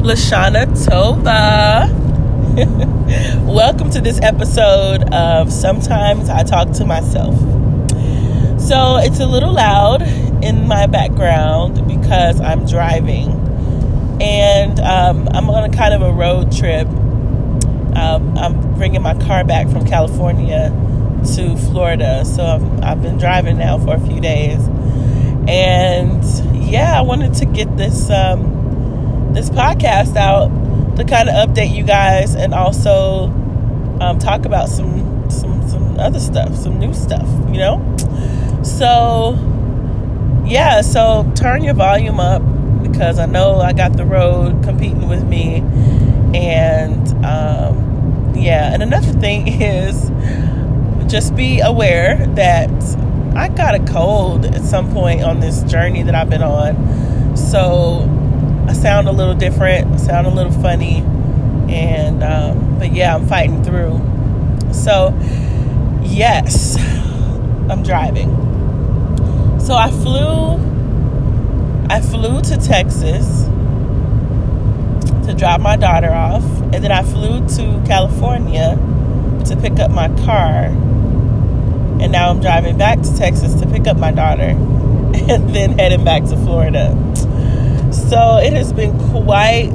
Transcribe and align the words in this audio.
Lashana 0.00 0.66
Tova. 0.86 1.86
Welcome 3.46 3.90
to 3.90 4.00
this 4.00 4.18
episode 4.22 5.12
of 5.12 5.52
Sometimes 5.52 6.30
I 6.30 6.42
Talk 6.44 6.72
to 6.72 6.86
Myself. 6.86 7.38
So 8.58 8.96
it's 8.96 9.20
a 9.20 9.26
little 9.26 9.52
loud 9.52 10.00
in 10.42 10.66
my 10.66 10.86
background 10.86 11.86
because 11.86 12.40
I'm 12.40 12.64
driving 12.64 13.30
and 14.22 14.80
um, 14.80 15.28
I'm 15.32 15.50
on 15.50 15.70
a 15.70 15.76
kind 15.76 15.92
of 15.92 16.00
a 16.00 16.10
road 16.10 16.50
trip. 16.52 16.88
Um, 17.94 18.36
I'm 18.38 18.74
bringing 18.76 19.02
my 19.02 19.14
car 19.26 19.44
back 19.44 19.68
from 19.68 19.84
California 19.86 20.70
to 21.34 21.56
Florida, 21.56 22.24
so 22.24 22.42
i 22.82 22.86
have 22.86 23.02
been 23.02 23.18
driving 23.18 23.58
now 23.58 23.78
for 23.78 23.94
a 23.94 24.00
few 24.00 24.20
days. 24.20 24.66
And 25.46 26.24
yeah, 26.64 26.98
I 26.98 27.02
wanted 27.02 27.34
to 27.34 27.44
get 27.44 27.76
this 27.76 28.08
um, 28.08 28.61
this 29.34 29.50
podcast 29.50 30.16
out 30.16 30.48
to 30.96 31.04
kind 31.04 31.28
of 31.28 31.48
update 31.48 31.74
you 31.74 31.84
guys 31.84 32.34
and 32.34 32.52
also 32.52 33.24
um, 34.00 34.18
talk 34.18 34.44
about 34.44 34.68
some 34.68 35.30
some 35.30 35.68
some 35.68 35.98
other 35.98 36.20
stuff, 36.20 36.54
some 36.54 36.78
new 36.78 36.92
stuff, 36.92 37.26
you 37.48 37.58
know. 37.58 37.96
So 38.62 39.38
yeah, 40.44 40.82
so 40.82 41.30
turn 41.34 41.64
your 41.64 41.74
volume 41.74 42.20
up 42.20 42.42
because 42.82 43.18
I 43.18 43.26
know 43.26 43.60
I 43.60 43.72
got 43.72 43.96
the 43.96 44.04
road 44.04 44.62
competing 44.64 45.08
with 45.08 45.24
me, 45.24 45.56
and 46.34 47.08
um, 47.24 48.34
yeah. 48.36 48.72
And 48.72 48.82
another 48.82 49.12
thing 49.12 49.48
is 49.62 50.10
just 51.10 51.34
be 51.34 51.60
aware 51.60 52.26
that 52.34 52.70
I 53.34 53.48
got 53.48 53.74
a 53.74 53.84
cold 53.92 54.44
at 54.44 54.62
some 54.62 54.92
point 54.92 55.22
on 55.22 55.40
this 55.40 55.62
journey 55.64 56.02
that 56.02 56.14
I've 56.14 56.28
been 56.28 56.42
on. 56.42 57.36
So 57.36 58.08
I 58.68 58.72
sound 58.72 59.08
a 59.08 59.12
little 59.12 59.34
different, 59.34 59.92
I 59.92 59.96
sound 59.96 60.26
a 60.26 60.30
little 60.30 60.52
funny, 60.52 60.98
and 61.68 62.22
um, 62.22 62.78
but 62.78 62.92
yeah, 62.92 63.14
I'm 63.14 63.26
fighting 63.26 63.62
through. 63.62 64.00
So 64.72 65.16
yes, 66.02 66.76
I'm 67.70 67.82
driving. 67.82 68.30
So 69.60 69.74
I 69.74 69.90
flew. 69.90 70.70
I 71.88 72.00
flew 72.00 72.40
to 72.40 72.56
Texas 72.56 73.44
to 75.26 75.34
drop 75.36 75.60
my 75.60 75.76
daughter 75.76 76.10
off, 76.10 76.44
and 76.72 76.82
then 76.82 76.90
I 76.92 77.02
flew 77.02 77.46
to 77.56 77.82
California 77.86 78.76
to 79.46 79.56
pick 79.56 79.78
up 79.78 79.90
my 79.90 80.08
car 80.24 80.70
and 82.02 82.10
now 82.10 82.30
I'm 82.30 82.40
driving 82.40 82.76
back 82.76 83.00
to 83.00 83.16
Texas 83.16 83.54
to 83.60 83.66
pick 83.66 83.86
up 83.86 83.96
my 83.96 84.10
daughter 84.10 84.42
and 84.48 85.54
then 85.54 85.78
heading 85.78 86.04
back 86.04 86.24
to 86.24 86.36
Florida. 86.36 86.90
So 87.92 88.38
it 88.38 88.52
has 88.54 88.72
been 88.72 88.98
quite 89.10 89.70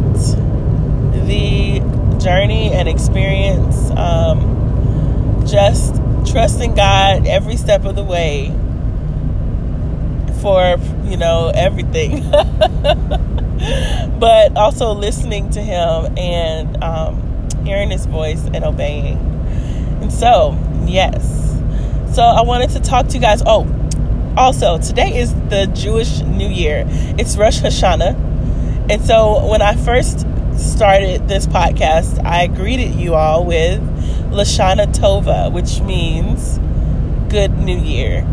the 1.28 1.80
journey 2.20 2.72
and 2.72 2.88
experience. 2.88 3.90
Um, 3.92 5.44
just 5.48 5.96
trusting 6.32 6.76
God 6.76 7.28
every 7.28 7.58
step 7.58 7.86
of 7.86 7.96
the 7.96 8.04
way 8.04 8.48
for, 10.42 10.78
you 11.06 11.18
know, 11.18 11.52
everything. 11.54 12.30
but 14.20 14.56
also 14.58 14.94
listening 14.94 15.50
to 15.52 15.62
Him 15.62 16.18
and 16.18 16.84
um, 16.84 17.48
hearing 17.66 17.92
His 17.92 18.06
voice 18.06 18.44
and 18.54 18.64
obeying. 18.64 19.18
And 20.02 20.12
so, 20.12 20.58
yes 20.86 21.48
so 22.18 22.24
I 22.24 22.42
wanted 22.42 22.72
to 22.72 22.80
talk 22.80 23.10
to 23.10 23.14
you 23.14 23.20
guys. 23.20 23.44
Oh, 23.46 23.66
also, 24.38 24.78
today 24.78 25.18
is 25.18 25.34
the 25.50 25.66
Jewish 25.74 26.22
New 26.22 26.48
Year. 26.48 26.84
It's 27.18 27.36
Rosh 27.36 27.60
Hashanah. 27.60 28.16
And 28.90 29.04
so 29.04 29.48
when 29.48 29.64
I 29.64 29.76
first 29.76 30.26
started 30.56 31.28
this 31.28 31.48
podcast, 31.48 32.24
I 32.24 32.46
greeted 32.46 32.94
you 32.96 33.16
all 33.16 33.44
with 33.44 33.82
Lashana 34.32 34.94
Tova, 34.94 35.52
which 35.52 35.82
means 35.82 36.60
good 37.30 37.58
new 37.58 37.78
year. 37.78 38.26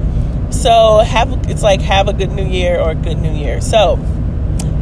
So 0.50 0.98
have 0.98 1.32
it's 1.48 1.62
like 1.62 1.80
have 1.80 2.06
a 2.08 2.12
good 2.12 2.30
new 2.30 2.46
year 2.46 2.78
or 2.78 2.94
good 2.94 3.18
new 3.18 3.32
year. 3.32 3.62
So 3.62 3.96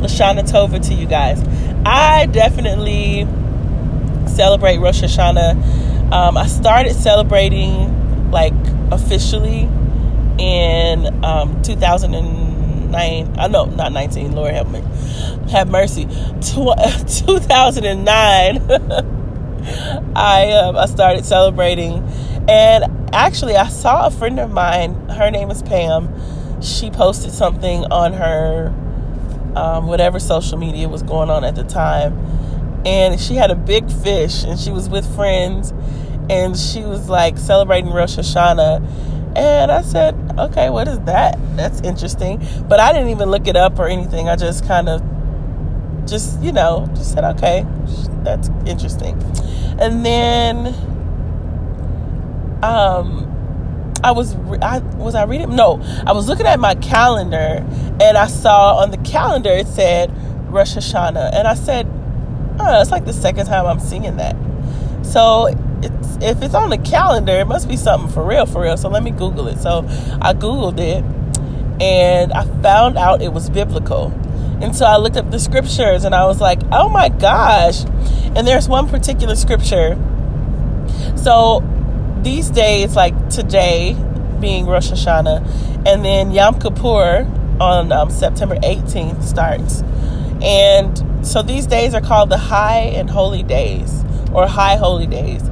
Lashana 0.03 0.43
Tova 0.43 0.84
to 0.89 0.94
you 0.94 1.06
guys. 1.06 1.41
I 1.87 2.27
definitely 2.27 3.28
celebrate 4.28 4.78
Rosh 4.78 5.03
Hashanah. 5.03 6.10
Um, 6.12 6.37
I 6.37 6.49
started 6.49 6.94
celebrating 6.94 8.31
like 8.33 8.54
officially 8.91 9.69
in 10.42 11.25
um, 11.25 11.62
2009. 11.62 12.94
I 12.94 13.22
uh, 13.38 13.48
know 13.48 13.64
not 13.66 13.92
19. 13.92 14.32
Lord 14.32 14.53
help 14.53 14.69
me, 14.69 14.82
have 15.50 15.70
mercy. 15.70 16.06
Tw- 16.06 16.76
2009. 17.26 18.70
I 20.16 20.50
um, 20.53 20.76
I 20.76 20.86
started 20.86 21.25
celebrating, 21.25 22.03
and 22.48 23.14
actually 23.14 23.56
I 23.56 23.69
saw 23.69 24.06
a 24.08 24.10
friend 24.10 24.41
of 24.41 24.50
mine. 24.50 24.94
Her 25.08 25.30
name 25.30 25.50
is 25.50 25.62
Pam. 25.62 26.10
She 26.60 26.91
posted 26.91 27.32
something 27.32 27.84
on 27.84 28.12
her 28.12 28.74
um, 29.54 29.86
whatever 29.86 30.19
social 30.19 30.59
media 30.59 30.88
was 30.88 31.03
going 31.03 31.30
on 31.30 31.44
at 31.44 31.54
the 31.54 31.64
time, 31.64 32.19
and 32.84 33.20
she 33.20 33.36
had 33.36 33.53
a 33.53 33.56
big 33.56 33.91
fish, 33.91 34.42
and 34.42 34.59
she 34.59 34.72
was 34.72 34.88
with 34.88 35.06
friends 35.14 35.72
and 36.30 36.56
she 36.56 36.82
was 36.82 37.09
like 37.09 37.36
celebrating 37.38 37.91
Rosh 37.91 38.16
Hashanah. 38.16 39.22
And 39.37 39.70
I 39.70 39.82
said, 39.82 40.15
okay, 40.38 40.70
what 40.70 40.88
is 40.88 41.00
that? 41.00 41.38
That's 41.56 41.81
interesting. 41.81 42.47
But 42.69 42.81
I 42.81 42.93
didn't 42.93 43.09
even 43.09 43.31
look 43.31 43.47
it 43.47 43.56
up 43.56 43.78
or 43.78 43.87
anything. 43.87 44.28
I 44.28 44.37
just 44.37 44.66
kind 44.66 44.88
of, 44.88 45.03
just, 46.06 46.41
you 46.43 46.53
know, 46.53 46.87
just 46.94 47.12
said, 47.12 47.25
okay, 47.37 47.66
that's 48.22 48.48
interesting. 48.66 49.21
And 49.78 50.04
then, 50.04 50.66
um, 52.62 53.28
I 54.04 54.10
was 54.10 54.34
I 54.60 54.78
was 54.97 55.15
I 55.15 55.25
reading 55.25 55.54
no 55.54 55.81
I 56.04 56.12
was 56.12 56.26
looking 56.26 56.47
at 56.47 56.59
my 56.59 56.75
calendar 56.75 57.65
and 58.00 58.19
I 58.19 58.26
saw 58.26 58.78
on 58.78 58.91
the 58.91 58.97
calendar 58.98 59.50
it 59.50 59.69
said 59.69 60.10
Rosh 60.53 60.76
Hashanah 60.76 61.32
and 61.32 61.47
I 61.47 61.54
said 61.54 61.87
oh 62.59 62.81
it's 62.81 62.91
like 62.91 63.04
the 63.04 63.12
second 63.12 63.47
time 63.47 63.65
I'm 63.65 63.78
seeing 63.78 64.16
that 64.16 64.34
so 65.03 65.54
it's, 65.82 66.16
if 66.22 66.43
it's 66.43 66.54
on 66.54 66.70
the 66.70 66.78
calendar, 66.78 67.32
it 67.32 67.47
must 67.47 67.69
be 67.69 67.76
something 67.76 68.10
for 68.12 68.25
real, 68.25 68.47
for 68.47 68.62
real. 68.62 68.76
So 68.76 68.88
let 68.88 69.03
me 69.03 69.10
Google 69.10 69.48
it. 69.48 69.59
So 69.59 69.84
I 70.20 70.32
Googled 70.34 70.78
it 70.78 71.04
and 71.82 72.32
I 72.32 72.44
found 72.62 72.97
out 72.97 73.22
it 73.22 73.32
was 73.32 73.50
biblical. 73.50 74.12
And 74.60 74.76
so 74.76 74.87
I 74.87 74.97
looked 74.97 75.16
up 75.16 75.31
the 75.31 75.41
scriptures 75.41 76.04
and 76.04 76.15
I 76.15 76.25
was 76.26 76.41
like, 76.41 76.60
oh 76.71 76.88
my 76.88 77.09
gosh. 77.09 77.84
And 78.37 78.47
there's 78.47 78.69
one 78.69 78.88
particular 78.88 79.34
scripture. 79.34 79.98
So 81.16 81.62
these 82.22 82.50
days, 82.50 82.94
like 82.94 83.28
today 83.28 83.97
being 84.41 84.66
Rosh 84.66 84.91
Hashanah, 84.91 85.87
and 85.87 86.04
then 86.04 86.31
Yom 86.31 86.59
Kippur 86.60 87.26
on 87.60 87.92
um, 87.92 88.10
September 88.10 88.56
18th 88.56 89.22
starts. 89.22 89.82
And 90.42 91.26
so 91.26 91.42
these 91.42 91.66
days 91.66 91.94
are 91.94 92.00
called 92.00 92.31
the 92.31 92.38
high 92.38 92.81
and 92.81 93.09
holy 93.09 93.42
days 93.42 94.04
or 94.32 94.47
high 94.47 94.76
holy 94.76 95.06
days. 95.06 95.42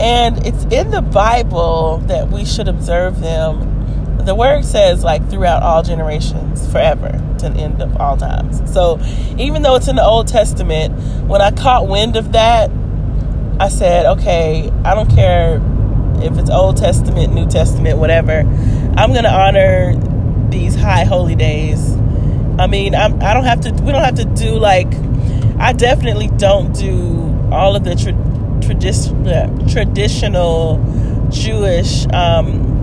And 0.00 0.46
it's 0.46 0.64
in 0.64 0.90
the 0.90 1.02
Bible 1.02 1.98
that 2.06 2.30
we 2.30 2.46
should 2.46 2.68
observe 2.68 3.20
them. 3.20 4.16
The 4.24 4.34
word 4.34 4.64
says, 4.64 5.04
like, 5.04 5.28
throughout 5.28 5.62
all 5.62 5.82
generations, 5.82 6.70
forever, 6.72 7.10
to 7.38 7.48
the 7.50 7.58
end 7.60 7.82
of 7.82 7.96
all 7.98 8.16
times. 8.16 8.62
So, 8.72 8.98
even 9.38 9.62
though 9.62 9.76
it's 9.76 9.88
in 9.88 9.96
the 9.96 10.04
Old 10.04 10.26
Testament, 10.26 10.94
when 11.28 11.42
I 11.42 11.50
caught 11.50 11.86
wind 11.86 12.16
of 12.16 12.32
that, 12.32 12.70
I 13.60 13.68
said, 13.68 14.06
okay, 14.06 14.70
I 14.84 14.94
don't 14.94 15.10
care 15.10 15.60
if 16.22 16.38
it's 16.38 16.48
Old 16.48 16.78
Testament, 16.78 17.34
New 17.34 17.46
Testament, 17.46 17.98
whatever. 17.98 18.40
I'm 18.96 19.12
going 19.12 19.24
to 19.24 19.32
honor 19.32 19.94
these 20.50 20.74
high 20.76 21.04
holy 21.04 21.34
days. 21.34 21.94
I 22.58 22.66
mean, 22.66 22.94
I'm, 22.94 23.22
I 23.22 23.34
don't 23.34 23.44
have 23.44 23.60
to, 23.62 23.72
we 23.82 23.92
don't 23.92 24.04
have 24.04 24.16
to 24.16 24.24
do 24.24 24.58
like, 24.58 24.92
I 25.58 25.74
definitely 25.74 26.28
don't 26.38 26.74
do 26.74 27.48
all 27.52 27.76
of 27.76 27.84
the 27.84 27.94
tradi- 28.60 29.72
traditional 29.72 30.78
Jewish 31.30 32.06
um, 32.12 32.80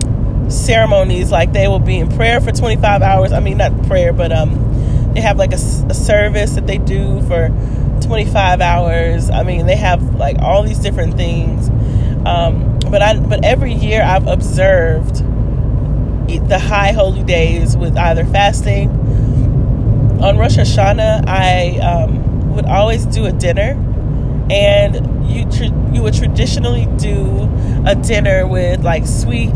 ceremonies. 0.50 1.30
Like 1.30 1.52
they 1.52 1.68
will 1.68 1.78
be 1.78 1.98
in 1.98 2.08
prayer 2.08 2.40
for 2.40 2.52
25 2.52 3.02
hours. 3.02 3.32
I 3.32 3.40
mean, 3.40 3.58
not 3.58 3.86
prayer, 3.86 4.12
but 4.12 4.32
um, 4.32 5.12
they 5.14 5.20
have 5.20 5.38
like 5.38 5.52
a, 5.52 5.56
a 5.88 5.94
service 5.94 6.52
that 6.52 6.66
they 6.66 6.78
do 6.78 7.20
for 7.22 7.48
25 8.02 8.60
hours. 8.60 9.30
I 9.30 9.42
mean, 9.42 9.66
they 9.66 9.76
have 9.76 10.16
like 10.16 10.38
all 10.38 10.62
these 10.62 10.78
different 10.78 11.14
things. 11.14 11.68
Um, 12.26 12.78
but 12.90 13.02
I, 13.02 13.18
but 13.18 13.44
every 13.44 13.72
year 13.72 14.02
I've 14.02 14.26
observed 14.26 15.16
the 16.48 16.58
high 16.58 16.92
holy 16.92 17.22
days 17.24 17.76
with 17.76 17.96
either 17.96 18.24
fasting. 18.24 18.90
On 20.22 20.36
Rosh 20.36 20.56
Hashanah, 20.56 21.24
I 21.28 21.78
um, 21.78 22.54
would 22.54 22.66
always 22.66 23.06
do 23.06 23.26
a 23.26 23.32
dinner, 23.32 23.74
and 24.50 25.28
you 25.28 25.44
tr- 25.50 25.74
you 25.94 26.02
would 26.02 26.14
traditionally 26.14 26.86
do 26.96 27.50
a 27.86 27.94
dinner 27.94 28.46
with 28.46 28.82
like 28.82 29.06
sweet 29.06 29.50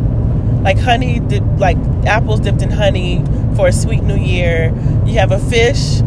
like 0.63 0.79
honey 0.79 1.19
dip, 1.21 1.43
like 1.59 1.77
apples 2.07 2.41
dipped 2.41 2.63
in 2.63 2.71
honey 2.71 3.25
for 3.57 3.69
a 3.69 3.73
sweet 3.73 4.03
new 4.03 4.17
year 4.17 4.73
you 5.05 5.15
have 5.19 5.33
a 5.33 5.39
fish 5.39 6.03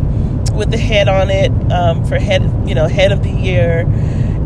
with 0.55 0.71
the 0.71 0.77
head 0.77 1.07
on 1.07 1.29
it 1.29 1.51
um, 1.71 2.05
for 2.05 2.17
head, 2.17 2.41
you 2.67 2.73
know, 2.75 2.87
head 2.87 3.11
of 3.11 3.23
the 3.23 3.29
year. 3.29 3.81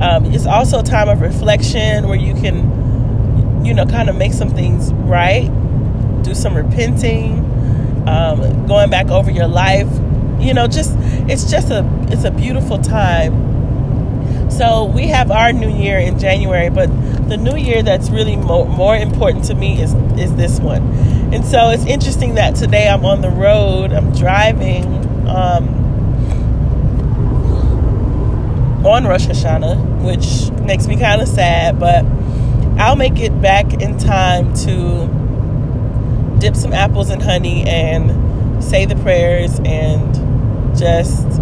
Um, 0.02 0.26
it's 0.26 0.46
also 0.46 0.80
a 0.80 0.84
time 0.84 1.10
of 1.10 1.22
reflection 1.22 2.08
where 2.08 2.18
you 2.18 2.34
can, 2.34 3.66
you 3.66 3.74
know, 3.74 3.86
kind 3.86 4.10
of 4.10 4.16
make 4.16 4.34
some 4.34 4.50
things 4.50 4.92
right, 4.94 5.48
do 6.24 6.34
some 6.34 6.56
repenting, 6.56 7.40
um, 8.08 8.66
going 8.68 8.90
back 8.90 9.08
over 9.08 9.30
your 9.30 9.48
life. 9.48 9.90
You 10.40 10.54
know, 10.54 10.68
just 10.68 10.94
it's 11.30 11.50
just 11.52 11.70
a 11.70 11.86
it's 12.10 12.24
a 12.24 12.32
beautiful 12.32 12.78
time. 12.80 13.50
So 14.50 14.86
we 14.86 15.08
have 15.08 15.32
our 15.32 15.54
new 15.54 15.70
year 15.70 16.00
in 16.00 16.20
January, 16.20 16.70
but 16.70 16.88
the 17.30 17.38
new 17.38 17.56
year 17.56 17.84
that's 17.84 18.10
really 18.10 18.36
more, 18.36 18.68
more 18.68 18.96
important 18.96 19.46
to 19.46 19.56
me 19.56 19.82
is 19.82 19.94
is 20.20 20.36
this 20.36 20.60
one. 20.60 20.82
And 21.34 21.46
so 21.46 21.70
it's 21.70 21.86
interesting 21.86 22.36
that 22.36 22.56
today 22.56 22.90
I'm 22.90 23.06
on 23.06 23.22
the 23.22 23.30
road. 23.30 23.94
I'm 23.94 24.12
driving 24.14 24.86
um, 25.30 25.70
on 28.86 29.06
Rosh 29.06 29.28
Hashanah, 29.28 30.04
which 30.04 30.52
makes 30.66 30.88
me 30.88 30.98
kind 30.98 31.22
of 31.22 31.28
sad, 31.28 31.80
but 31.80 32.04
I'll 32.80 32.96
make 32.96 33.20
it 33.20 33.42
back 33.42 33.74
in 33.74 33.98
time 33.98 34.54
to 34.66 35.08
dip 36.40 36.56
some 36.56 36.74
apples 36.74 37.10
in 37.10 37.20
honey 37.20 37.64
and 37.68 38.64
say 38.64 38.86
the 38.86 38.96
prayers 38.96 39.60
and 39.66 40.16
just 40.78 41.39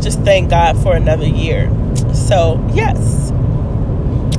just 0.00 0.20
thank 0.20 0.50
God 0.50 0.80
for 0.82 0.94
another 0.94 1.26
year. 1.26 1.70
So, 2.14 2.64
yes. 2.72 3.30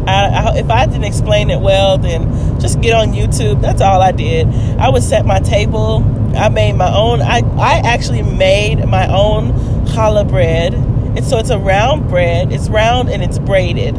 I, 0.07 0.27
I, 0.27 0.57
if 0.57 0.69
I 0.69 0.85
didn't 0.87 1.03
explain 1.03 1.49
it 1.49 1.59
well, 1.59 1.97
then 1.97 2.59
just 2.59 2.81
get 2.81 2.93
on 2.93 3.09
YouTube. 3.09 3.61
That's 3.61 3.81
all 3.81 4.01
I 4.01 4.11
did. 4.11 4.47
I 4.79 4.89
would 4.89 5.03
set 5.03 5.25
my 5.25 5.39
table. 5.39 6.03
I 6.35 6.49
made 6.49 6.73
my 6.73 6.93
own. 6.93 7.21
I, 7.21 7.41
I 7.57 7.81
actually 7.85 8.23
made 8.23 8.85
my 8.87 9.07
own 9.07 9.51
challah 9.85 10.27
bread. 10.27 10.73
And 10.73 11.25
so 11.25 11.37
it's 11.37 11.49
a 11.49 11.59
round 11.59 12.07
bread. 12.09 12.51
It's 12.51 12.69
round 12.69 13.09
and 13.09 13.21
it's 13.21 13.37
braided. 13.37 13.95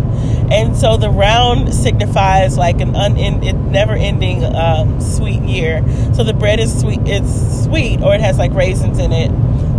And 0.51 0.77
so 0.77 0.97
the 0.97 1.11
round 1.11 1.73
signifies 1.73 2.59
like 2.59 2.81
an 2.81 2.97
un- 2.97 3.71
never 3.71 3.93
ending 3.93 4.45
um, 4.45 5.01
sweet 5.01 5.43
year. 5.43 5.83
So 6.15 6.25
the 6.25 6.35
bread 6.35 6.59
is 6.59 6.79
sweet. 6.79 7.01
It's 7.05 7.65
sweet, 7.65 8.03
or 8.03 8.15
it 8.15 8.21
has 8.21 8.39
like 8.39 8.53
raisins 8.53 8.99
in 8.99 9.13
it 9.13 9.29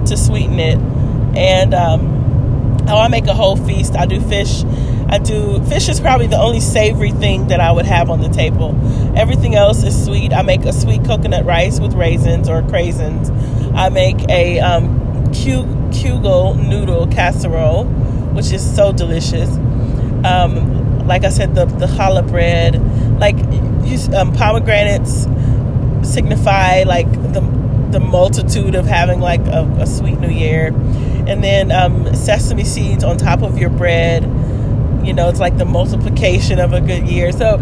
to 0.07 0.17
sweeten 0.17 0.59
it. 0.59 0.77
And 1.35 1.73
um, 1.73 2.77
oh, 2.87 2.97
I 2.99 3.07
make 3.07 3.27
a 3.27 3.33
whole 3.33 3.55
feast. 3.55 3.95
I 3.95 4.05
do 4.05 4.19
fish 4.21 4.63
I 5.13 5.19
do 5.19 5.63
fish 5.65 5.89
is 5.89 5.99
probably 5.99 6.25
the 6.25 6.39
only 6.39 6.59
savory 6.59 7.11
thing 7.11 7.49
that 7.49 7.59
I 7.59 7.71
would 7.71 7.85
have 7.85 8.09
on 8.09 8.21
the 8.21 8.29
table. 8.29 8.73
Everything 9.15 9.53
else 9.53 9.83
is 9.83 10.05
sweet. 10.05 10.33
I 10.33 10.41
make 10.41 10.65
a 10.65 10.73
sweet 10.73 11.05
coconut 11.05 11.45
rice 11.45 11.79
with 11.79 11.93
raisins 11.93 12.49
or 12.49 12.63
craisins. 12.63 13.29
I 13.75 13.89
make 13.89 14.27
a 14.27 14.59
um, 14.59 15.27
kugel 15.27 16.55
noodle 16.67 17.05
casserole, 17.07 17.85
which 18.33 18.51
is 18.51 18.75
so 18.75 18.91
delicious. 18.91 19.55
Um, 20.25 21.05
like 21.05 21.25
I 21.25 21.29
said, 21.29 21.53
the 21.53 21.65
the 21.65 21.85
challah 21.85 22.27
bread, 22.27 22.81
like 23.19 23.35
um, 24.15 24.33
pomegranates 24.33 25.27
signify 26.01 26.83
like 26.83 27.11
the 27.11 27.41
the 27.91 27.99
multitude 27.99 28.73
of 28.73 28.87
having 28.87 29.19
like 29.19 29.41
a, 29.41 29.63
a 29.79 29.85
sweet 29.85 30.19
new 30.19 30.29
year, 30.29 30.71
and 31.27 31.43
then 31.43 31.71
um, 31.71 32.13
sesame 32.15 32.63
seeds 32.63 33.03
on 33.03 33.17
top 33.17 33.41
of 33.41 33.57
your 33.57 33.69
bread. 33.69 34.23
You 35.05 35.13
know 35.13 35.27
it's 35.29 35.39
like 35.39 35.57
the 35.57 35.65
multiplication 35.65 36.59
of 36.59 36.73
a 36.73 36.81
good 36.81 37.07
year. 37.07 37.31
So 37.31 37.57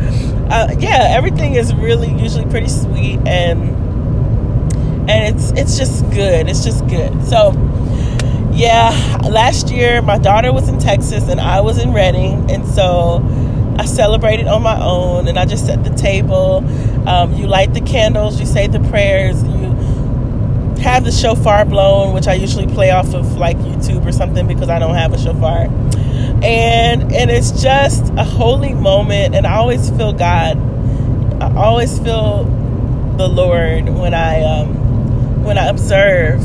uh, 0.49 0.75
yeah 0.79 1.07
everything 1.09 1.55
is 1.55 1.73
really 1.73 2.11
usually 2.13 2.45
pretty 2.45 2.69
sweet 2.69 3.19
and 3.25 3.69
and 5.09 5.35
it's 5.35 5.51
it's 5.51 5.77
just 5.77 6.03
good. 6.11 6.49
It's 6.49 6.63
just 6.63 6.87
good. 6.87 7.23
So 7.25 7.53
yeah 8.53 9.17
last 9.29 9.69
year 9.69 10.01
my 10.01 10.17
daughter 10.17 10.51
was 10.51 10.67
in 10.67 10.77
texas 10.77 11.29
and 11.29 11.39
i 11.39 11.61
was 11.61 11.77
in 11.77 11.93
Redding, 11.93 12.51
and 12.51 12.67
so 12.67 13.25
i 13.79 13.85
celebrated 13.85 14.45
on 14.45 14.61
my 14.61 14.77
own 14.81 15.27
and 15.29 15.39
i 15.39 15.45
just 15.45 15.65
set 15.65 15.83
the 15.83 15.89
table. 15.91 16.57
Um, 17.07 17.33
you 17.33 17.47
light 17.47 17.73
the 17.73 17.81
candles 17.81 18.39
you 18.39 18.45
say 18.45 18.67
the 18.67 18.79
prayers 18.81 19.41
have 20.81 21.03
the 21.03 21.11
shofar 21.11 21.63
blown 21.65 22.13
which 22.13 22.27
i 22.27 22.33
usually 22.33 22.67
play 22.67 22.91
off 22.91 23.13
of 23.13 23.37
like 23.37 23.57
youtube 23.57 24.05
or 24.05 24.11
something 24.11 24.47
because 24.47 24.69
i 24.69 24.79
don't 24.79 24.95
have 24.95 25.13
a 25.13 25.17
shofar. 25.17 25.67
And 26.43 27.13
and 27.13 27.29
it's 27.29 27.61
just 27.61 28.11
a 28.13 28.23
holy 28.23 28.73
moment 28.73 29.35
and 29.35 29.45
i 29.45 29.53
always 29.55 29.89
feel 29.91 30.11
god. 30.11 30.57
I 31.41 31.53
always 31.55 31.99
feel 31.99 32.45
the 33.17 33.27
lord 33.27 33.89
when 33.89 34.13
i 34.15 34.41
um 34.41 35.43
when 35.43 35.57
i 35.57 35.67
observe 35.67 36.41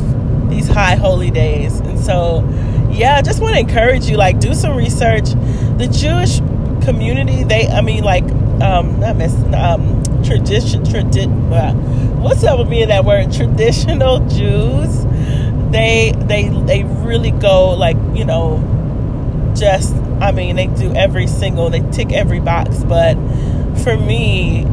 these 0.51 0.69
high 0.69 0.97
holy 0.97 1.31
days. 1.31 1.81
And 1.81 1.99
so 1.99 2.47
yeah 2.91 3.17
i 3.17 3.23
just 3.23 3.41
want 3.41 3.55
to 3.55 3.61
encourage 3.61 4.07
you 4.07 4.17
like 4.17 4.39
do 4.39 4.55
some 4.55 4.77
research. 4.77 5.31
The 5.79 5.89
jewish 5.91 6.41
community 6.85 7.43
they 7.45 7.67
i 7.69 7.81
mean 7.81 8.05
like 8.05 8.25
um 8.63 9.01
not 9.01 9.17
miss 9.17 9.35
um 9.55 10.03
tradition 10.27 10.85
tradition 10.85 11.51
what's 12.21 12.45
up 12.45 12.59
with 12.59 12.69
me 12.69 12.83
in 12.83 12.89
that 12.89 13.05
word 13.05 13.33
traditional 13.33 14.19
jews 14.29 15.05
they 15.71 16.13
they 16.27 16.49
they 16.67 16.85
really 16.85 17.31
go 17.31 17.71
like 17.71 17.97
you 18.15 18.25
know 18.25 18.59
just, 19.57 19.95
I 20.21 20.33
mean, 20.33 20.57
they 20.57 20.67
do 20.67 20.95
every 20.95 21.27
single, 21.27 21.71
they 21.71 21.81
tick 21.91 22.13
every 22.13 22.41
box. 22.41 22.85
But 22.85 23.15
for 23.83 23.97
me, 23.97 24.65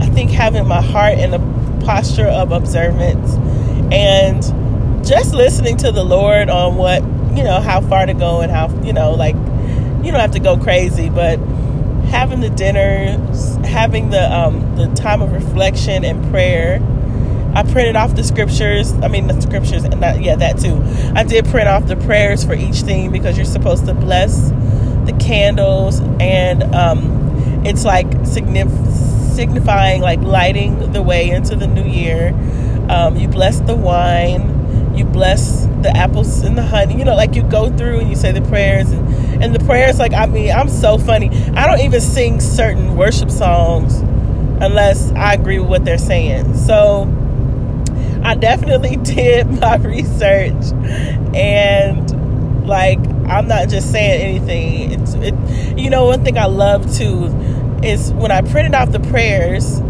I 0.00 0.06
think 0.06 0.30
having 0.30 0.66
my 0.66 0.80
heart 0.80 1.18
in 1.18 1.34
a 1.34 1.84
posture 1.84 2.26
of 2.26 2.52
observance 2.52 3.34
and 3.92 4.42
just 5.06 5.34
listening 5.34 5.76
to 5.78 5.92
the 5.92 6.04
Lord 6.04 6.48
on 6.48 6.76
what, 6.76 7.02
you 7.36 7.42
know, 7.42 7.60
how 7.60 7.80
far 7.80 8.06
to 8.06 8.14
go 8.14 8.40
and 8.40 8.50
how, 8.50 8.68
you 8.82 8.92
know, 8.92 9.12
like, 9.12 9.34
you 9.34 10.10
don't 10.10 10.20
have 10.20 10.32
to 10.32 10.40
go 10.40 10.56
crazy, 10.56 11.08
but 11.10 11.38
having 12.14 12.38
the 12.38 12.48
dinners, 12.50 13.56
having 13.66 14.10
the 14.10 14.32
um, 14.32 14.76
the 14.76 14.86
time 14.94 15.20
of 15.20 15.32
reflection 15.32 16.04
and 16.04 16.30
prayer, 16.30 16.80
I 17.56 17.64
printed 17.64 17.96
off 17.96 18.14
the 18.14 18.22
scriptures. 18.22 18.92
I 18.92 19.08
mean, 19.08 19.26
the 19.26 19.40
scriptures, 19.40 19.82
and 19.82 20.00
not, 20.00 20.22
yeah, 20.22 20.36
that 20.36 20.58
too. 20.58 20.80
I 21.16 21.24
did 21.24 21.44
print 21.46 21.68
off 21.68 21.86
the 21.86 21.96
prayers 21.96 22.44
for 22.44 22.54
each 22.54 22.82
theme 22.82 23.10
because 23.10 23.36
you're 23.36 23.44
supposed 23.44 23.86
to 23.86 23.94
bless 23.94 24.50
the 25.06 25.16
candles, 25.18 26.00
and 26.20 26.62
um, 26.72 27.66
it's 27.66 27.84
like 27.84 28.06
signif- 28.22 29.34
signifying 29.34 30.00
like 30.00 30.20
lighting 30.20 30.92
the 30.92 31.02
way 31.02 31.30
into 31.30 31.56
the 31.56 31.66
new 31.66 31.84
year. 31.84 32.28
Um, 32.88 33.16
you 33.16 33.26
bless 33.26 33.58
the 33.58 33.74
wine, 33.74 34.94
you 34.96 35.04
bless 35.04 35.66
the 35.82 35.90
apples 35.90 36.42
and 36.42 36.56
the 36.56 36.62
honey. 36.62 36.96
You 36.96 37.04
know, 37.04 37.16
like 37.16 37.34
you 37.34 37.42
go 37.42 37.76
through 37.76 37.98
and 37.98 38.08
you 38.08 38.14
say 38.14 38.30
the 38.30 38.42
prayers, 38.42 38.92
and, 38.92 39.23
and 39.44 39.54
the 39.54 39.64
prayers, 39.64 39.98
like, 39.98 40.14
I 40.14 40.26
mean, 40.26 40.50
I'm 40.50 40.70
so 40.70 40.96
funny. 40.96 41.28
I 41.54 41.66
don't 41.66 41.80
even 41.80 42.00
sing 42.00 42.40
certain 42.40 42.96
worship 42.96 43.30
songs 43.30 43.98
unless 44.62 45.12
I 45.12 45.34
agree 45.34 45.58
with 45.58 45.68
what 45.68 45.84
they're 45.84 45.98
saying. 45.98 46.56
So, 46.56 47.02
I 48.24 48.34
definitely 48.34 48.96
did 49.02 49.46
my 49.60 49.76
research 49.76 50.72
and 51.34 52.66
like 52.66 52.98
I'm 53.28 53.46
not 53.48 53.68
just 53.68 53.92
saying 53.92 54.38
anything. 54.38 54.92
It's 54.92 55.14
it, 55.14 55.78
you 55.78 55.90
know 55.90 56.06
one 56.06 56.24
thing 56.24 56.38
I 56.38 56.46
love 56.46 56.96
too 56.96 57.26
is 57.82 58.12
when 58.12 58.30
I 58.30 58.40
printed 58.40 58.74
off 58.74 58.92
the 58.92 59.00
prayers, 59.00 59.80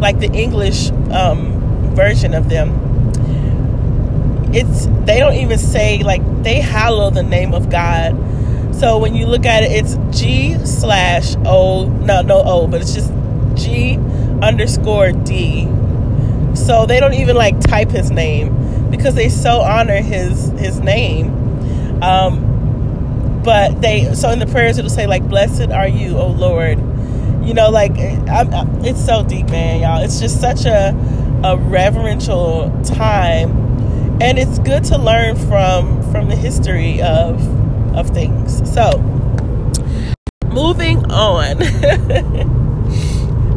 like 0.00 0.18
the 0.18 0.30
English 0.32 0.90
um, 1.12 1.94
version 1.94 2.34
of 2.34 2.48
them. 2.48 2.82
It's 4.52 4.86
they 5.04 5.20
don't 5.20 5.34
even 5.34 5.58
say 5.58 6.02
like 6.02 6.22
they 6.42 6.60
hallow 6.60 7.10
the 7.10 7.22
name 7.22 7.54
of 7.54 7.70
God. 7.70 8.16
So 8.78 8.98
when 8.98 9.14
you 9.14 9.26
look 9.26 9.46
at 9.46 9.62
it, 9.62 9.72
it's 9.72 9.96
G 10.18 10.56
slash 10.66 11.34
O 11.44 11.86
no 11.88 12.22
no 12.22 12.42
O, 12.44 12.66
but 12.66 12.80
it's 12.80 12.94
just 12.94 13.12
G 13.54 13.96
underscore 14.42 15.12
D 15.12 15.66
so 16.56 16.86
they 16.86 16.98
don't 17.00 17.14
even 17.14 17.36
like 17.36 17.60
type 17.60 17.90
his 17.90 18.10
name 18.10 18.90
because 18.90 19.14
they 19.14 19.28
so 19.28 19.60
honor 19.60 20.00
his 20.00 20.48
his 20.58 20.80
name. 20.80 22.02
Um, 22.02 23.42
but 23.44 23.80
they 23.80 24.14
so 24.14 24.30
in 24.30 24.38
the 24.38 24.46
prayers 24.46 24.78
it'll 24.78 24.90
say 24.90 25.06
like, 25.06 25.28
"Blessed 25.28 25.70
are 25.70 25.86
you, 25.86 26.16
O 26.16 26.28
Lord." 26.28 26.78
You 27.44 27.54
know, 27.54 27.70
like 27.70 27.96
I'm, 27.98 28.52
I'm, 28.52 28.84
it's 28.84 29.04
so 29.04 29.22
deep, 29.22 29.50
man, 29.50 29.80
y'all. 29.82 30.02
It's 30.02 30.18
just 30.18 30.40
such 30.40 30.64
a 30.64 30.96
a 31.44 31.56
reverential 31.56 32.72
time, 32.82 33.50
and 34.20 34.38
it's 34.38 34.58
good 34.60 34.84
to 34.84 34.98
learn 34.98 35.36
from 35.36 36.02
from 36.10 36.28
the 36.28 36.36
history 36.36 37.00
of 37.02 37.40
of 37.96 38.10
things. 38.10 38.62
So, 38.72 38.98
moving 40.48 41.10
on. 41.10 41.56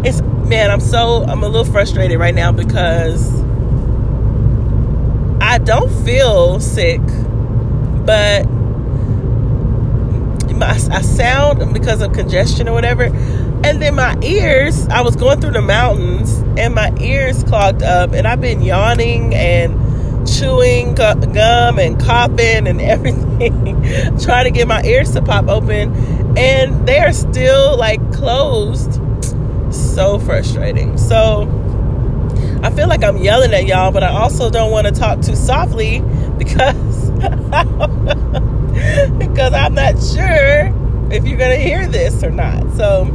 it's 0.03 0.21
man, 0.21 0.71
I'm 0.71 0.81
so 0.81 1.23
I'm 1.23 1.43
a 1.43 1.47
little 1.47 1.71
frustrated 1.71 2.19
right 2.19 2.35
now 2.35 2.51
because 2.51 3.41
I 5.41 5.57
don't 5.57 5.91
feel 6.05 6.59
sick, 6.59 7.01
but 8.05 8.43
my, 10.59 10.71
I 10.71 11.01
sound 11.01 11.73
because 11.73 12.01
of 12.01 12.13
congestion 12.13 12.67
or 12.67 12.73
whatever. 12.73 13.05
And 13.63 13.81
then 13.81 13.95
my 13.95 14.17
ears, 14.21 14.87
I 14.87 15.01
was 15.01 15.15
going 15.15 15.41
through 15.41 15.51
the 15.51 15.61
mountains 15.61 16.39
and 16.57 16.75
my 16.75 16.93
ears 16.99 17.43
clogged 17.43 17.83
up, 17.83 18.13
and 18.13 18.27
I've 18.27 18.41
been 18.41 18.61
yawning 18.61 19.33
and 19.33 19.88
chewing 20.37 20.95
gum 20.95 21.79
and 21.79 21.99
coughing 21.99 22.67
and 22.67 22.81
everything, 22.93 24.17
trying 24.19 24.45
to 24.45 24.51
get 24.51 24.67
my 24.67 24.81
ears 24.83 25.11
to 25.13 25.21
pop 25.21 25.47
open, 25.47 26.37
and 26.37 26.87
they 26.87 26.99
are 26.99 27.13
still 27.13 27.77
like 27.77 27.99
closed. 28.13 29.01
So 29.73 30.17
frustrating. 30.17 30.97
So 30.97 31.43
I 32.63 32.71
feel 32.71 32.87
like 32.87 33.03
I'm 33.03 33.17
yelling 33.17 33.53
at 33.53 33.67
y'all, 33.67 33.91
but 33.91 34.03
I 34.03 34.09
also 34.09 34.49
don't 34.49 34.71
want 34.71 34.87
to 34.87 34.93
talk 34.93 35.21
too 35.21 35.35
softly 35.35 35.99
because 36.37 37.09
because 39.17 39.53
I'm 39.53 39.73
not 39.73 40.01
sure 40.01 40.73
if 41.11 41.25
you're 41.25 41.37
gonna 41.37 41.57
hear 41.57 41.87
this 41.87 42.23
or 42.23 42.31
not. 42.31 42.75
So 42.75 43.05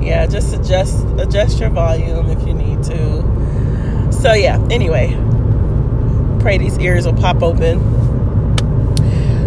yeah, 0.00 0.26
just 0.26 0.54
adjust 0.54 1.04
adjust 1.18 1.60
your 1.60 1.70
volume 1.70 2.30
if 2.30 2.46
you 2.46 2.54
need 2.54 2.82
to. 2.84 4.12
So 4.12 4.32
yeah, 4.32 4.64
anyway, 4.70 5.14
pray 6.38 6.58
these 6.58 6.78
ears 6.78 7.06
will 7.06 7.14
pop 7.14 7.42
open. 7.42 8.08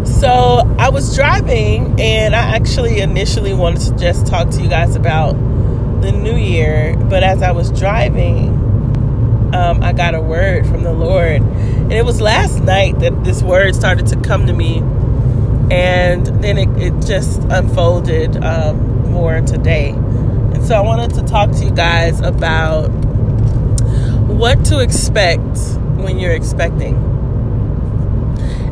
So 0.05 0.75
I 0.77 0.89
was 0.89 1.15
driving 1.15 1.99
and 1.99 2.35
I 2.35 2.55
actually 2.55 2.99
initially 2.99 3.53
wanted 3.53 3.81
to 3.87 3.95
just 3.97 4.27
talk 4.27 4.49
to 4.51 4.61
you 4.61 4.69
guys 4.69 4.95
about 4.95 5.33
the 6.01 6.11
new 6.11 6.35
year, 6.35 6.95
but 6.95 7.23
as 7.23 7.41
I 7.41 7.51
was 7.51 7.71
driving, 7.71 8.49
um, 9.53 9.83
I 9.83 9.93
got 9.93 10.15
a 10.15 10.21
word 10.21 10.65
from 10.67 10.83
the 10.83 10.93
Lord. 10.93 11.41
And 11.41 11.93
it 11.93 12.05
was 12.05 12.21
last 12.21 12.61
night 12.61 12.99
that 12.99 13.23
this 13.23 13.41
word 13.41 13.75
started 13.75 14.07
to 14.07 14.15
come 14.21 14.47
to 14.47 14.53
me. 14.53 14.77
And 15.69 16.25
then 16.43 16.57
it, 16.57 16.69
it 16.81 17.05
just 17.05 17.41
unfolded 17.43 18.43
um, 18.43 19.11
more 19.11 19.41
today. 19.41 19.89
And 19.89 20.65
so 20.65 20.75
I 20.75 20.81
wanted 20.81 21.15
to 21.15 21.23
talk 21.23 21.51
to 21.51 21.65
you 21.65 21.71
guys 21.71 22.19
about 22.19 22.89
what 24.27 24.65
to 24.65 24.79
expect 24.79 25.57
when 26.03 26.19
you're 26.19 26.33
expecting. 26.33 26.95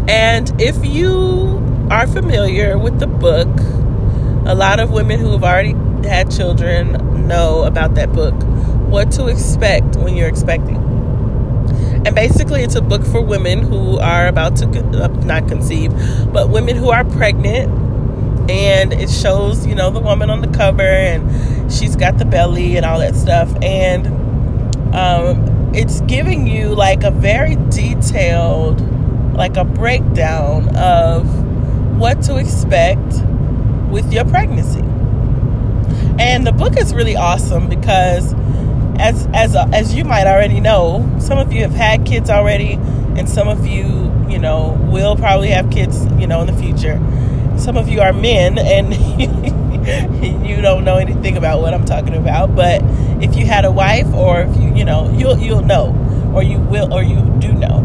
And 0.08 0.52
if 0.60 0.84
you 0.86 1.88
are 1.92 2.08
familiar 2.08 2.78
with 2.78 3.00
the 3.00 3.08
book, 3.08 3.48
a 4.48 4.56
lot 4.56 4.80
of 4.80 4.92
women 4.92 5.20
who 5.20 5.32
have 5.32 5.44
already 5.44 5.76
had 6.08 6.32
children 6.32 7.28
know 7.28 7.64
about 7.64 7.96
that 7.96 8.12
book. 8.14 8.34
What 8.90 9.12
to 9.12 9.28
expect 9.28 9.96
when 9.98 10.18
you're 10.18 10.28
expecting. 10.28 10.78
And 12.06 12.16
basically, 12.16 12.64
it's 12.64 12.76
a 12.76 12.82
book 12.82 13.06
for 13.06 13.22
women 13.22 13.60
who 13.62 14.00
are 14.00 14.28
about 14.28 14.56
to 14.58 14.66
uh, 14.68 15.08
not 15.26 15.48
conceive, 15.48 15.92
but 16.34 16.50
women 16.50 16.76
who 16.76 16.90
are 16.90 17.04
pregnant. 17.04 17.70
And 18.50 18.94
it 18.94 19.12
shows, 19.12 19.68
you 19.68 19.76
know, 19.76 19.92
the 19.92 20.00
woman 20.00 20.32
on 20.32 20.42
the 20.42 20.48
cover, 20.48 20.82
and 20.82 21.72
she's 21.72 21.96
got 21.96 22.18
the 22.18 22.26
belly 22.26 22.78
and 22.78 22.86
all 22.86 22.98
that 22.98 23.16
stuff. 23.16 23.54
And 23.62 24.08
um, 24.96 25.59
it's 25.74 26.02
giving 26.02 26.48
you 26.48 26.70
like 26.70 27.04
a 27.04 27.12
very 27.12 27.56
detailed 27.70 28.82
like 29.36 29.56
a 29.58 29.64
breakdown 29.64 30.76
of 30.76 31.26
what 31.98 32.22
to 32.24 32.38
expect 32.38 33.24
with 33.90 34.12
your 34.12 34.26
pregnancy 34.26 34.82
and 36.20 36.46
the 36.46 36.52
book 36.52 36.78
is 36.78 36.94
really 36.94 37.16
awesome 37.16 37.70
because 37.70 38.34
as 39.00 39.28
as 39.34 39.56
uh, 39.56 39.68
as 39.74 39.94
you 39.94 40.04
might 40.04 40.28
already 40.28 40.60
know 40.60 41.10
some 41.20 41.38
of 41.38 41.54
you 41.54 41.62
have 41.62 41.74
had 41.74 42.06
kids 42.06 42.30
already 42.30 42.74
and 43.18 43.30
some 43.30 43.48
of 43.48 43.66
you 43.66 44.12
you 44.28 44.40
know 44.40 44.78
will 44.90 45.16
probably 45.16 45.50
have 45.50 45.70
kids 45.72 46.06
you 46.18 46.28
know 46.28 46.42
in 46.42 46.48
the 46.48 46.62
future 46.62 47.00
some 47.60 47.78
of 47.78 47.90
you 47.90 48.02
are 48.02 48.14
men 48.14 48.58
and 48.58 48.94
you 50.48 50.62
don't 50.62 50.84
know 50.84 50.98
anything 50.98 51.38
about 51.38 51.62
what 51.62 51.74
I'm 51.74 51.86
talking 51.86 52.16
about. 52.16 52.56
But 52.56 52.82
if 53.22 53.36
you 53.36 53.46
had 53.46 53.66
a 53.66 53.72
wife, 53.72 54.08
or 54.14 54.42
if 54.42 54.56
you, 54.58 54.74
you 54.76 54.86
know, 54.86 55.12
you'll 55.16 55.38
you'll 55.38 55.62
know, 55.62 55.94
or 56.34 56.44
you 56.44 56.60
will, 56.60 56.94
or 56.94 57.04
you 57.04 57.18
do 57.40 57.52
know. 57.52 57.82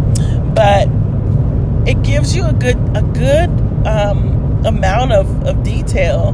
But 0.55 0.89
it 1.89 2.03
gives 2.03 2.35
you 2.35 2.47
a 2.47 2.53
good 2.53 2.77
a 2.97 3.03
good 3.03 3.51
um, 3.87 4.65
amount 4.65 5.13
of, 5.13 5.45
of 5.45 5.63
detail 5.63 6.29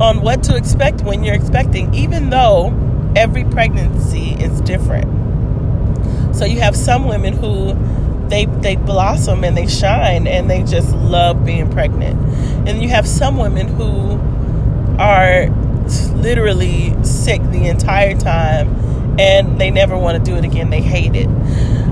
on 0.00 0.20
what 0.22 0.42
to 0.44 0.56
expect 0.56 1.02
when 1.02 1.24
you're 1.24 1.34
expecting, 1.34 1.92
even 1.94 2.30
though 2.30 2.72
every 3.16 3.44
pregnancy 3.44 4.30
is 4.32 4.60
different. 4.62 5.06
So 6.34 6.44
you 6.44 6.60
have 6.60 6.76
some 6.76 7.06
women 7.06 7.34
who 7.34 7.74
they 8.28 8.46
they 8.46 8.76
blossom 8.76 9.44
and 9.44 9.56
they 9.56 9.66
shine 9.66 10.26
and 10.26 10.50
they 10.50 10.62
just 10.62 10.94
love 10.94 11.44
being 11.44 11.70
pregnant. 11.70 12.18
And 12.68 12.82
you 12.82 12.88
have 12.88 13.06
some 13.06 13.36
women 13.36 13.68
who 13.68 14.18
are 14.98 15.46
literally 16.12 16.94
sick 17.04 17.42
the 17.50 17.68
entire 17.68 18.16
time 18.16 18.68
and 19.18 19.60
they 19.60 19.70
never 19.70 19.96
want 19.96 20.22
to 20.22 20.30
do 20.30 20.36
it 20.36 20.44
again. 20.44 20.70
They 20.70 20.80
hate 20.80 21.14
it. 21.14 21.28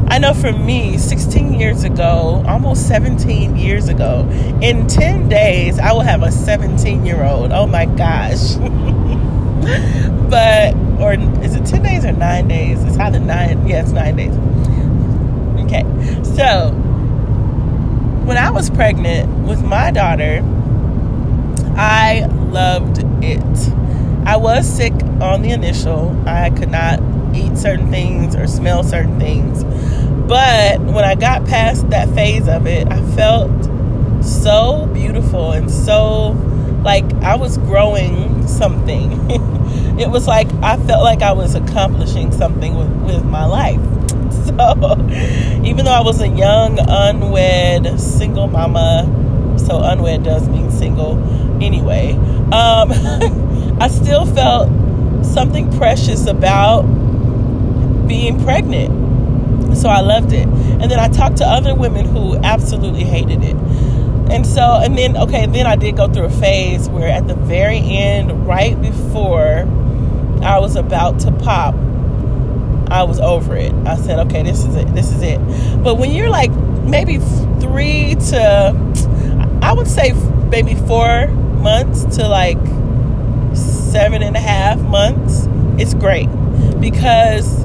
I 0.08 0.18
know 0.18 0.34
for 0.34 0.52
me, 0.52 0.98
16 0.98 1.54
years 1.54 1.84
ago, 1.84 2.44
almost 2.46 2.86
17 2.88 3.56
years 3.56 3.88
ago, 3.88 4.28
in 4.60 4.86
10 4.86 5.28
days, 5.28 5.78
I 5.78 5.92
will 5.92 6.00
have 6.00 6.22
a 6.22 6.30
17 6.30 7.06
year 7.06 7.24
old. 7.24 7.52
Oh 7.52 7.66
my 7.66 7.86
gosh. 7.86 8.56
but, 10.30 10.74
or 11.00 11.14
is 11.42 11.54
it 11.54 11.64
10 11.64 11.82
days 11.82 12.04
or 12.04 12.12
9 12.12 12.48
days? 12.48 12.82
It's 12.84 12.98
either 12.98 13.20
9, 13.20 13.66
yeah, 13.66 13.82
it's 13.82 13.92
9 13.92 14.16
days. 14.16 14.36
Okay, 15.64 15.82
so 16.24 16.70
when 18.26 18.36
I 18.36 18.50
was 18.50 18.68
pregnant 18.68 19.46
with 19.48 19.62
my 19.64 19.90
daughter, 19.90 20.42
I 21.76 22.28
loved 22.52 23.02
it. 23.24 23.72
I 24.26 24.36
was 24.36 24.68
sick 24.68 24.92
on 25.20 25.42
the 25.42 25.50
initial. 25.50 26.16
I 26.26 26.50
could 26.50 26.70
not 26.70 27.00
eat 27.34 27.56
certain 27.56 27.90
things 27.90 28.36
or 28.36 28.46
smell 28.46 28.84
certain 28.84 29.18
things. 29.18 29.64
But 29.64 30.80
when 30.80 31.04
I 31.04 31.14
got 31.14 31.46
past 31.46 31.90
that 31.90 32.08
phase 32.14 32.48
of 32.48 32.66
it, 32.66 32.90
I 32.90 33.00
felt 33.16 33.50
so 34.22 34.88
beautiful 34.92 35.50
and 35.52 35.70
so 35.70 36.30
like 36.84 37.04
I 37.22 37.36
was 37.36 37.58
growing 37.58 38.46
something. 38.46 39.12
it 39.98 40.10
was 40.10 40.26
like 40.26 40.52
I 40.62 40.76
felt 40.76 41.02
like 41.02 41.22
I 41.22 41.32
was 41.32 41.54
accomplishing 41.54 42.32
something 42.32 42.74
with, 42.76 42.90
with 43.02 43.24
my 43.24 43.46
life. 43.46 43.80
So 44.32 44.74
even 45.62 45.84
though 45.84 45.92
I 45.92 46.00
was 46.02 46.20
a 46.20 46.26
young, 46.26 46.78
unwed, 46.80 48.00
single 48.00 48.48
mama, 48.48 49.04
so 49.58 49.80
unwed 49.82 50.24
does 50.24 50.48
mean 50.48 50.70
single 50.70 51.18
anyway, 51.62 52.14
um, 52.52 52.92
I 53.80 53.88
still 53.88 54.26
felt 54.26 54.68
something 55.24 55.72
precious 55.78 56.26
about 56.26 56.82
being 58.06 58.42
pregnant. 58.44 59.76
So 59.76 59.88
I 59.88 60.00
loved 60.00 60.32
it. 60.32 60.46
And 60.46 60.90
then 60.90 60.98
I 60.98 61.08
talked 61.08 61.38
to 61.38 61.46
other 61.46 61.74
women 61.74 62.06
who 62.06 62.36
absolutely 62.36 63.04
hated 63.04 63.42
it. 63.42 63.56
And 64.30 64.46
so, 64.46 64.80
and 64.82 64.96
then, 64.96 65.16
okay, 65.16 65.46
then 65.46 65.66
I 65.66 65.76
did 65.76 65.96
go 65.96 66.12
through 66.12 66.26
a 66.26 66.30
phase 66.30 66.88
where 66.88 67.08
at 67.08 67.26
the 67.26 67.34
very 67.34 67.78
end, 67.78 68.46
right 68.46 68.80
before 68.80 69.66
I 70.42 70.58
was 70.58 70.76
about 70.76 71.20
to 71.20 71.32
pop, 71.32 71.74
I 72.90 73.04
was 73.04 73.18
over 73.20 73.56
it. 73.56 73.72
I 73.86 73.96
said, 73.96 74.18
okay, 74.26 74.42
this 74.42 74.64
is 74.64 74.74
it. 74.74 74.94
This 74.94 75.10
is 75.10 75.22
it. 75.22 75.38
But 75.82 75.96
when 75.96 76.10
you're 76.12 76.28
like 76.28 76.50
maybe 76.84 77.18
three 77.60 78.14
to, 78.30 79.58
I 79.62 79.72
would 79.72 79.88
say 79.88 80.12
maybe 80.50 80.74
four 80.74 81.28
months 81.62 82.16
to 82.16 82.28
like 82.28 82.58
seven 83.56 84.22
and 84.22 84.36
a 84.36 84.40
half 84.40 84.80
months, 84.80 85.46
it's 85.78 85.94
great 85.94 86.28
because 86.80 87.64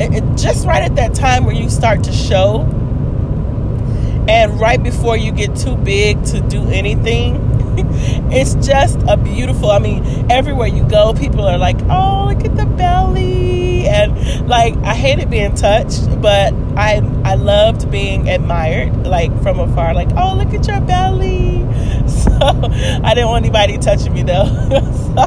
it, 0.00 0.14
it, 0.14 0.36
just 0.36 0.66
right 0.66 0.82
at 0.82 0.96
that 0.96 1.14
time 1.14 1.44
where 1.44 1.54
you 1.54 1.70
start 1.70 2.04
to 2.04 2.12
show, 2.12 2.62
and 4.28 4.60
right 4.60 4.82
before 4.82 5.16
you 5.16 5.32
get 5.32 5.56
too 5.56 5.76
big 5.76 6.22
to 6.26 6.40
do 6.40 6.68
anything, 6.68 7.36
it's 8.30 8.54
just 8.66 8.98
a 9.08 9.16
beautiful. 9.16 9.70
I 9.70 9.78
mean, 9.78 10.30
everywhere 10.30 10.68
you 10.68 10.84
go, 10.88 11.14
people 11.14 11.44
are 11.46 11.58
like, 11.58 11.80
"Oh, 11.88 12.32
look 12.32 12.44
at 12.44 12.56
the 12.56 12.66
belly," 12.66 13.86
and 13.86 14.48
like 14.48 14.76
I 14.78 14.94
hated 14.94 15.30
being 15.30 15.54
touched, 15.54 16.20
but 16.20 16.52
I 16.76 17.02
I 17.24 17.34
loved 17.34 17.90
being 17.90 18.28
admired, 18.28 19.06
like 19.06 19.30
from 19.42 19.60
afar, 19.60 19.94
like, 19.94 20.08
"Oh, 20.16 20.34
look 20.36 20.52
at 20.54 20.66
your 20.66 20.80
belly." 20.80 21.66
So 22.10 22.30
I 22.42 23.14
didn't 23.14 23.28
want 23.28 23.44
anybody 23.44 23.78
touching 23.78 24.12
me 24.12 24.22
though. 24.22 24.44
so, 25.14 25.26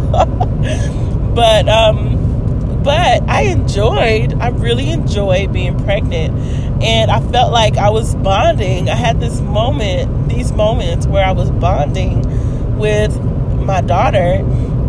but 1.33 1.69
um, 1.69 2.81
but 2.83 3.23
I 3.29 3.43
enjoyed. 3.43 4.33
I 4.33 4.49
really 4.49 4.89
enjoyed 4.89 5.53
being 5.53 5.81
pregnant, 5.83 6.33
and 6.83 7.09
I 7.09 7.21
felt 7.31 7.53
like 7.53 7.77
I 7.77 7.89
was 7.89 8.15
bonding. 8.15 8.89
I 8.89 8.95
had 8.95 9.19
this 9.21 9.39
moment, 9.39 10.29
these 10.29 10.51
moments 10.51 11.07
where 11.07 11.25
I 11.25 11.31
was 11.31 11.51
bonding 11.51 12.77
with 12.77 13.17
my 13.63 13.81
daughter. 13.81 14.45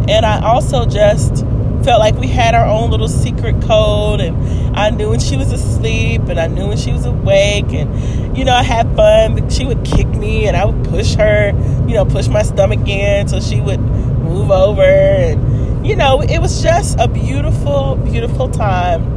And 0.06 0.26
I 0.26 0.44
also 0.44 0.84
just 0.84 1.44
felt 1.84 2.00
like 2.00 2.14
we 2.16 2.28
had 2.28 2.54
our 2.54 2.66
own 2.66 2.90
little 2.90 3.08
secret 3.08 3.60
code 3.62 4.20
and 4.20 4.76
I 4.76 4.90
knew 4.90 5.10
when 5.10 5.20
she 5.20 5.36
was 5.36 5.52
asleep 5.52 6.22
and 6.22 6.40
I 6.40 6.46
knew 6.46 6.68
when 6.68 6.78
she 6.78 6.92
was 6.92 7.04
awake 7.04 7.72
and 7.72 8.36
you 8.36 8.44
know 8.44 8.54
I 8.54 8.62
had 8.62 8.94
fun 8.96 9.50
she 9.50 9.66
would 9.66 9.84
kick 9.84 10.08
me 10.08 10.46
and 10.48 10.56
I 10.56 10.64
would 10.64 10.88
push 10.88 11.14
her 11.14 11.48
you 11.86 11.94
know 11.94 12.04
push 12.04 12.28
my 12.28 12.42
stomach 12.42 12.88
in 12.88 13.28
so 13.28 13.38
she 13.40 13.60
would 13.60 13.80
move 13.80 14.50
over 14.50 14.82
and 14.82 15.86
you 15.86 15.94
know 15.94 16.22
it 16.22 16.38
was 16.38 16.62
just 16.62 16.98
a 16.98 17.06
beautiful 17.06 17.96
beautiful 17.96 18.48
time. 18.48 19.12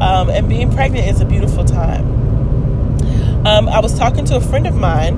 Um, 0.00 0.28
and 0.28 0.46
being 0.46 0.70
pregnant 0.70 1.06
is 1.08 1.22
a 1.22 1.24
beautiful 1.24 1.64
time. 1.64 2.04
Um, 3.46 3.66
I 3.68 3.80
was 3.80 3.96
talking 3.98 4.26
to 4.26 4.36
a 4.36 4.40
friend 4.40 4.66
of 4.66 4.74
mine, 4.74 5.14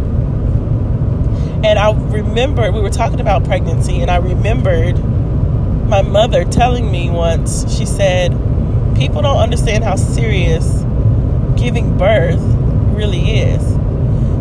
and 1.64 1.80
I 1.80 1.90
remember 1.92 2.70
we 2.70 2.80
were 2.80 2.90
talking 2.90 3.18
about 3.18 3.42
pregnancy, 3.42 4.00
and 4.02 4.11
I 4.11 4.18
remembered 4.18 4.97
my 5.88 6.02
mother 6.02 6.45
telling 6.45 6.90
me 6.90 7.11
once. 7.11 7.64
She 7.76 7.87
said, 7.87 8.37
"People 8.97 9.23
don't 9.23 9.38
understand 9.38 9.85
how 9.85 9.97
serious 9.97 10.85
giving 11.57 11.97
birth 11.97 12.40
really 12.95 13.38
is." 13.40 13.62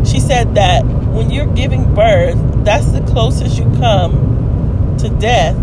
She 0.10 0.20
said 0.20 0.56
that 0.56 0.86
when 0.86 1.32
you're 1.32 1.46
giving 1.46 1.94
birth, 1.94 2.38
that's 2.64 2.92
the 2.92 3.02
closest 3.02 3.58
you 3.58 3.66
come 3.80 4.96
to 5.00 5.10
death 5.10 5.56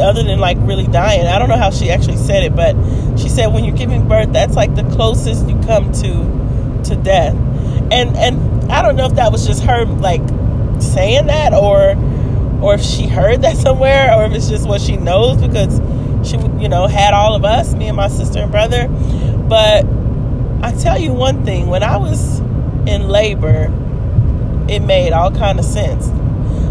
other 0.00 0.22
than 0.22 0.38
like 0.38 0.56
really 0.60 0.86
dying. 0.86 1.26
I 1.26 1.38
don't 1.38 1.48
know 1.48 1.56
how 1.56 1.70
she 1.70 1.90
actually 1.90 2.16
said 2.16 2.44
it, 2.44 2.54
but 2.54 2.76
she 3.18 3.28
said 3.28 3.52
when 3.52 3.64
you're 3.64 3.76
giving 3.76 4.08
birth, 4.08 4.32
that's 4.32 4.54
like 4.54 4.74
the 4.74 4.84
closest 4.84 5.48
you 5.48 5.60
come 5.66 5.92
to 5.92 6.88
to 6.88 6.96
death. 6.96 7.34
And 7.90 8.16
and 8.16 8.72
I 8.72 8.82
don't 8.82 8.96
know 8.96 9.06
if 9.06 9.14
that 9.14 9.32
was 9.32 9.46
just 9.46 9.62
her 9.64 9.84
like 9.84 10.22
saying 10.80 11.26
that 11.26 11.52
or 11.54 11.96
or 12.68 12.74
if 12.74 12.82
she 12.82 13.06
heard 13.06 13.40
that 13.42 13.56
somewhere 13.56 14.14
or 14.14 14.24
if 14.26 14.32
it's 14.32 14.50
just 14.50 14.68
what 14.68 14.78
she 14.78 14.98
knows 14.98 15.40
because 15.40 15.80
she 16.28 16.36
you 16.62 16.68
know 16.68 16.86
had 16.86 17.14
all 17.14 17.34
of 17.34 17.42
us, 17.42 17.72
me 17.72 17.88
and 17.88 17.96
my 17.96 18.08
sister 18.08 18.40
and 18.40 18.50
brother. 18.50 18.88
But 18.88 19.86
I 20.62 20.72
tell 20.72 20.98
you 20.98 21.14
one 21.14 21.46
thing, 21.46 21.68
when 21.68 21.82
I 21.82 21.96
was 21.96 22.40
in 22.86 23.08
labor, 23.08 23.72
it 24.68 24.80
made 24.80 25.12
all 25.12 25.30
kind 25.30 25.58
of 25.58 25.64
sense. 25.64 26.08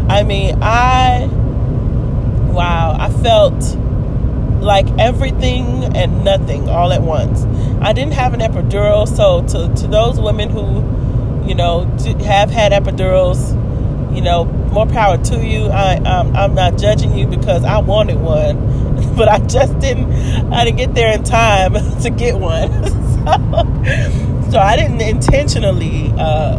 I 0.08 0.22
mean, 0.22 0.60
I 0.62 1.28
wow, 2.52 2.96
I 3.00 3.10
felt 3.24 3.76
like 4.62 4.88
everything 5.00 5.96
and 5.96 6.24
nothing 6.24 6.70
all 6.70 6.94
at 6.94 7.02
once. 7.02 7.44
I 7.82 7.94
didn't 7.94 8.14
have 8.14 8.36
an 8.36 8.42
epidural, 8.42 9.08
so 9.08 9.42
to, 9.48 9.82
to 9.82 9.88
those 9.88 10.20
women 10.20 10.50
who, 10.50 11.48
you 11.48 11.56
know, 11.56 11.86
have 12.24 12.52
had 12.52 12.72
epidurals, 12.72 13.56
you 14.18 14.24
know, 14.24 14.46
more 14.46 14.88
power 14.88 15.16
to 15.16 15.46
you. 15.46 15.68
I, 15.68 15.98
um, 15.98 16.36
I'm 16.36 16.56
not 16.56 16.80
judging 16.80 17.16
you 17.16 17.28
because 17.28 17.64
I 17.64 17.78
wanted 17.78 18.20
one, 18.20 19.16
but 19.16 19.30
I 19.30 19.38
just 19.38 19.78
didn't. 19.78 20.12
I 20.52 20.66
didn't 20.66 20.78
get 20.78 20.96
there 20.96 21.14
in 21.14 21.24
time 21.24 21.74
to 22.02 22.10
get 22.10 22.40
one, 22.40 22.72
so, 22.88 24.52
so 24.52 24.60
I 24.60 24.76
didn't 24.76 25.00
intentionally, 25.02 26.12
uh, 26.18 26.58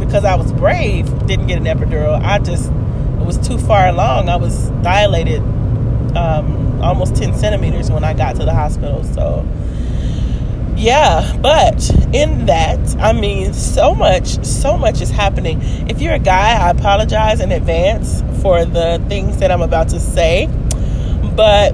because 0.00 0.26
I 0.26 0.34
was 0.34 0.52
brave, 0.52 1.06
didn't 1.26 1.46
get 1.46 1.56
an 1.56 1.64
epidural. 1.64 2.22
I 2.22 2.38
just 2.38 2.70
it 2.70 3.24
was 3.24 3.38
too 3.38 3.56
far 3.56 3.88
along. 3.88 4.28
I 4.28 4.36
was 4.36 4.68
dilated 4.82 5.40
um, 6.14 6.82
almost 6.82 7.16
10 7.16 7.34
centimeters 7.38 7.90
when 7.90 8.04
I 8.04 8.12
got 8.12 8.36
to 8.36 8.44
the 8.44 8.52
hospital. 8.52 9.02
So, 9.04 9.46
yeah, 10.82 11.36
but 11.40 11.90
in 12.14 12.46
that, 12.46 12.78
I 12.98 13.12
mean, 13.12 13.52
so 13.54 13.94
much, 13.94 14.44
so 14.44 14.76
much 14.76 15.00
is 15.00 15.10
happening. 15.10 15.60
If 15.88 16.00
you're 16.00 16.14
a 16.14 16.18
guy, 16.18 16.54
I 16.54 16.70
apologize 16.70 17.40
in 17.40 17.52
advance 17.52 18.22
for 18.42 18.64
the 18.64 19.02
things 19.08 19.38
that 19.38 19.50
I'm 19.50 19.62
about 19.62 19.88
to 19.90 20.00
say. 20.00 20.48
But 21.36 21.72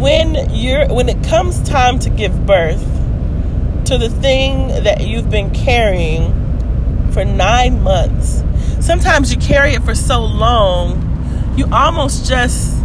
when 0.00 0.50
you're 0.50 0.88
when 0.88 1.08
it 1.08 1.22
comes 1.24 1.62
time 1.62 1.98
to 2.00 2.10
give 2.10 2.46
birth 2.46 2.82
to 3.86 3.98
the 3.98 4.10
thing 4.10 4.68
that 4.84 5.06
you've 5.06 5.30
been 5.30 5.50
carrying 5.52 6.32
for 7.12 7.24
nine 7.24 7.82
months 7.82 8.42
sometimes 8.82 9.32
you 9.32 9.40
carry 9.40 9.74
it 9.74 9.82
for 9.82 9.94
so 9.94 10.24
long, 10.24 11.54
you 11.56 11.66
almost 11.72 12.26
just 12.26 12.76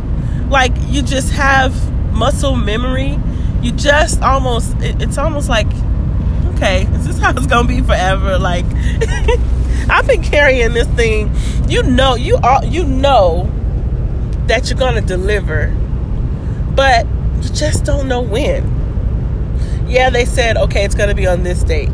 like 0.50 0.72
you 0.86 1.02
just 1.02 1.32
have 1.34 1.74
muscle 2.14 2.56
memory. 2.56 3.20
You 3.62 3.72
just 3.72 4.22
almost 4.22 4.76
it, 4.82 5.02
it's 5.02 5.18
almost 5.18 5.50
like 5.50 5.68
okay, 6.56 6.84
is 6.94 7.08
this 7.08 7.20
how 7.20 7.32
it's 7.32 7.48
gonna 7.48 7.68
be 7.68 7.82
forever? 7.82 8.38
Like 8.38 8.66
I've 9.90 10.08
been 10.08 10.24
carrying 10.24 10.74
this 10.74 10.88
thing. 10.90 11.32
You 11.68 11.84
know, 11.84 12.16
you 12.16 12.38
are 12.38 12.64
you 12.66 12.86
know 12.86 13.52
that 14.48 14.70
you're 14.70 14.80
gonna 14.80 15.02
deliver, 15.02 15.68
but 16.76 17.06
you 17.42 17.50
just 17.50 17.84
don't 17.84 18.08
know 18.08 18.22
when. 18.22 18.76
Yeah, 19.88 20.10
they 20.10 20.26
said 20.26 20.58
okay, 20.58 20.86
it's 20.86 20.96
gonna 20.96 21.16
be 21.16 21.28
on 21.28 21.44
this 21.44 21.64
date, 21.64 21.90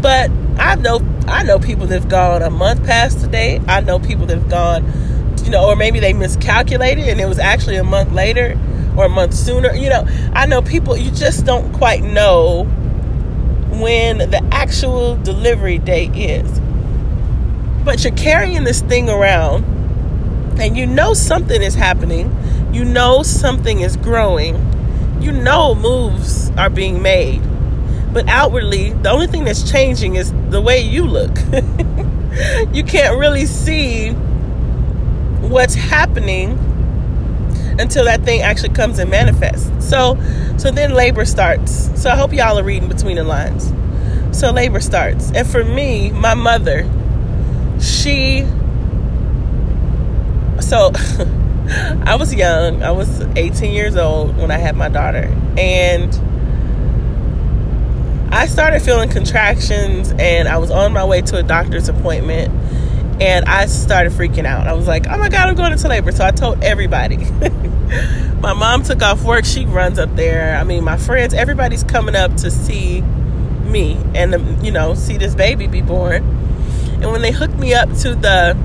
but 0.00 0.30
I 0.58 0.74
know 0.74 1.00
I 1.26 1.42
know 1.42 1.58
people 1.58 1.86
that've 1.86 2.08
gone 2.08 2.42
a 2.42 2.50
month 2.50 2.84
past 2.84 3.20
the 3.20 3.26
date. 3.26 3.62
I 3.68 3.80
know 3.80 3.98
people 3.98 4.26
that've 4.26 4.48
gone, 4.50 4.84
you 5.44 5.50
know, 5.50 5.66
or 5.66 5.76
maybe 5.76 6.00
they 6.00 6.12
miscalculated 6.12 7.08
and 7.08 7.20
it 7.20 7.26
was 7.26 7.38
actually 7.38 7.76
a 7.76 7.84
month 7.84 8.12
later 8.12 8.58
or 8.96 9.06
a 9.06 9.08
month 9.08 9.34
sooner. 9.34 9.72
You 9.74 9.90
know, 9.90 10.06
I 10.32 10.46
know 10.46 10.62
people 10.62 10.96
you 10.96 11.10
just 11.10 11.44
don't 11.44 11.72
quite 11.72 12.02
know 12.02 12.64
when 13.72 14.18
the 14.18 14.42
actual 14.52 15.16
delivery 15.16 15.78
date 15.78 16.14
is. 16.14 16.60
But 17.84 18.04
you're 18.04 18.14
carrying 18.14 18.64
this 18.64 18.82
thing 18.82 19.08
around 19.08 19.64
and 20.60 20.76
you 20.76 20.86
know 20.86 21.14
something 21.14 21.62
is 21.62 21.74
happening. 21.74 22.36
You 22.72 22.84
know 22.84 23.22
something 23.22 23.80
is 23.80 23.96
growing. 23.96 24.54
You 25.20 25.32
know 25.32 25.74
moves 25.74 26.50
are 26.58 26.70
being 26.70 27.02
made 27.02 27.42
but 28.12 28.28
outwardly, 28.28 28.90
the 28.90 29.10
only 29.10 29.28
thing 29.28 29.44
that's 29.44 29.70
changing 29.70 30.16
is 30.16 30.32
the 30.50 30.60
way 30.60 30.80
you 30.80 31.06
look. 31.06 31.30
you 32.74 32.82
can't 32.82 33.18
really 33.18 33.46
see 33.46 34.10
what's 35.42 35.74
happening 35.74 36.58
until 37.80 38.04
that 38.04 38.22
thing 38.22 38.42
actually 38.42 38.74
comes 38.74 38.98
and 38.98 39.10
manifests. 39.10 39.88
So 39.88 40.18
so 40.58 40.70
then 40.70 40.92
labor 40.92 41.24
starts. 41.24 41.90
So 42.00 42.10
I 42.10 42.16
hope 42.16 42.32
y'all 42.32 42.58
are 42.58 42.64
reading 42.64 42.88
between 42.88 43.16
the 43.16 43.24
lines. 43.24 43.72
So 44.38 44.52
labor 44.52 44.80
starts. 44.80 45.32
And 45.32 45.46
for 45.46 45.64
me, 45.64 46.10
my 46.10 46.34
mother, 46.34 46.88
she 47.80 48.44
so 50.60 50.92
I 52.04 52.16
was 52.18 52.34
young. 52.34 52.82
I 52.82 52.90
was 52.90 53.20
18 53.36 53.72
years 53.72 53.96
old 53.96 54.36
when 54.36 54.50
I 54.50 54.58
had 54.58 54.76
my 54.76 54.88
daughter. 54.88 55.34
And 55.56 56.12
I 58.32 58.46
started 58.46 58.80
feeling 58.80 59.08
contractions 59.08 60.12
and 60.18 60.46
I 60.48 60.58
was 60.58 60.70
on 60.70 60.92
my 60.92 61.04
way 61.04 61.20
to 61.22 61.38
a 61.38 61.42
doctor's 61.42 61.88
appointment 61.88 62.52
and 63.20 63.44
I 63.44 63.66
started 63.66 64.12
freaking 64.12 64.46
out. 64.46 64.66
I 64.66 64.72
was 64.72 64.86
like, 64.86 65.06
oh 65.08 65.18
my 65.18 65.28
God, 65.28 65.48
I'm 65.48 65.54
going 65.54 65.72
into 65.72 65.88
labor. 65.88 66.12
So 66.12 66.24
I 66.24 66.30
told 66.30 66.62
everybody. 66.64 67.16
my 68.40 68.52
mom 68.52 68.82
took 68.82 69.02
off 69.02 69.22
work. 69.22 69.44
She 69.44 69.66
runs 69.66 69.98
up 69.98 70.14
there. 70.16 70.56
I 70.56 70.64
mean, 70.64 70.84
my 70.84 70.96
friends, 70.96 71.34
everybody's 71.34 71.84
coming 71.84 72.14
up 72.14 72.36
to 72.36 72.50
see 72.50 73.00
me 73.00 73.98
and, 74.14 74.34
um, 74.34 74.64
you 74.64 74.70
know, 74.70 74.94
see 74.94 75.16
this 75.16 75.34
baby 75.34 75.66
be 75.66 75.80
born. 75.80 76.22
And 77.02 77.12
when 77.12 77.22
they 77.22 77.32
hooked 77.32 77.56
me 77.56 77.74
up 77.74 77.88
to 77.98 78.14
the 78.14 78.56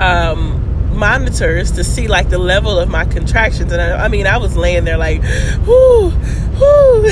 um, 0.00 0.96
monitors 0.96 1.72
to 1.72 1.84
see 1.84 2.08
like 2.08 2.28
the 2.28 2.38
level 2.38 2.78
of 2.78 2.88
my 2.88 3.04
contractions, 3.04 3.72
and 3.72 3.80
I, 3.80 4.04
I 4.04 4.08
mean, 4.08 4.26
I 4.26 4.38
was 4.38 4.56
laying 4.56 4.84
there 4.84 4.96
like, 4.96 5.22
whoo, 5.66 6.10
whoo, 6.10 7.02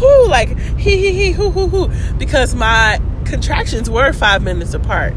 whoo, 0.00 0.28
like 0.28 0.58
hee 0.78 0.96
hee 0.96 1.12
hee, 1.12 1.32
hoo 1.32 1.50
hoo 1.50 1.68
hoo, 1.68 2.14
because 2.18 2.54
my 2.54 3.00
contractions 3.24 3.88
were 3.88 4.12
five 4.12 4.42
minutes 4.42 4.74
apart. 4.74 5.14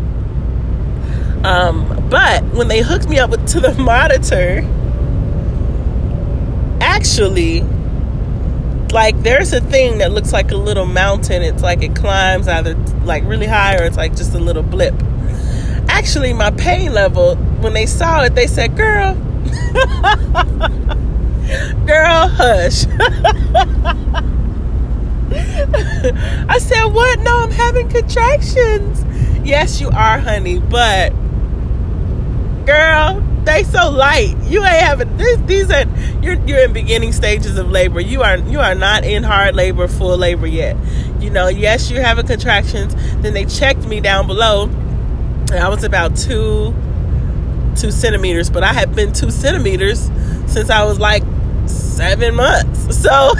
Um, 1.47 2.09
but 2.09 2.43
when 2.53 2.67
they 2.67 2.81
hooked 2.81 3.07
me 3.07 3.19
up 3.19 3.29
with, 3.29 3.47
to 3.53 3.61
the 3.61 3.73
monitor, 3.81 4.67
actually, 6.81 7.61
like 8.91 9.17
there's 9.23 9.53
a 9.53 9.61
thing 9.61 9.99
that 9.99 10.11
looks 10.11 10.33
like 10.33 10.51
a 10.51 10.57
little 10.57 10.85
mountain. 10.85 11.43
It's 11.43 11.63
like 11.63 11.83
it 11.83 11.95
climbs 11.95 12.49
either 12.49 12.75
like 13.05 13.23
really 13.23 13.47
high 13.47 13.77
or 13.77 13.85
it's 13.85 13.95
like 13.95 14.13
just 14.13 14.33
a 14.33 14.39
little 14.39 14.61
blip. 14.61 14.93
Actually 15.87 16.33
my 16.33 16.51
pain 16.51 16.93
level 16.93 17.37
when 17.61 17.71
they 17.73 17.85
saw 17.85 18.23
it 18.23 18.35
they 18.35 18.47
said 18.47 18.75
girl 18.75 19.13
girl 21.85 22.27
hush. 22.27 22.85
I 26.49 26.57
said 26.59 26.87
what? 26.87 27.19
No 27.19 27.37
i'm 27.37 27.51
having 27.51 27.87
contractions. 27.87 29.05
Yes 29.47 29.79
you 29.79 29.87
are 29.89 30.19
honey 30.19 30.59
but 30.59 31.13
girl 32.67 33.23
they 33.47 33.63
so 33.63 33.89
light. 33.89 34.35
You 34.43 34.63
ain't 34.63 34.83
having 34.83 35.15
this, 35.15 35.39
these 35.45 35.71
are 35.71 35.85
you're, 36.21 36.35
you're 36.45 36.59
in 36.65 36.73
beginning 36.73 37.13
stages 37.13 37.57
of 37.57 37.71
labor. 37.71 38.01
You 38.01 38.21
are 38.21 38.37
you 38.37 38.59
are 38.59 38.75
not 38.75 39.05
in 39.05 39.23
hard 39.23 39.55
labor 39.55 39.87
full 39.87 40.17
labor 40.17 40.45
yet. 40.45 40.75
You 41.21 41.29
know 41.29 41.47
yes 41.47 41.89
you're 41.89 42.03
having 42.03 42.27
contractions. 42.27 42.93
Then 43.21 43.33
they 43.33 43.45
checked 43.45 43.87
me 43.87 44.01
down 44.01 44.27
below. 44.27 44.65
And 44.65 45.53
I 45.53 45.69
was 45.69 45.83
about 45.85 46.17
two 46.17 46.75
two 47.77 47.91
centimeters, 47.91 48.49
but 48.49 48.63
I 48.63 48.73
had 48.73 48.93
been 48.95 49.13
two 49.13 49.31
centimeters 49.31 50.11
since 50.47 50.69
I 50.69 50.83
was 50.83 50.99
like 50.99 51.23
seven 51.65 52.35
months. 52.35 52.85
So 52.97 53.33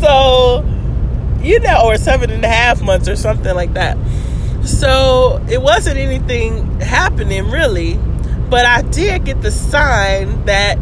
so 0.00 0.64
you 1.42 1.60
know, 1.60 1.82
or 1.84 1.98
seven 1.98 2.30
and 2.30 2.44
a 2.44 2.48
half 2.48 2.80
months 2.82 3.08
or 3.08 3.16
something 3.16 3.54
like 3.54 3.74
that. 3.74 3.96
So 4.64 5.44
it 5.48 5.60
wasn't 5.60 5.98
anything 5.98 6.80
happening 6.80 7.50
really, 7.50 7.98
but 8.48 8.66
I 8.66 8.82
did 8.82 9.24
get 9.24 9.42
the 9.42 9.50
sign 9.50 10.44
that 10.46 10.78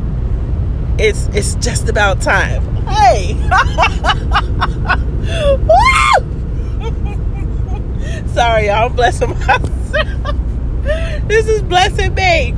it's 0.98 1.26
it's 1.28 1.54
just 1.56 1.88
about 1.88 2.20
time. 2.20 2.62
hey. 2.86 3.34
Sorry, 8.32 8.66
y'all. 8.66 8.86
I'm 8.86 8.94
blessing 8.94 9.30
myself. 9.30 9.62
this 11.28 11.48
is 11.48 11.62
blessing 11.62 12.14
me. 12.14 12.54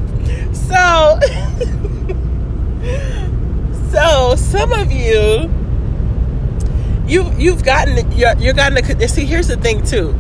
So, 0.52 1.18
so 3.90 4.34
some 4.37 4.72
of 4.72 4.92
you, 4.92 5.50
you 7.06 7.30
you've 7.37 7.64
gotten 7.64 8.10
you're, 8.12 8.37
you're 8.38 8.54
gotten 8.54 8.82
to 8.82 9.08
see. 9.08 9.24
Here's 9.24 9.48
the 9.48 9.56
thing 9.56 9.84
too. 9.84 10.14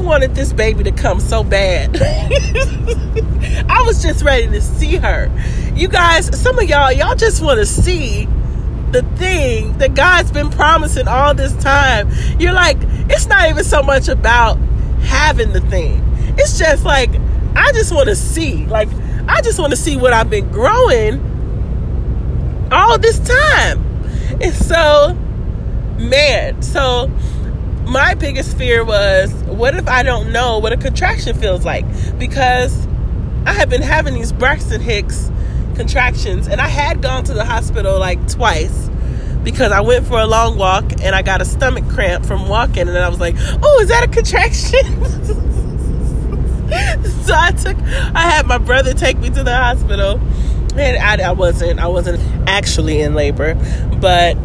Wanted 0.00 0.34
this 0.34 0.52
baby 0.52 0.82
to 0.84 0.92
come 0.92 1.20
so 1.20 1.44
bad. 1.44 1.96
I 3.68 3.82
was 3.86 4.02
just 4.02 4.24
ready 4.24 4.48
to 4.48 4.60
see 4.60 4.96
her. 4.96 5.30
You 5.74 5.88
guys, 5.88 6.36
some 6.40 6.58
of 6.58 6.68
y'all, 6.68 6.90
y'all 6.90 7.14
just 7.14 7.40
want 7.42 7.60
to 7.60 7.66
see 7.66 8.26
the 8.90 9.02
thing 9.16 9.78
that 9.78 9.94
God's 9.94 10.32
been 10.32 10.50
promising 10.50 11.06
all 11.06 11.34
this 11.34 11.54
time. 11.62 12.10
You're 12.40 12.54
like, 12.54 12.78
it's 13.08 13.26
not 13.26 13.48
even 13.50 13.62
so 13.62 13.82
much 13.82 14.08
about 14.08 14.56
having 15.02 15.52
the 15.52 15.60
thing. 15.60 16.02
It's 16.38 16.58
just 16.58 16.84
like, 16.84 17.10
I 17.54 17.70
just 17.72 17.94
want 17.94 18.08
to 18.08 18.16
see. 18.16 18.66
Like, 18.66 18.88
I 19.28 19.42
just 19.42 19.58
want 19.58 19.70
to 19.70 19.76
see 19.76 19.96
what 19.96 20.12
I've 20.12 20.30
been 20.30 20.50
growing 20.50 21.20
all 22.72 22.98
this 22.98 23.18
time. 23.20 23.84
And 24.40 24.54
so, 24.54 25.14
man, 25.98 26.62
so 26.62 27.10
my 27.90 28.14
biggest 28.14 28.56
fear 28.56 28.84
was 28.84 29.32
what 29.44 29.74
if 29.74 29.88
I 29.88 30.04
don't 30.04 30.32
know 30.32 30.60
what 30.60 30.72
a 30.72 30.76
contraction 30.76 31.36
feels 31.36 31.64
like? 31.64 31.84
Because 32.18 32.86
I 33.44 33.52
have 33.52 33.68
been 33.68 33.82
having 33.82 34.14
these 34.14 34.32
Braxton 34.32 34.80
Hicks 34.80 35.30
contractions 35.74 36.46
and 36.46 36.60
I 36.60 36.68
had 36.68 37.02
gone 37.02 37.24
to 37.24 37.34
the 37.34 37.44
hospital 37.44 37.98
like 37.98 38.28
twice 38.28 38.88
because 39.42 39.72
I 39.72 39.80
went 39.80 40.06
for 40.06 40.20
a 40.20 40.26
long 40.26 40.56
walk 40.56 40.84
and 41.02 41.16
I 41.16 41.22
got 41.22 41.40
a 41.40 41.44
stomach 41.44 41.88
cramp 41.88 42.24
from 42.24 42.48
walking 42.48 42.86
and 42.86 42.96
I 42.96 43.08
was 43.08 43.18
like, 43.18 43.34
"Oh, 43.38 43.80
is 43.80 43.88
that 43.88 44.04
a 44.04 44.08
contraction?" 44.08 45.04
so 47.24 47.34
I 47.34 47.50
took 47.50 47.76
I 48.14 48.30
had 48.30 48.46
my 48.46 48.58
brother 48.58 48.94
take 48.94 49.18
me 49.18 49.30
to 49.30 49.42
the 49.42 49.56
hospital 49.56 50.20
and 50.76 51.22
I, 51.22 51.30
I 51.30 51.32
wasn't 51.32 51.80
I 51.80 51.88
wasn't 51.88 52.20
actually 52.48 53.00
in 53.00 53.14
labor, 53.14 53.54
but 54.00 54.36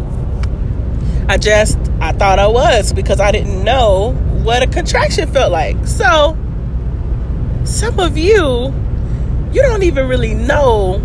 I 1.28 1.38
just 1.38 1.78
I 2.02 2.12
thought 2.12 2.40
I 2.40 2.48
was 2.48 2.94
because 2.94 3.20
I 3.20 3.32
didn't 3.32 3.64
know 3.64 4.14
what 4.44 4.62
a 4.62 4.68
contraction 4.68 5.32
felt 5.32 5.52
like. 5.52 5.88
So 5.88 6.38
some 7.64 8.00
of 8.00 8.18
you 8.18 8.74
you 9.52 9.62
don't 9.62 9.84
even 9.84 10.08
really 10.08 10.34
know 10.34 11.00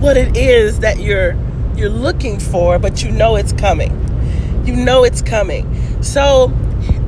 what 0.00 0.16
it 0.16 0.36
is 0.36 0.80
that 0.80 0.98
you're 0.98 1.36
you're 1.76 1.88
looking 1.88 2.38
for, 2.38 2.78
but 2.78 3.02
you 3.02 3.10
know 3.10 3.36
it's 3.36 3.52
coming. 3.52 3.92
You 4.64 4.74
know 4.74 5.04
it's 5.04 5.22
coming. 5.22 6.02
So 6.02 6.48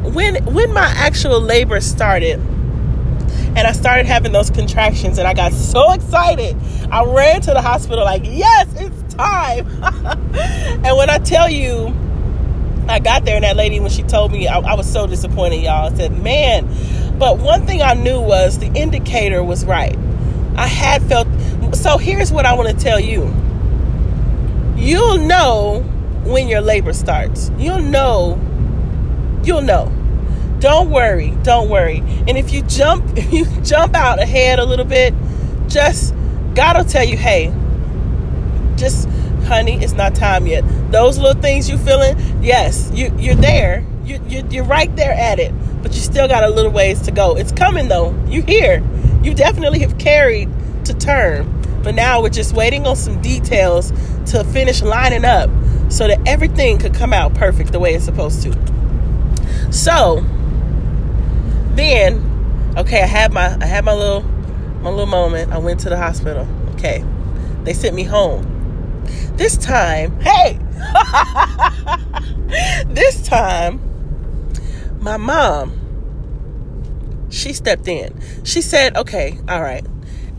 when 0.03 0.45
when 0.47 0.73
my 0.73 0.87
actual 0.97 1.41
labor 1.41 1.81
started 1.81 2.41
and 3.57 3.67
I 3.67 3.73
started 3.73 4.07
having 4.07 4.33
those 4.33 4.51
contractions 4.51 5.19
and 5.19 5.27
I 5.27 5.35
got 5.35 5.53
so 5.53 5.93
excited. 5.93 6.57
I 6.91 7.05
ran 7.05 7.41
to 7.43 7.53
the 7.53 7.63
hospital 7.63 8.05
like, 8.05 8.23
"Yes, 8.25 8.69
it's 8.77 9.15
time." 9.15 9.67
and 10.85 10.97
when 10.97 11.11
I 11.11 11.19
tell 11.19 11.51
you 11.51 11.95
I 12.89 13.01
got 13.01 13.25
there 13.25 13.35
and 13.35 13.45
that 13.45 13.57
lady, 13.57 13.81
when 13.81 13.91
she 13.91 14.03
told 14.03 14.33
me, 14.33 14.47
I, 14.47 14.59
I, 14.59 14.75
was 14.75 14.91
so 14.91 15.07
disappointed, 15.07 15.63
y'all. 15.63 15.93
I 15.93 15.97
said, 15.97 16.23
man. 16.23 16.69
But 17.19 17.39
one 17.39 17.67
thing 17.67 17.83
I 17.83 17.95
knew 17.95 18.21
was 18.21 18.59
the 18.59 18.67
indicator 18.67 19.43
was 19.43 19.65
right. 19.65 19.97
I 20.57 20.67
had 20.67 21.03
felt. 21.03 21.27
So 21.75 21.99
here's 21.99 22.31
what 22.33 22.47
I 22.47 22.55
want 22.55 22.69
to 22.69 22.77
tell 22.77 23.01
you 23.01 23.35
you'll 24.77 25.19
know 25.19 25.81
when 26.25 26.49
your 26.49 26.61
labor 26.61 26.93
starts. 26.93 27.51
You'll 27.59 27.81
know. 27.81 28.41
You'll 29.43 29.63
know. 29.63 29.93
Don't 30.61 30.91
worry. 30.91 31.31
Don't 31.43 31.69
worry. 31.69 31.99
And 31.99 32.39
if 32.39 32.53
you 32.53 32.63
jump, 32.63 33.05
if 33.17 33.33
you 33.33 33.47
jump 33.63 33.95
out 33.95 34.21
ahead 34.21 34.59
a 34.59 34.65
little 34.65 34.85
bit, 34.85 35.15
just 35.69 36.15
God 36.55 36.77
will 36.77 36.85
tell 36.85 37.05
you, 37.05 37.17
hey, 37.17 37.53
just 38.77 39.09
honey, 39.47 39.83
it's 39.83 39.93
not 39.93 40.15
time 40.15 40.47
yet. 40.47 40.65
Those 40.97 41.19
little 41.19 41.43
things 41.43 41.69
you 41.69 41.77
feeling, 41.77 42.17
yes, 42.43 42.91
you 42.95 43.15
you're 43.19 43.35
there. 43.35 43.85
You, 44.07 44.19
you 44.29 44.43
you're 44.51 44.65
right 44.65 44.97
there 44.97 45.13
at 45.13 45.39
it, 45.39 45.53
but 45.83 45.93
you 45.93 46.01
still 46.01 46.27
got 46.27 46.43
a 46.43 46.49
little 46.49 46.71
ways 46.71 47.03
to 47.03 47.11
go. 47.11 47.37
It's 47.37 47.53
coming 47.53 47.89
though. 47.89 48.19
You 48.27 48.41
here. 48.41 48.83
You 49.23 49.35
definitely 49.35 49.81
have 49.81 49.99
carried 49.99 50.49
to 50.87 50.95
term, 50.95 51.61
but 51.83 51.95
now 51.95 52.23
we're 52.23 52.31
just 52.31 52.55
waiting 52.55 52.87
on 52.87 52.97
some 52.97 53.21
details 53.21 53.93
to 54.31 54.43
finish 54.43 54.81
lining 54.81 55.27
up 55.27 55.51
so 55.91 56.09
that 56.09 56.19
everything 56.27 56.79
could 56.79 56.95
come 56.95 57.13
out 57.13 57.35
perfect 57.35 57.73
the 57.73 57.79
way 57.79 57.93
it's 57.93 58.07
supposed 58.07 58.41
to. 58.45 59.71
So 59.71 60.25
then, 61.75 62.73
okay, 62.79 63.03
I 63.03 63.07
had 63.07 63.35
my 63.35 63.55
I 63.61 63.67
had 63.67 63.85
my 63.85 63.93
little 63.93 64.23
my 64.81 64.89
little 64.89 65.05
moment. 65.05 65.53
I 65.53 65.59
went 65.59 65.79
to 65.81 65.91
the 65.91 65.99
hospital. 65.99 66.49
Okay, 66.77 67.05
they 67.65 67.75
sent 67.75 67.95
me 67.95 68.05
home 68.05 68.57
this 69.37 69.59
time, 69.59 70.19
hey, 70.21 70.59
this 72.89 73.27
time, 73.27 73.81
my 75.01 75.17
mom, 75.17 75.73
she 77.31 77.53
stepped 77.53 77.89
in. 77.89 78.19
She 78.45 78.63
said, 78.63 78.97
okay, 78.97 79.39
all 79.49 79.63
right, 79.63 79.85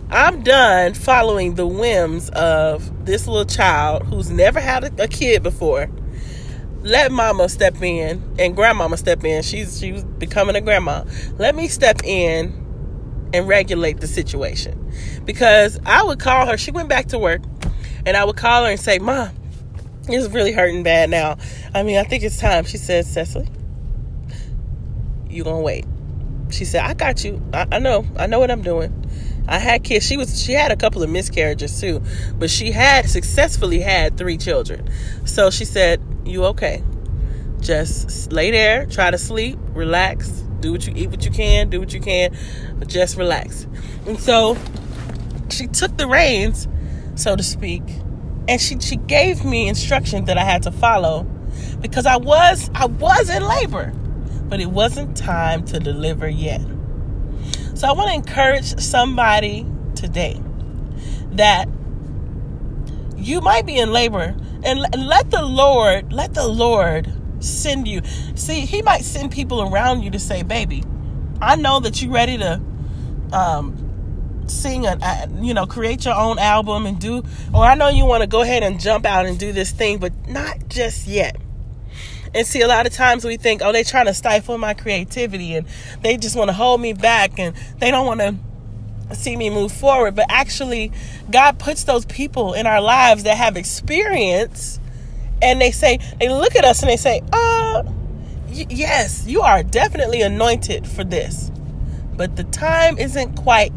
I'm 0.10 0.44
done 0.44 0.94
following 0.94 1.56
the 1.56 1.68
whims 1.68 2.30
of 2.30 3.06
this 3.06 3.28
little 3.28 3.46
child 3.46 4.04
who's 4.04 4.30
never 4.30 4.60
had 4.60 4.84
a, 4.84 5.04
a 5.04 5.08
kid 5.08 5.44
before. 5.44 5.90
Let 6.82 7.12
mama 7.12 7.50
step 7.50 7.82
in 7.82 8.24
and 8.40 8.56
grandmama 8.56 8.96
step 8.96 9.26
in. 9.26 9.44
She's 9.44 9.80
she 9.80 9.92
was 9.92 10.06
becoming 10.06 10.56
a 10.56 10.62
grandma. 10.62 11.04
Let 11.38 11.56
me 11.56 11.68
step 11.68 12.04
in 12.06 12.64
and 13.34 13.48
regulate 13.48 14.00
the 14.00 14.08
situation. 14.08 14.92
Because 15.26 15.78
I 15.86 16.04
would 16.04 16.20
call 16.20 16.46
her, 16.46 16.58
she 16.58 16.72
went 16.72 16.88
back 16.88 17.08
to 17.08 17.20
work 17.20 17.42
and 18.06 18.16
I 18.16 18.24
would 18.24 18.38
call 18.38 18.64
her 18.64 18.72
and 18.72 18.80
say, 18.80 19.00
Mom, 19.00 19.32
it's 20.10 20.34
really 20.34 20.52
hurting 20.52 20.84
bad 20.84 21.10
now. 21.10 21.38
I 21.74 21.84
mean, 21.84 21.98
I 21.98 22.04
think 22.04 22.24
it's 22.24 22.40
time. 22.40 22.66
She 22.66 22.78
said, 22.78 23.06
Cecily, 23.06 23.48
you 25.30 25.44
gonna 25.44 25.62
wait. 25.62 25.86
She 26.50 26.66
said, 26.66 26.84
I 26.84 26.94
got 26.94 27.24
you. 27.24 27.42
I, 27.54 27.68
I 27.74 27.80
know. 27.80 28.06
I 28.18 28.28
know 28.28 28.40
what 28.40 28.52
I'm 28.52 28.62
doing. 28.62 28.94
I 29.48 29.60
had 29.60 29.84
kids. 29.84 30.06
She 30.06 30.18
was 30.18 30.42
she 30.42 30.54
had 30.54 30.72
a 30.72 30.76
couple 30.76 31.04
of 31.04 31.10
miscarriages 31.10 31.80
too, 31.80 32.02
but 32.38 32.50
she 32.50 32.72
had 32.72 33.10
successfully 33.10 33.80
had 33.80 34.18
three 34.18 34.38
children. 34.38 34.90
So 35.26 35.50
she 35.50 35.64
said, 35.64 36.02
"You 36.26 36.46
okay? 36.46 36.84
Just 37.62 38.32
lay 38.32 38.52
there, 38.52 38.86
try 38.86 39.10
to 39.10 39.18
sleep, 39.18 39.58
relax, 39.70 40.30
do 40.60 40.74
what 40.74 40.86
you 40.86 40.94
eat, 40.96 41.10
what 41.10 41.24
you 41.24 41.32
can, 41.32 41.70
do 41.70 41.80
what 41.80 41.94
you 41.94 42.02
can, 42.02 42.36
but 42.78 42.90
just 42.90 43.16
relax." 43.16 43.66
And 44.06 44.20
so 44.20 44.58
she 45.50 45.68
took 45.68 45.96
the 45.98 46.08
reins 46.08 46.68
so 47.18 47.36
to 47.36 47.44
speak. 47.44 47.84
And 48.48 48.62
she, 48.62 48.80
she 48.80 48.96
gave 48.96 49.44
me 49.44 49.68
instructions 49.68 50.28
that 50.28 50.38
I 50.38 50.44
had 50.44 50.64
to 50.64 50.72
follow 50.72 51.24
because 51.82 52.06
I 52.06 52.18
was 52.18 52.70
I 52.74 52.86
was 52.86 53.30
in 53.30 53.44
labor, 53.44 53.94
but 54.48 54.60
it 54.60 54.68
wasn't 54.68 55.18
time 55.18 55.66
to 55.66 55.80
deliver 55.80 56.28
yet. 56.28 56.62
So 57.74 57.88
I 57.88 57.92
want 57.92 58.10
to 58.10 58.16
encourage 58.16 58.80
somebody 58.80 59.66
today 59.96 60.42
that 61.32 61.68
you 63.16 63.42
might 63.42 63.66
be 63.66 63.78
in 63.78 63.92
labor 63.92 64.36
and 64.64 64.80
let 65.08 65.30
the 65.30 65.44
Lord, 65.44 66.12
let 66.12 66.34
the 66.34 66.48
Lord 66.48 67.12
send 67.40 67.88
you. 67.88 68.02
See, 68.36 68.62
he 68.62 68.82
might 68.82 69.04
send 69.04 69.32
people 69.32 69.62
around 69.62 70.02
you 70.02 70.12
to 70.12 70.20
say, 70.20 70.42
"Baby, 70.44 70.84
I 71.42 71.56
know 71.56 71.80
that 71.80 72.02
you're 72.02 72.12
ready 72.12 72.38
to 72.38 72.62
um, 73.32 73.87
sing 74.50 74.86
a, 74.86 75.28
you 75.42 75.54
know 75.54 75.66
create 75.66 76.06
your 76.06 76.14
own 76.16 76.40
album 76.40 76.86
and 76.86 77.00
do 77.00 77.24
or 77.54 77.64
i 77.64 77.76
know 77.76 77.90
you 77.90 78.06
want 78.06 78.22
to 78.22 78.28
go 78.28 78.42
ahead 78.42 78.64
and 78.64 78.80
jump 78.80 79.06
out 79.06 79.26
and 79.26 79.38
do 79.40 79.52
this 79.52 79.72
thing 79.72 79.98
but 79.98 80.14
not 80.28 80.68
just 80.70 81.08
yet. 81.08 81.36
And 82.36 82.46
see 82.46 82.62
a 82.62 82.68
lot 82.68 82.86
of 82.86 82.94
times 82.94 83.24
we 83.24 83.38
think 83.38 83.62
oh 83.64 83.72
they're 83.72 83.84
trying 83.84 84.06
to 84.06 84.14
stifle 84.14 84.58
my 84.58 84.74
creativity 84.74 85.56
and 85.56 85.66
they 86.02 86.18
just 86.18 86.36
want 86.36 86.50
to 86.50 86.54
hold 86.54 86.82
me 86.82 86.94
back 86.94 87.40
and 87.40 87.56
they 87.80 87.90
don't 87.90 88.06
want 88.06 88.20
to 88.20 89.16
see 89.16 89.38
me 89.38 89.50
move 89.50 89.72
forward. 89.72 90.16
But 90.16 90.26
actually 90.30 90.92
god 91.32 91.58
puts 91.58 91.86
those 91.86 92.06
people 92.06 92.54
in 92.54 92.68
our 92.68 92.82
lives 92.82 93.24
that 93.24 93.38
have 93.38 93.56
experience 93.58 94.80
and 95.42 95.62
they 95.62 95.72
say 95.72 96.00
they 96.20 96.30
look 96.30 96.56
at 96.56 96.66
us 96.66 96.82
and 96.82 96.90
they 96.90 96.98
say 96.98 97.22
uh 97.32 97.84
y- 98.50 98.66
yes 98.70 99.26
you 99.26 99.42
are 99.42 99.64
definitely 99.64 100.22
anointed 100.22 100.86
for 100.88 101.04
this 101.04 101.52
but 102.16 102.36
the 102.36 102.44
time 102.44 102.98
isn't 102.98 103.36
quite 103.36 103.72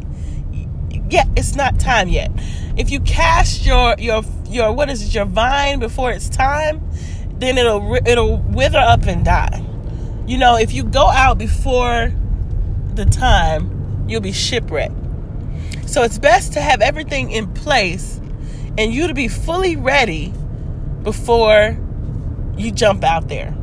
yet 1.10 1.28
it's 1.36 1.54
not 1.54 1.78
time 1.78 2.08
yet. 2.08 2.30
If 2.76 2.90
you 2.90 3.00
cast 3.00 3.66
your 3.66 3.94
your 3.98 4.22
your 4.48 4.72
what 4.72 4.90
is 4.90 5.02
it 5.02 5.14
your 5.14 5.24
vine 5.24 5.78
before 5.78 6.10
it's 6.10 6.28
time, 6.28 6.82
then 7.38 7.58
it'll 7.58 7.94
it'll 8.06 8.38
wither 8.38 8.78
up 8.78 9.06
and 9.06 9.24
die. 9.24 9.64
You 10.26 10.38
know, 10.38 10.56
if 10.56 10.72
you 10.72 10.84
go 10.84 11.08
out 11.08 11.38
before 11.38 12.12
the 12.94 13.04
time, 13.04 14.06
you'll 14.08 14.20
be 14.20 14.32
shipwrecked. 14.32 14.94
So 15.86 16.02
it's 16.02 16.18
best 16.18 16.52
to 16.52 16.60
have 16.60 16.80
everything 16.80 17.30
in 17.30 17.52
place 17.52 18.20
and 18.78 18.94
you 18.94 19.08
to 19.08 19.14
be 19.14 19.28
fully 19.28 19.76
ready 19.76 20.32
before 21.02 21.76
you 22.56 22.70
jump 22.70 23.02
out 23.02 23.28
there. 23.28 23.56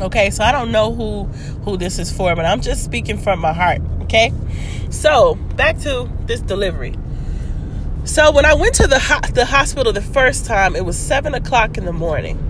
Okay, 0.00 0.30
so 0.30 0.44
I 0.44 0.52
don't 0.52 0.70
know 0.72 0.94
who 0.94 1.24
who 1.64 1.76
this 1.76 1.98
is 1.98 2.12
for, 2.12 2.34
but 2.34 2.44
I'm 2.44 2.60
just 2.60 2.84
speaking 2.84 3.18
from 3.18 3.40
my 3.40 3.52
heart. 3.52 3.80
Okay, 4.08 4.32
so 4.88 5.34
back 5.34 5.76
to 5.80 6.10
this 6.24 6.40
delivery. 6.40 6.94
So 8.04 8.32
when 8.32 8.46
I 8.46 8.54
went 8.54 8.74
to 8.76 8.86
the 8.86 8.98
ho- 8.98 9.20
the 9.34 9.44
hospital 9.44 9.92
the 9.92 10.00
first 10.00 10.46
time, 10.46 10.74
it 10.74 10.86
was 10.86 10.98
seven 10.98 11.34
o'clock 11.34 11.76
in 11.76 11.84
the 11.84 11.92
morning. 11.92 12.42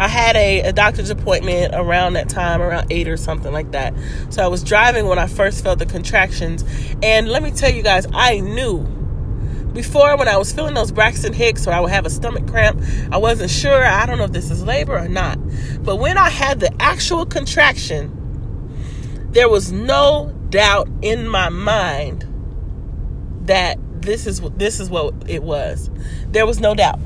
I 0.00 0.08
had 0.08 0.36
a, 0.36 0.60
a 0.60 0.72
doctor's 0.72 1.10
appointment 1.10 1.74
around 1.74 2.14
that 2.14 2.30
time, 2.30 2.62
around 2.62 2.90
eight 2.90 3.08
or 3.08 3.18
something 3.18 3.52
like 3.52 3.72
that. 3.72 3.92
So 4.30 4.42
I 4.42 4.46
was 4.46 4.64
driving 4.64 5.06
when 5.06 5.18
I 5.18 5.26
first 5.26 5.62
felt 5.62 5.80
the 5.80 5.84
contractions, 5.84 6.64
and 7.02 7.28
let 7.28 7.42
me 7.42 7.50
tell 7.50 7.70
you 7.70 7.82
guys, 7.82 8.06
I 8.14 8.40
knew 8.40 8.84
before 9.74 10.16
when 10.16 10.28
I 10.28 10.38
was 10.38 10.50
feeling 10.50 10.72
those 10.72 10.92
Braxton 10.92 11.34
Hicks 11.34 11.66
or 11.66 11.72
I 11.72 11.80
would 11.80 11.90
have 11.90 12.06
a 12.06 12.10
stomach 12.10 12.48
cramp, 12.48 12.82
I 13.12 13.18
wasn't 13.18 13.50
sure. 13.50 13.84
I 13.84 14.06
don't 14.06 14.16
know 14.16 14.24
if 14.24 14.32
this 14.32 14.50
is 14.50 14.64
labor 14.64 14.98
or 14.98 15.08
not. 15.08 15.38
But 15.84 15.96
when 15.96 16.16
I 16.16 16.30
had 16.30 16.60
the 16.60 16.72
actual 16.80 17.26
contraction, 17.26 18.14
there 19.30 19.50
was 19.50 19.70
no 19.70 20.34
doubt 20.50 20.88
in 21.02 21.28
my 21.28 21.48
mind 21.48 22.26
that 23.46 23.78
this 24.02 24.26
is 24.26 24.40
this 24.56 24.80
is 24.80 24.90
what 24.90 25.14
it 25.26 25.42
was. 25.42 25.90
There 26.28 26.46
was 26.46 26.60
no 26.60 26.74
doubt. 26.74 26.98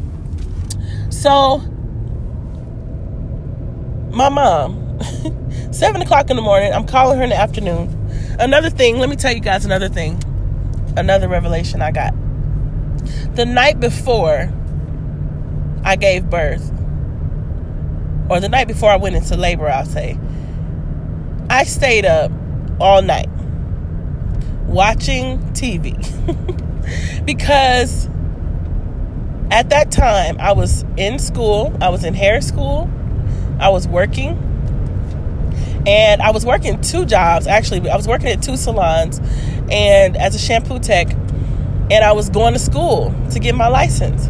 So 1.11 1.59
my 4.11 4.29
mom, 4.29 4.99
seven 5.73 6.03
o'clock 6.03 6.31
in 6.31 6.37
the 6.37 6.43
morning, 6.43 6.73
I'm 6.73 6.87
calling 6.87 7.19
her 7.19 7.25
in 7.25 7.31
the 7.31 7.37
afternoon. 7.37 7.99
Another 8.39 8.71
thing, 8.71 8.99
let 8.99 9.09
me 9.09 9.17
tell 9.17 9.33
you 9.33 9.41
guys 9.41 9.65
another 9.65 9.89
thing, 9.89 10.23
another 10.97 11.29
revelation 11.29 11.83
I 11.83 11.91
got 11.91 12.15
the 13.35 13.47
night 13.47 13.81
before 13.81 14.53
I 15.85 15.97
gave 15.97 16.29
birth, 16.29 16.71
or 18.31 18.41
the 18.41 18.49
night 18.49 18.69
before 18.69 18.91
I 18.91 18.97
went 18.97 19.17
into 19.17 19.37
labor, 19.37 19.69
I'll 19.69 19.87
say, 19.87 20.19
I 21.51 21.65
stayed 21.65 22.05
up 22.05 22.31
all 22.83 23.01
night 23.01 23.29
watching 24.67 25.39
TV 25.53 25.95
because 27.25 28.09
at 29.51 29.71
that 29.71 29.93
time 29.93 30.37
I 30.41 30.53
was 30.53 30.85
in 30.97 31.19
school, 31.19 31.77
I 31.81 31.91
was 31.91 32.05
in 32.05 32.15
hair 32.15 32.41
school, 32.41 32.91
I 33.61 33.69
was 33.69 33.87
working, 33.87 34.37
and 35.87 36.23
I 36.23 36.31
was 36.31 36.45
working 36.45 36.81
two 36.81 37.05
jobs 37.05 37.47
actually. 37.47 37.89
I 37.89 37.97
was 37.97 38.09
working 38.09 38.29
at 38.29 38.43
two 38.43 38.57
salons 38.57 39.21
and 39.71 40.17
as 40.17 40.35
a 40.35 40.39
shampoo 40.39 40.79
tech 40.79 41.13
and 41.91 42.05
I 42.05 42.13
was 42.13 42.31
going 42.31 42.55
to 42.55 42.59
school 42.59 43.15
to 43.31 43.39
get 43.39 43.55
my 43.55 43.69
license. 43.69 44.27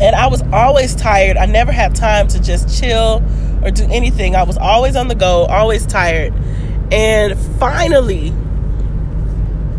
And 0.00 0.14
I 0.14 0.26
was 0.26 0.42
always 0.52 0.94
tired. 0.94 1.36
I 1.36 1.46
never 1.46 1.72
had 1.72 1.94
time 1.94 2.28
to 2.28 2.42
just 2.42 2.80
chill 2.80 3.22
or 3.62 3.70
do 3.70 3.86
anything. 3.90 4.36
I 4.36 4.42
was 4.42 4.58
always 4.58 4.96
on 4.96 5.08
the 5.08 5.14
go, 5.14 5.46
always 5.46 5.86
tired. 5.86 6.34
And 6.92 7.38
finally, 7.58 8.30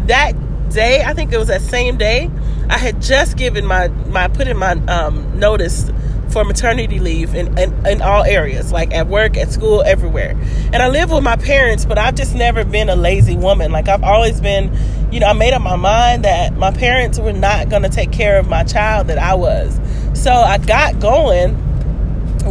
that 0.08 0.34
day, 0.70 1.04
I 1.04 1.14
think 1.14 1.32
it 1.32 1.38
was 1.38 1.48
that 1.48 1.62
same 1.62 1.98
day, 1.98 2.30
I 2.70 2.78
had 2.78 3.02
just 3.02 3.38
given 3.38 3.66
my 3.66 3.88
my 3.88 4.28
put 4.28 4.48
in 4.48 4.58
my 4.58 4.72
um, 4.88 5.40
notice 5.40 5.90
for 6.30 6.44
maternity 6.44 7.00
leave 7.00 7.34
in, 7.34 7.58
in, 7.58 7.88
in, 7.88 8.02
all 8.02 8.24
areas, 8.24 8.72
like 8.72 8.94
at 8.94 9.08
work, 9.08 9.38
at 9.38 9.52
school, 9.52 9.82
everywhere. 9.84 10.32
And 10.74 10.78
I 10.78 10.90
live 10.90 11.10
with 11.10 11.24
my 11.24 11.38
parents, 11.38 11.86
but 11.86 11.98
I've 11.98 12.16
just 12.16 12.36
never 12.36 12.66
been 12.66 12.90
a 12.90 12.96
lazy 12.98 13.38
woman. 13.38 13.72
Like 13.72 13.88
I've 13.88 14.04
always 14.04 14.42
been, 14.42 14.76
you 15.10 15.22
know, 15.22 15.28
I 15.28 15.34
made 15.34 15.54
up 15.54 15.62
my 15.62 15.78
mind 15.78 16.26
that 16.26 16.54
my 16.54 16.72
parents 16.72 17.18
were 17.18 17.32
not 17.32 17.70
going 17.70 17.84
to 17.84 17.90
take 17.90 18.12
care 18.12 18.38
of 18.38 18.48
my 18.48 18.64
child 18.66 19.08
that 19.08 19.18
I 19.18 19.36
was. 19.36 19.80
So 20.14 20.32
I 20.32 20.58
got 20.58 21.00
going 21.00 21.56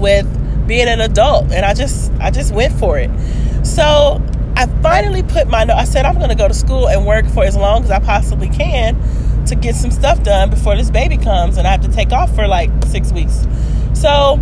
with 0.01 0.27
being 0.67 0.89
an 0.89 1.01
adult 1.01 1.53
and 1.53 1.65
I 1.65 1.75
just 1.75 2.13
I 2.15 2.31
just 2.31 2.55
went 2.55 2.73
for 2.79 2.99
it. 2.99 3.11
So 3.65 4.23
I 4.57 4.67
finally 4.83 5.23
put 5.23 5.49
my 5.49 5.65
note. 5.65 5.77
I 5.77 5.85
said 5.85 6.07
I'm 6.07 6.15
going 6.15 6.31
to 6.31 6.35
go 6.35 6.49
to 6.49 6.55
school 6.55 6.89
and 6.89 7.05
work 7.05 7.27
for 7.27 7.45
as 7.45 7.57
long 7.57 7.85
as 7.85 7.91
I 7.91 7.99
possibly 8.01 8.49
can 8.49 8.97
to 9.47 9.55
get 9.55 9.75
some 9.75 9.91
stuff 9.91 10.23
done 10.23 10.49
before 10.49 10.77
this 10.77 10.91
baby 10.91 11.19
comes 11.19 11.59
and 11.59 11.69
I 11.69 11.71
have 11.71 11.83
to 11.83 11.93
take 11.93 12.11
off 12.11 12.35
for 12.35 12.49
like 12.49 12.71
6 12.87 13.13
weeks. 13.13 13.47
So 13.93 14.41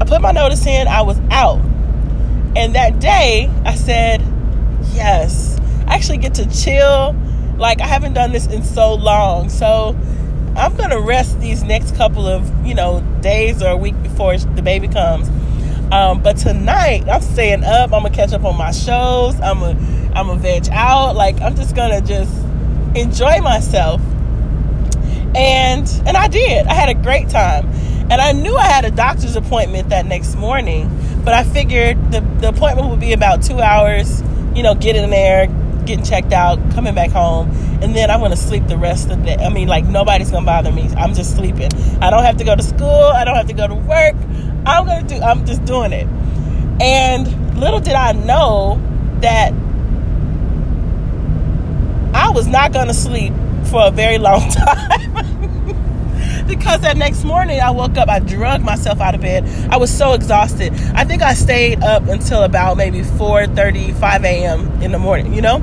I 0.00 0.04
put 0.06 0.22
my 0.22 0.30
notice 0.30 0.64
in, 0.66 0.86
I 0.86 1.02
was 1.02 1.18
out. 1.30 1.58
And 2.56 2.74
that 2.74 3.00
day 3.00 3.50
I 3.64 3.74
said, 3.74 4.22
yes, 4.92 5.58
I 5.86 5.94
actually 5.94 6.18
get 6.18 6.34
to 6.34 6.48
chill. 6.48 7.16
Like 7.58 7.80
I 7.80 7.86
haven't 7.86 8.14
done 8.14 8.30
this 8.32 8.46
in 8.46 8.62
so 8.62 8.94
long. 8.94 9.48
So 9.48 9.96
I'm 10.56 10.76
going 10.76 10.90
to 10.90 11.00
rest 11.00 11.40
these 11.40 11.62
next 11.62 11.96
couple 11.96 12.26
of, 12.26 12.50
you 12.64 12.74
know, 12.74 13.00
days 13.20 13.62
or 13.62 13.70
a 13.70 13.76
week 13.76 14.00
before 14.02 14.36
the 14.36 14.62
baby 14.62 14.86
comes. 14.86 15.28
Um, 15.92 16.22
but 16.22 16.38
tonight 16.38 17.06
I'm 17.06 17.20
staying 17.20 17.64
up. 17.64 17.92
I'm 17.92 18.02
gonna 18.02 18.14
catch 18.14 18.32
up 18.32 18.44
on 18.46 18.56
my 18.56 18.70
shows. 18.70 19.38
I'm 19.42 19.60
gonna 19.60 19.78
I'm 20.14 20.28
gonna 20.28 20.40
veg 20.40 20.70
out. 20.70 21.14
Like 21.16 21.38
I'm 21.42 21.54
just 21.54 21.76
gonna 21.76 22.00
just 22.00 22.34
enjoy 22.96 23.40
myself. 23.40 24.00
And 25.34 25.86
and 26.06 26.16
I 26.16 26.28
did. 26.28 26.66
I 26.66 26.72
had 26.72 26.88
a 26.88 26.94
great 26.94 27.28
time. 27.28 27.68
And 28.10 28.22
I 28.22 28.32
knew 28.32 28.56
I 28.56 28.64
had 28.64 28.86
a 28.86 28.90
doctor's 28.90 29.36
appointment 29.36 29.90
that 29.90 30.06
next 30.06 30.34
morning, 30.36 30.90
but 31.24 31.34
I 31.34 31.44
figured 31.44 32.10
the, 32.10 32.20
the 32.40 32.48
appointment 32.48 32.88
would 32.88 33.00
be 33.00 33.12
about 33.12 33.42
two 33.42 33.60
hours, 33.60 34.22
you 34.54 34.62
know, 34.62 34.74
getting 34.74 35.10
there, 35.10 35.46
getting 35.86 36.04
checked 36.04 36.32
out, 36.32 36.58
coming 36.72 36.94
back 36.94 37.10
home, 37.10 37.50
and 37.82 37.94
then 37.94 38.10
I'm 38.10 38.20
gonna 38.20 38.36
sleep 38.36 38.66
the 38.66 38.76
rest 38.76 39.10
of 39.10 39.24
the. 39.24 39.40
I 39.40 39.48
mean, 39.48 39.68
like 39.68 39.84
nobody's 39.84 40.30
gonna 40.30 40.46
bother 40.46 40.72
me. 40.72 40.88
I'm 40.96 41.14
just 41.14 41.36
sleeping. 41.36 41.72
I 42.00 42.10
don't 42.10 42.24
have 42.24 42.36
to 42.38 42.44
go 42.44 42.54
to 42.54 42.62
school, 42.62 42.88
I 42.88 43.24
don't 43.24 43.36
have 43.36 43.48
to 43.48 43.54
go 43.54 43.66
to 43.66 43.74
work. 43.74 44.14
I'm 44.64 44.86
gonna 44.86 45.06
do 45.06 45.16
I'm 45.16 45.44
just 45.46 45.64
doing 45.64 45.92
it. 45.92 46.06
And 46.80 47.58
little 47.58 47.80
did 47.80 47.94
I 47.94 48.12
know 48.12 48.80
that 49.20 49.52
I 52.14 52.30
was 52.30 52.46
not 52.46 52.72
gonna 52.72 52.94
sleep 52.94 53.32
for 53.64 53.86
a 53.86 53.90
very 53.90 54.18
long 54.18 54.48
time 54.50 55.31
because 56.56 56.82
that 56.82 56.98
next 56.98 57.24
morning 57.24 57.60
I 57.60 57.70
woke 57.70 57.96
up, 57.96 58.10
I 58.10 58.18
drugged 58.18 58.62
myself 58.62 59.00
out 59.00 59.14
of 59.14 59.22
bed. 59.22 59.46
I 59.70 59.78
was 59.78 59.90
so 59.90 60.12
exhausted. 60.12 60.74
I 60.94 61.04
think 61.04 61.22
I 61.22 61.32
stayed 61.32 61.82
up 61.82 62.06
until 62.08 62.42
about 62.42 62.76
maybe 62.76 63.02
4 63.02 63.46
5 63.46 64.24
a.m. 64.24 64.82
in 64.82 64.92
the 64.92 64.98
morning, 64.98 65.32
you 65.32 65.40
know? 65.40 65.56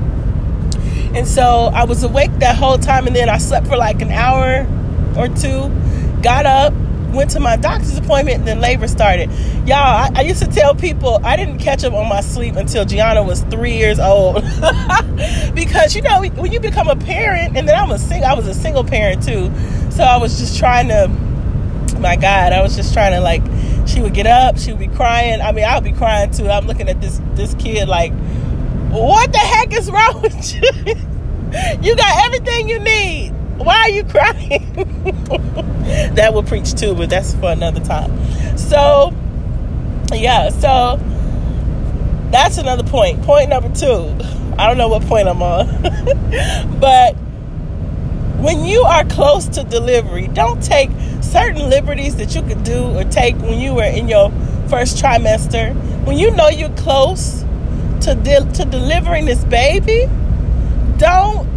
And 1.14 1.28
so 1.28 1.70
I 1.76 1.84
was 1.84 2.04
awake 2.04 2.32
that 2.40 2.56
whole 2.56 2.80
time 2.80 3.06
and 3.06 3.16
then 3.16 3.30
I 3.30 3.38
slept 3.38 3.68
for 3.68 3.78
like 3.78 4.02
an 4.02 4.12
hour 4.12 4.66
or 5.16 5.28
two, 5.28 5.70
got 6.24 6.48
up, 6.48 6.74
went 7.14 7.30
to 7.32 7.40
my 7.40 7.56
doctor's 7.56 7.98
appointment, 7.98 8.40
and 8.40 8.48
then 8.48 8.60
labor 8.60 8.88
started. 8.88 9.30
Y'all, 9.68 9.78
I, 9.78 10.10
I, 10.16 10.22
used 10.22 10.42
to 10.42 10.48
tell 10.48 10.76
people 10.76 11.20
I 11.24 11.36
didn't 11.36 11.60
catch 11.60 11.84
up 11.84 11.94
on 11.94 12.08
my 12.08 12.22
sleep 12.22 12.56
until 12.56 12.86
Gianna 12.86 13.24
was 13.24 13.42
three 13.44 13.74
years 13.74 14.00
old, 14.00 14.36
because 15.54 15.96
you 15.96 16.02
know 16.02 16.22
when 16.22 16.52
you 16.52 16.60
become 16.60 16.88
a 16.88 16.96
parent, 16.96 17.58
and 17.58 17.68
then 17.68 17.76
I'm 17.76 17.92
a 17.92 17.98
sing, 17.98 18.24
I 18.24 18.34
was 18.34 18.48
a 18.48 18.54
single 18.54 18.84
parent 18.84 19.24
too. 19.24 19.52
So 20.00 20.06
I 20.06 20.16
was 20.16 20.40
just 20.40 20.58
trying 20.58 20.88
to, 20.88 21.10
my 22.00 22.16
God, 22.16 22.54
I 22.54 22.62
was 22.62 22.74
just 22.74 22.94
trying 22.94 23.12
to 23.12 23.20
like, 23.20 23.42
she 23.86 24.02
would 24.02 24.14
get 24.14 24.28
up, 24.28 24.58
she 24.58 24.72
would 24.72 24.80
be 24.80 24.88
crying. 24.88 25.42
I 25.42 25.52
mean, 25.52 25.66
I 25.66 25.76
would 25.76 25.84
be 25.84 25.92
crying 25.92 26.32
too. 26.32 26.48
I'm 26.48 26.68
looking 26.68 26.88
at 26.88 27.02
this 27.02 27.20
this 27.34 27.54
kid 27.56 27.90
like, 27.90 28.14
what 28.92 29.30
the 29.34 29.40
heck 29.40 29.74
is 29.74 29.92
wrong 29.92 30.22
with 30.22 30.54
you? 30.54 30.62
you 31.82 31.98
got 31.98 32.26
everything 32.26 32.70
you 32.70 32.80
need. 32.80 33.32
Why 33.58 33.76
are 33.76 33.90
you 33.90 34.06
crying? 34.06 34.72
that 36.16 36.34
will 36.34 36.44
preach 36.44 36.76
too, 36.76 36.96
but 36.96 37.10
that's 37.10 37.36
for 37.36 37.52
another 37.52 37.82
time. 37.82 38.58
So, 38.58 39.14
yeah, 40.14 40.50
so 40.50 40.98
that's 42.32 42.58
another 42.58 42.86
point. 42.86 43.22
Point 43.24 43.50
number 43.50 43.76
two. 43.76 44.16
I 44.58 44.66
don't 44.66 44.78
know 44.78 44.88
what 44.88 45.02
point 45.02 45.28
I'm 45.28 45.42
on, 45.42 46.80
but 46.80 47.18
when 48.40 48.64
you 48.64 48.84
are 48.84 49.04
close 49.06 49.48
to 49.50 49.64
delivery, 49.64 50.28
don't 50.28 50.64
take 50.64 50.90
certain 51.22 51.70
liberties 51.70 52.16
that 52.16 52.34
you 52.34 52.42
could 52.42 52.64
do 52.64 52.98
or 52.98 53.04
take 53.04 53.36
when 53.38 53.60
you 53.60 53.74
were 53.74 53.84
in 53.84 54.08
your 54.08 54.32
first 54.70 54.98
trimester. 54.98 55.76
When 56.06 56.18
you 56.18 56.32
know 56.32 56.48
you're 56.48 56.70
close 56.70 57.44
to 58.02 58.16
de- 58.16 58.50
to 58.54 58.66
delivering 58.66 59.26
this 59.26 59.44
baby, 59.44 60.10
don't 60.98 61.48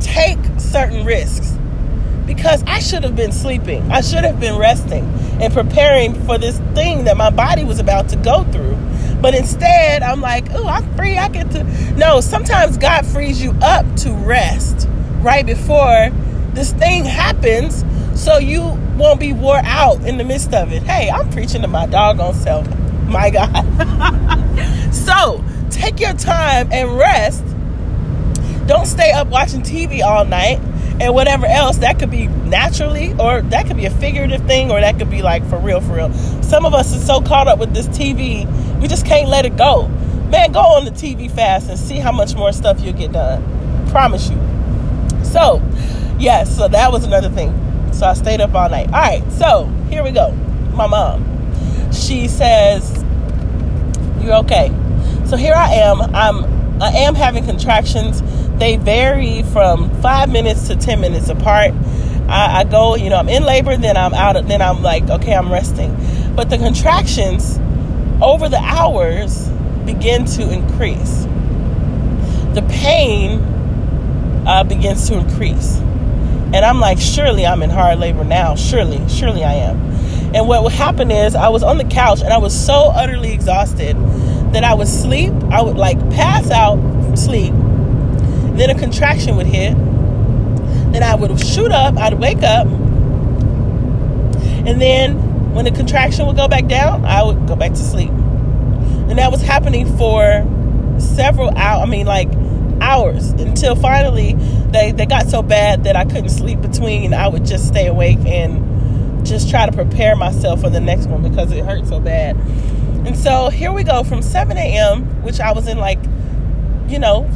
take 0.00 0.38
certain 0.58 1.06
risks 1.06 1.56
because 2.26 2.62
I 2.64 2.80
should 2.80 3.02
have 3.04 3.16
been 3.16 3.32
sleeping. 3.32 3.90
I 3.90 4.02
should 4.02 4.24
have 4.24 4.38
been 4.38 4.58
resting 4.58 5.04
and 5.40 5.52
preparing 5.52 6.12
for 6.26 6.36
this 6.36 6.58
thing 6.74 7.04
that 7.04 7.16
my 7.16 7.30
body 7.30 7.64
was 7.64 7.78
about 7.78 8.10
to 8.10 8.16
go 8.16 8.44
through. 8.52 8.76
But 9.22 9.34
instead, 9.34 10.02
I'm 10.02 10.20
like, 10.20 10.46
oh, 10.52 10.68
I'm 10.68 10.94
free. 10.96 11.16
I 11.16 11.28
get 11.28 11.50
to. 11.52 11.64
No, 11.94 12.20
sometimes 12.20 12.76
God 12.76 13.06
frees 13.06 13.42
you 13.42 13.52
up 13.62 13.86
to 13.96 14.12
rest 14.12 14.87
right 15.20 15.44
before 15.44 16.10
this 16.54 16.72
thing 16.72 17.04
happens 17.04 17.84
so 18.20 18.38
you 18.38 18.62
won't 18.96 19.20
be 19.20 19.32
wore 19.32 19.60
out 19.62 20.00
in 20.06 20.18
the 20.18 20.24
midst 20.24 20.52
of 20.52 20.72
it. 20.72 20.82
Hey, 20.82 21.08
I'm 21.08 21.30
preaching 21.30 21.62
to 21.62 21.68
my 21.68 21.86
doggone 21.86 22.34
self. 22.34 22.66
My 23.08 23.30
God. 23.30 23.64
so 24.94 25.44
take 25.70 26.00
your 26.00 26.12
time 26.12 26.68
and 26.72 26.96
rest. 26.98 27.44
Don't 28.66 28.86
stay 28.86 29.12
up 29.12 29.28
watching 29.28 29.62
TV 29.62 30.02
all 30.02 30.24
night 30.24 30.60
and 31.00 31.14
whatever 31.14 31.46
else 31.46 31.78
that 31.78 31.98
could 31.98 32.10
be 32.10 32.26
naturally 32.26 33.12
or 33.18 33.42
that 33.42 33.66
could 33.66 33.76
be 33.76 33.86
a 33.86 33.90
figurative 33.90 34.44
thing 34.46 34.70
or 34.70 34.80
that 34.80 34.98
could 34.98 35.10
be 35.10 35.22
like 35.22 35.48
for 35.48 35.58
real 35.58 35.80
for 35.80 35.94
real 35.94 36.12
some 36.42 36.66
of 36.66 36.74
us 36.74 36.94
are 36.94 37.04
so 37.04 37.20
caught 37.20 37.46
up 37.46 37.58
with 37.58 37.72
this 37.72 37.86
tv 37.88 38.46
we 38.80 38.88
just 38.88 39.06
can't 39.06 39.28
let 39.28 39.46
it 39.46 39.56
go 39.56 39.86
man 40.30 40.50
go 40.50 40.60
on 40.60 40.84
the 40.84 40.90
tv 40.90 41.30
fast 41.30 41.68
and 41.68 41.78
see 41.78 41.98
how 41.98 42.10
much 42.10 42.34
more 42.34 42.52
stuff 42.52 42.80
you'll 42.80 42.92
get 42.92 43.12
done 43.12 43.40
promise 43.90 44.28
you 44.28 44.36
so 45.30 45.62
yes 46.18 46.54
so 46.56 46.68
that 46.68 46.90
was 46.92 47.04
another 47.04 47.30
thing. 47.30 47.52
So 47.92 48.06
i 48.06 48.14
stayed 48.14 48.40
up 48.40 48.54
all 48.54 48.68
night. 48.68 48.86
All 48.86 48.92
right 48.92 49.32
so 49.32 49.66
here 49.90 50.02
we 50.02 50.10
go. 50.10 50.32
My 50.72 50.86
mom. 50.86 51.24
She 51.92 52.28
says 52.28 53.04
you're 54.20 54.36
okay. 54.36 54.68
So 55.26 55.36
here 55.36 55.54
i 55.54 55.72
am. 55.74 56.00
I'm 56.14 56.58
i 56.82 56.90
am 56.90 57.14
having 57.14 57.44
contractions. 57.44 58.22
They 58.58 58.76
vary 58.76 59.42
from 59.44 59.90
five 60.00 60.30
minutes 60.30 60.66
to 60.68 60.76
10 60.76 61.00
minutes 61.00 61.28
apart. 61.28 61.72
I, 62.28 62.60
I 62.60 62.64
go, 62.64 62.94
you 62.94 63.08
know, 63.08 63.16
I'm 63.16 63.28
in 63.28 63.42
labor, 63.44 63.76
then 63.76 63.96
I'm 63.96 64.12
out, 64.12 64.36
of, 64.36 64.48
then 64.48 64.60
I'm 64.60 64.82
like, 64.82 65.08
okay, 65.08 65.34
I'm 65.34 65.50
resting. 65.50 65.96
But 66.34 66.50
the 66.50 66.58
contractions 66.58 67.58
over 68.22 68.48
the 68.48 68.60
hours 68.60 69.48
begin 69.86 70.24
to 70.26 70.52
increase. 70.52 71.24
The 72.54 72.66
pain 72.68 73.40
uh, 74.48 74.64
begins 74.64 75.08
to 75.08 75.18
increase. 75.18 75.76
And 75.76 76.64
I'm 76.64 76.80
like, 76.80 76.98
surely 76.98 77.46
I'm 77.46 77.62
in 77.62 77.70
hard 77.70 77.98
labor 77.98 78.24
now. 78.24 78.56
Surely, 78.56 79.06
surely 79.08 79.44
I 79.44 79.52
am. 79.52 79.76
And 80.34 80.48
what 80.48 80.62
would 80.64 80.72
happen 80.72 81.10
is 81.10 81.34
I 81.34 81.48
was 81.48 81.62
on 81.62 81.78
the 81.78 81.84
couch 81.84 82.22
and 82.22 82.32
I 82.32 82.38
was 82.38 82.58
so 82.58 82.90
utterly 82.94 83.32
exhausted 83.32 83.96
that 84.52 84.64
I 84.64 84.74
would 84.74 84.88
sleep. 84.88 85.32
I 85.50 85.62
would 85.62 85.76
like 85.76 85.98
pass 86.10 86.50
out, 86.50 86.78
sleep, 87.16 87.52
then 88.58 88.70
a 88.70 88.74
contraction 88.74 89.36
would 89.36 89.46
hit. 89.46 89.74
Then 90.92 91.02
I 91.02 91.14
would 91.14 91.38
shoot 91.38 91.70
up. 91.70 91.96
I'd 91.96 92.14
wake 92.14 92.42
up. 92.42 92.66
And 94.66 94.80
then 94.80 95.52
when 95.54 95.64
the 95.64 95.70
contraction 95.70 96.26
would 96.26 96.36
go 96.36 96.48
back 96.48 96.66
down, 96.66 97.04
I 97.04 97.22
would 97.22 97.46
go 97.46 97.54
back 97.54 97.70
to 97.72 97.76
sleep. 97.76 98.10
And 98.10 99.18
that 99.18 99.30
was 99.30 99.42
happening 99.42 99.86
for 99.96 100.44
several 100.98 101.50
hours. 101.50 101.82
I 101.82 101.86
mean, 101.86 102.06
like 102.06 102.30
hours 102.80 103.30
until 103.30 103.74
finally 103.76 104.34
they, 104.70 104.92
they 104.92 105.06
got 105.06 105.28
so 105.28 105.42
bad 105.42 105.84
that 105.84 105.96
I 105.96 106.04
couldn't 106.04 106.30
sleep 106.30 106.60
between. 106.60 107.14
I 107.14 107.28
would 107.28 107.44
just 107.44 107.68
stay 107.68 107.86
awake 107.86 108.18
and 108.26 109.26
just 109.26 109.50
try 109.50 109.66
to 109.66 109.72
prepare 109.72 110.16
myself 110.16 110.60
for 110.60 110.70
the 110.70 110.80
next 110.80 111.06
one 111.06 111.22
because 111.22 111.52
it 111.52 111.64
hurt 111.64 111.86
so 111.86 112.00
bad. 112.00 112.36
And 113.06 113.16
so 113.16 113.48
here 113.48 113.72
we 113.72 113.84
go 113.84 114.02
from 114.02 114.22
7 114.22 114.56
a.m., 114.56 115.22
which 115.22 115.40
I 115.40 115.52
was 115.52 115.68
in 115.68 115.78
like, 115.78 115.98
you 116.88 116.98
know, 116.98 117.28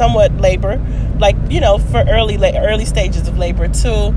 somewhat 0.00 0.32
labor, 0.40 0.80
like 1.18 1.36
you 1.50 1.60
know, 1.60 1.76
for 1.76 2.02
early 2.08 2.38
early 2.56 2.86
stages 2.86 3.28
of 3.28 3.36
labor 3.36 3.68
too. 3.68 4.12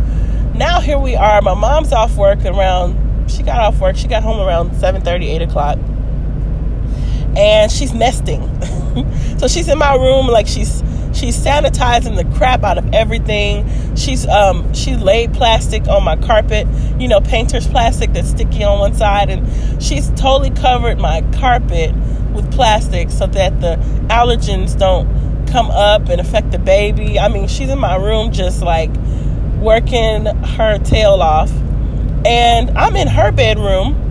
Now 0.55 0.79
here 0.79 0.97
we 0.97 1.15
are. 1.15 1.41
My 1.41 1.55
mom's 1.55 1.91
off 1.91 2.15
work 2.15 2.45
around. 2.45 3.29
She 3.29 3.43
got 3.43 3.59
off 3.59 3.81
work. 3.81 3.97
She 3.97 4.07
got 4.07 4.23
home 4.23 4.39
around 4.39 4.71
7:30, 4.71 5.25
8 5.25 5.41
o'clock, 5.41 5.77
and 7.35 7.69
she's 7.69 7.93
nesting. 7.93 8.41
so 9.37 9.47
she's 9.47 9.67
in 9.67 9.77
my 9.77 9.95
room, 9.95 10.27
like 10.27 10.47
she's 10.47 10.83
she's 11.13 11.37
sanitizing 11.37 12.15
the 12.15 12.25
crap 12.37 12.63
out 12.63 12.77
of 12.77 12.93
everything. 12.93 13.67
She's 13.95 14.25
um 14.27 14.73
she 14.73 14.95
laid 14.95 15.33
plastic 15.33 15.87
on 15.87 16.03
my 16.03 16.15
carpet, 16.15 16.67
you 16.99 17.07
know, 17.07 17.21
painter's 17.21 17.67
plastic 17.67 18.13
that's 18.13 18.29
sticky 18.29 18.63
on 18.63 18.79
one 18.79 18.93
side, 18.93 19.29
and 19.29 19.81
she's 19.81 20.09
totally 20.11 20.51
covered 20.51 20.99
my 20.99 21.21
carpet 21.33 21.93
with 22.33 22.51
plastic 22.51 23.09
so 23.11 23.27
that 23.27 23.61
the 23.61 23.75
allergens 24.07 24.77
don't 24.77 25.07
come 25.47 25.69
up 25.69 26.09
and 26.09 26.19
affect 26.19 26.51
the 26.51 26.59
baby. 26.59 27.19
I 27.19 27.27
mean, 27.29 27.47
she's 27.47 27.69
in 27.69 27.79
my 27.79 27.95
room 27.95 28.31
just 28.31 28.61
like 28.61 28.89
working 29.59 30.25
her 30.25 30.77
tail 30.79 31.21
off. 31.21 31.51
And 32.25 32.77
I'm 32.77 32.95
in 32.95 33.07
her 33.07 33.31
bedroom. 33.31 34.02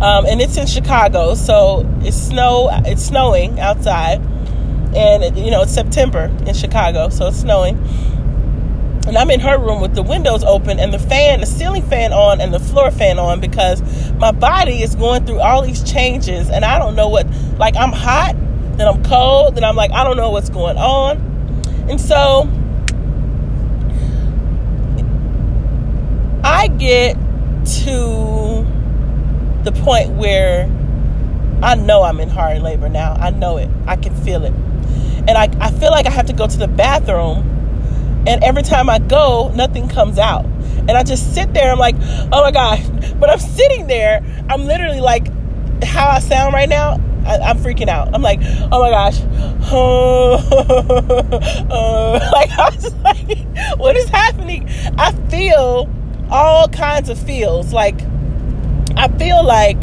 Um, 0.00 0.26
and 0.26 0.40
it's 0.40 0.56
in 0.56 0.66
Chicago, 0.66 1.34
so 1.34 1.84
it's 2.00 2.16
snow. 2.16 2.68
It's 2.86 3.02
snowing 3.02 3.58
outside, 3.58 4.20
and 4.94 5.24
it, 5.24 5.36
you 5.36 5.50
know 5.50 5.62
it's 5.62 5.74
September 5.74 6.30
in 6.46 6.54
Chicago, 6.54 7.08
so 7.08 7.28
it's 7.28 7.38
snowing. 7.38 7.76
And 9.08 9.16
I'm 9.16 9.30
in 9.30 9.40
her 9.40 9.58
room 9.58 9.80
with 9.80 9.94
the 9.94 10.02
windows 10.02 10.44
open 10.44 10.78
and 10.78 10.92
the 10.92 10.98
fan, 10.98 11.40
the 11.40 11.46
ceiling 11.46 11.82
fan 11.82 12.12
on, 12.12 12.40
and 12.40 12.52
the 12.54 12.60
floor 12.60 12.90
fan 12.90 13.18
on 13.18 13.40
because 13.40 13.82
my 14.12 14.30
body 14.32 14.82
is 14.82 14.94
going 14.94 15.24
through 15.26 15.40
all 15.40 15.62
these 15.62 15.82
changes, 15.82 16.48
and 16.48 16.64
I 16.64 16.78
don't 16.78 16.94
know 16.94 17.08
what. 17.08 17.26
Like 17.58 17.74
I'm 17.74 17.90
hot, 17.90 18.36
then 18.76 18.86
I'm 18.86 19.02
cold, 19.02 19.56
then 19.56 19.64
I'm 19.64 19.74
like, 19.74 19.90
I 19.90 20.04
don't 20.04 20.16
know 20.16 20.30
what's 20.30 20.50
going 20.50 20.76
on. 20.76 21.16
And 21.88 22.00
so 22.00 22.48
I 26.44 26.68
get 26.68 27.16
to 27.84 28.37
the 29.64 29.72
point 29.72 30.10
where 30.10 30.64
I 31.62 31.74
know 31.74 32.02
I'm 32.02 32.20
in 32.20 32.28
hard 32.28 32.62
labor 32.62 32.88
now. 32.88 33.14
I 33.14 33.30
know 33.30 33.56
it. 33.56 33.68
I 33.86 33.96
can 33.96 34.14
feel 34.14 34.44
it. 34.44 34.52
And 34.52 35.30
I, 35.30 35.48
I 35.60 35.70
feel 35.72 35.90
like 35.90 36.06
I 36.06 36.10
have 36.10 36.26
to 36.26 36.32
go 36.32 36.46
to 36.46 36.56
the 36.56 36.68
bathroom. 36.68 38.24
And 38.26 38.42
every 38.44 38.62
time 38.62 38.88
I 38.88 38.98
go, 38.98 39.50
nothing 39.54 39.88
comes 39.88 40.18
out. 40.18 40.44
And 40.44 40.92
I 40.92 41.02
just 41.02 41.34
sit 41.34 41.52
there. 41.54 41.70
I'm 41.70 41.78
like, 41.78 41.96
oh 42.32 42.42
my 42.42 42.50
gosh. 42.50 42.84
But 43.18 43.30
I'm 43.30 43.40
sitting 43.40 43.88
there. 43.88 44.24
I'm 44.48 44.64
literally 44.66 45.00
like, 45.00 45.26
how 45.82 46.08
I 46.08 46.20
sound 46.20 46.54
right 46.54 46.68
now. 46.68 47.00
I, 47.26 47.50
am 47.50 47.58
freaking 47.58 47.88
out. 47.88 48.14
I'm 48.14 48.22
like, 48.22 48.40
oh 48.72 48.80
my 48.80 48.90
gosh, 48.90 49.20
uh, 51.70 52.30
like 52.32 52.50
I 52.50 52.70
was 52.74 52.94
like, 52.96 53.78
what 53.78 53.96
is 53.96 54.08
happening? 54.08 54.68
I 54.96 55.12
feel 55.28 55.90
all 56.30 56.68
kinds 56.68 57.10
of 57.10 57.18
feels. 57.18 57.72
Like 57.72 58.00
I 58.98 59.06
feel 59.16 59.44
like 59.44 59.76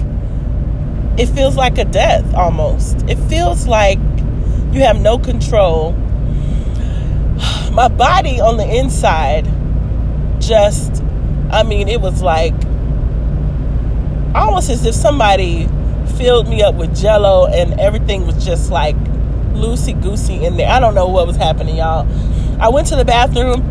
it 1.17 1.28
feels 1.28 1.56
like 1.56 1.78
a 1.78 1.86
death 1.86 2.34
almost. 2.34 3.04
It 3.08 3.15
feels 3.30 3.65
like 3.65 3.97
you 4.73 4.82
have 4.82 4.99
no 4.99 5.17
control. 5.17 5.93
My 7.71 7.88
body 7.88 8.41
on 8.41 8.58
the 8.58 8.67
inside 8.67 9.45
just, 10.41 11.01
I 11.49 11.63
mean, 11.63 11.88
it 11.88 12.01
was 12.01 12.21
like 12.21 12.54
almost 14.36 14.69
as 14.69 14.86
if 14.86 14.93
somebody 14.93 15.69
filled 16.17 16.49
me 16.49 16.62
up 16.62 16.75
with 16.75 16.93
jello 16.93 17.47
and 17.47 17.80
everything 17.80 18.28
was 18.28 18.43
just 18.43 18.69
like 18.69 18.97
loosey 19.54 19.99
goosey 20.01 20.43
in 20.43 20.58
there. 20.58 20.69
I 20.69 20.82
don't 20.82 20.93
know 20.93 21.08
what 21.08 21.25
was 21.25 21.38
happening, 21.38 21.78
y'all. 21.78 22.06
I 22.60 22.67
went 22.67 22.88
to 22.88 22.97
the 22.97 23.06
bathroom, 23.06 23.63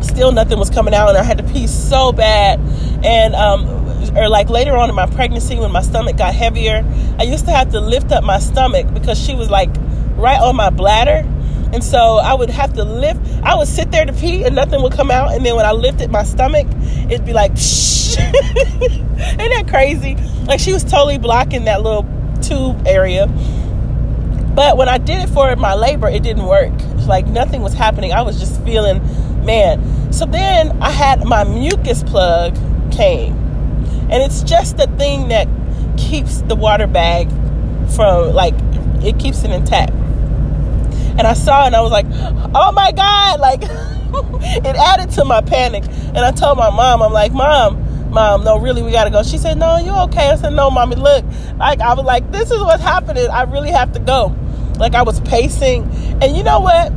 still 0.00 0.32
nothing 0.32 0.58
was 0.58 0.70
coming 0.70 0.94
out, 0.94 1.10
and 1.10 1.18
I 1.18 1.22
had 1.24 1.36
to 1.36 1.44
pee 1.44 1.66
so 1.66 2.10
bad. 2.10 2.58
And, 3.04 3.34
um, 3.34 3.81
or 4.10 4.28
like 4.28 4.50
later 4.50 4.76
on 4.76 4.88
in 4.88 4.94
my 4.94 5.06
pregnancy, 5.06 5.58
when 5.58 5.72
my 5.72 5.82
stomach 5.82 6.16
got 6.16 6.34
heavier, 6.34 6.84
I 7.18 7.22
used 7.22 7.44
to 7.46 7.50
have 7.50 7.70
to 7.72 7.80
lift 7.80 8.12
up 8.12 8.24
my 8.24 8.38
stomach 8.38 8.92
because 8.92 9.18
she 9.18 9.34
was 9.34 9.50
like 9.50 9.70
right 10.16 10.40
on 10.40 10.56
my 10.56 10.70
bladder. 10.70 11.28
And 11.72 11.82
so 11.82 12.18
I 12.18 12.34
would 12.34 12.50
have 12.50 12.74
to 12.74 12.84
lift, 12.84 13.20
I 13.42 13.54
would 13.54 13.68
sit 13.68 13.90
there 13.90 14.04
to 14.04 14.12
pee 14.12 14.44
and 14.44 14.54
nothing 14.54 14.82
would 14.82 14.92
come 14.92 15.10
out. 15.10 15.34
And 15.34 15.44
then 15.44 15.56
when 15.56 15.64
I 15.64 15.72
lifted 15.72 16.10
my 16.10 16.22
stomach, 16.22 16.66
it'd 17.10 17.24
be 17.24 17.32
like, 17.32 17.52
shh. 17.56 18.18
Ain't 18.18 19.38
that 19.38 19.64
crazy? 19.68 20.16
Like 20.44 20.60
she 20.60 20.72
was 20.72 20.84
totally 20.84 21.18
blocking 21.18 21.64
that 21.64 21.82
little 21.82 22.06
tube 22.42 22.86
area. 22.86 23.26
But 24.54 24.76
when 24.76 24.88
I 24.88 24.98
did 24.98 25.22
it 25.22 25.30
for 25.30 25.56
my 25.56 25.74
labor, 25.74 26.08
it 26.08 26.22
didn't 26.22 26.44
work. 26.44 26.72
Like 27.06 27.26
nothing 27.26 27.62
was 27.62 27.72
happening. 27.72 28.12
I 28.12 28.20
was 28.20 28.38
just 28.38 28.60
feeling, 28.62 29.02
man. 29.44 30.12
So 30.12 30.26
then 30.26 30.80
I 30.82 30.90
had 30.90 31.24
my 31.24 31.44
mucus 31.44 32.02
plug 32.02 32.54
came. 32.92 33.41
And 34.12 34.22
it's 34.22 34.42
just 34.42 34.76
the 34.76 34.86
thing 34.98 35.28
that 35.28 35.48
keeps 35.96 36.42
the 36.42 36.54
water 36.54 36.86
bag 36.86 37.30
from 37.96 38.34
like 38.34 38.54
it 39.02 39.18
keeps 39.18 39.42
it 39.42 39.50
intact. 39.50 39.92
And 39.92 41.22
I 41.22 41.32
saw 41.32 41.64
it 41.64 41.68
and 41.68 41.76
I 41.76 41.80
was 41.80 41.92
like, 41.92 42.06
oh 42.54 42.72
my 42.72 42.92
God, 42.92 43.40
like 43.40 43.62
it 43.64 44.76
added 44.76 45.10
to 45.12 45.24
my 45.24 45.40
panic. 45.40 45.84
And 45.84 46.18
I 46.18 46.30
told 46.30 46.58
my 46.58 46.70
mom, 46.70 47.02
I'm 47.02 47.12
like, 47.12 47.32
Mom, 47.32 48.10
Mom, 48.10 48.44
no, 48.44 48.58
really, 48.58 48.82
we 48.82 48.92
gotta 48.92 49.08
go. 49.08 49.22
She 49.22 49.38
said, 49.38 49.58
No, 49.58 49.78
you 49.78 49.90
okay? 50.02 50.28
I 50.28 50.36
said, 50.36 50.50
No, 50.50 50.70
mommy, 50.70 50.96
look. 50.96 51.24
Like 51.56 51.80
I 51.80 51.94
was 51.94 52.04
like, 52.04 52.30
This 52.30 52.50
is 52.50 52.60
what's 52.60 52.82
happening. 52.82 53.26
I 53.28 53.44
really 53.44 53.70
have 53.70 53.92
to 53.92 53.98
go. 53.98 54.36
Like 54.78 54.94
I 54.94 55.02
was 55.02 55.20
pacing. 55.20 55.84
And 56.20 56.36
you 56.36 56.42
know 56.42 56.60
what? 56.60 56.92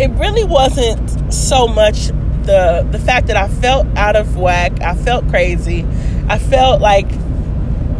It 0.00 0.10
really 0.18 0.42
wasn't 0.42 1.32
so 1.32 1.68
much 1.68 2.10
the 2.44 2.86
the 2.90 2.98
fact 2.98 3.26
that 3.28 3.36
I 3.36 3.48
felt 3.48 3.86
out 3.96 4.16
of 4.16 4.36
whack. 4.36 4.80
I 4.80 4.94
felt 4.94 5.28
crazy. 5.28 5.86
I 6.28 6.38
felt 6.38 6.80
like 6.80 7.10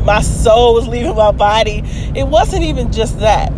my 0.04 0.20
soul 0.20 0.74
was 0.74 0.86
leaving 0.86 1.16
my 1.16 1.32
body. 1.32 1.82
It 2.14 2.28
wasn't 2.28 2.64
even 2.64 2.92
just 2.92 3.20
that. 3.20 3.52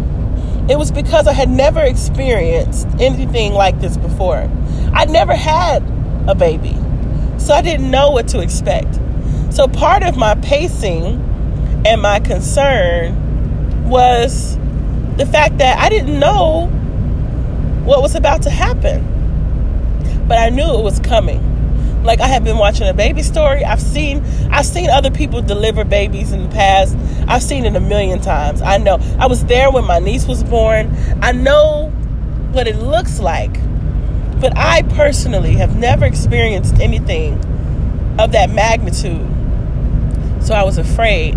It 0.68 0.78
was 0.78 0.90
because 0.90 1.26
I 1.26 1.32
had 1.32 1.48
never 1.48 1.80
experienced 1.80 2.88
anything 2.98 3.52
like 3.52 3.80
this 3.80 3.96
before. 3.96 4.50
I'd 4.92 5.10
never 5.10 5.34
had 5.34 5.82
a 6.28 6.34
baby. 6.34 6.76
So 7.38 7.54
I 7.54 7.62
didn't 7.62 7.90
know 7.90 8.10
what 8.10 8.28
to 8.28 8.40
expect. 8.40 8.98
So 9.50 9.68
part 9.68 10.02
of 10.02 10.16
my 10.16 10.34
pacing 10.36 11.22
and 11.86 12.02
my 12.02 12.20
concern 12.20 13.88
was 13.88 14.56
the 15.16 15.26
fact 15.26 15.58
that 15.58 15.78
I 15.78 15.88
didn't 15.88 16.18
know 16.18 16.66
what 17.84 18.02
was 18.02 18.14
about 18.16 18.42
to 18.42 18.50
happen. 18.50 19.15
But 20.26 20.38
I 20.38 20.48
knew 20.50 20.78
it 20.78 20.82
was 20.82 21.00
coming. 21.00 21.56
Like 22.02 22.20
I 22.20 22.28
have 22.28 22.44
been 22.44 22.58
watching 22.58 22.88
a 22.88 22.94
baby 22.94 23.22
story. 23.22 23.64
I've 23.64 23.82
seen 23.82 24.24
I've 24.50 24.66
seen 24.66 24.88
other 24.88 25.10
people 25.10 25.42
deliver 25.42 25.84
babies 25.84 26.32
in 26.32 26.44
the 26.44 26.48
past. 26.48 26.96
I've 27.26 27.42
seen 27.42 27.64
it 27.64 27.74
a 27.74 27.80
million 27.80 28.20
times. 28.20 28.62
I 28.62 28.78
know. 28.78 28.98
I 29.18 29.26
was 29.26 29.44
there 29.46 29.70
when 29.72 29.84
my 29.84 29.98
niece 29.98 30.26
was 30.26 30.44
born. 30.44 30.94
I 31.20 31.32
know 31.32 31.90
what 32.52 32.68
it 32.68 32.76
looks 32.76 33.18
like. 33.18 33.52
But 34.40 34.56
I 34.56 34.82
personally 34.82 35.54
have 35.54 35.76
never 35.76 36.04
experienced 36.04 36.78
anything 36.78 37.34
of 38.18 38.32
that 38.32 38.50
magnitude. 38.50 39.26
So 40.42 40.54
I 40.54 40.62
was 40.62 40.78
afraid. 40.78 41.36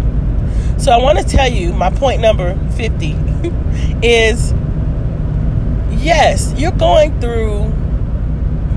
So 0.78 0.92
I 0.92 0.98
want 0.98 1.18
to 1.18 1.24
tell 1.24 1.48
you 1.48 1.74
my 1.74 1.90
point 1.90 2.22
number 2.22 2.56
50 2.76 3.16
is 4.04 4.54
yes, 5.92 6.54
you're 6.58 6.72
going 6.72 7.20
through 7.20 7.74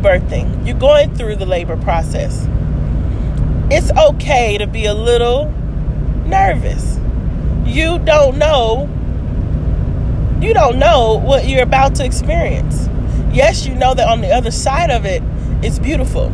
birthing, 0.03 0.67
you're 0.67 0.79
going 0.79 1.15
through 1.15 1.37
the 1.37 1.47
labor 1.47 1.77
process. 1.77 2.47
It's 3.71 3.91
okay 3.93 4.59
to 4.59 4.67
be 4.67 4.87
a 4.87 4.95
little 4.95 5.51
nervous. 6.27 6.99
You 7.65 7.99
don't 7.99 8.39
know 8.39 8.89
you 10.43 10.53
don't 10.53 10.81
know 10.81 11.21
what 11.23 11.47
you're 11.47 11.63
about 11.63 11.95
to 11.95 12.05
experience. 12.05 12.89
Yes, 13.33 13.65
you 13.65 13.77
know 13.77 13.95
that 13.95 14.09
on 14.09 14.21
the 14.21 14.33
other 14.33 14.51
side 14.51 14.91
of 14.91 15.07
it, 15.07 15.23
it's 15.63 15.79
beautiful. 15.79 16.31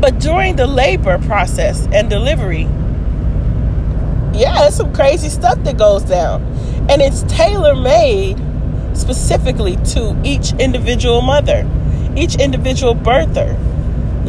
But 0.00 0.20
during 0.20 0.54
the 0.54 0.68
labor 0.68 1.18
process 1.18 1.88
and 1.92 2.08
delivery, 2.08 2.68
yeah, 4.32 4.60
there's 4.60 4.76
some 4.76 4.94
crazy 4.94 5.28
stuff 5.28 5.58
that 5.64 5.76
goes 5.76 6.02
down. 6.04 6.44
And 6.88 7.02
it's 7.02 7.24
tailor 7.24 7.74
made 7.74 8.36
specifically 8.96 9.76
to 9.86 10.16
each 10.22 10.52
individual 10.60 11.20
mother, 11.20 11.68
each 12.16 12.36
individual 12.36 12.94
birther. 12.94 13.56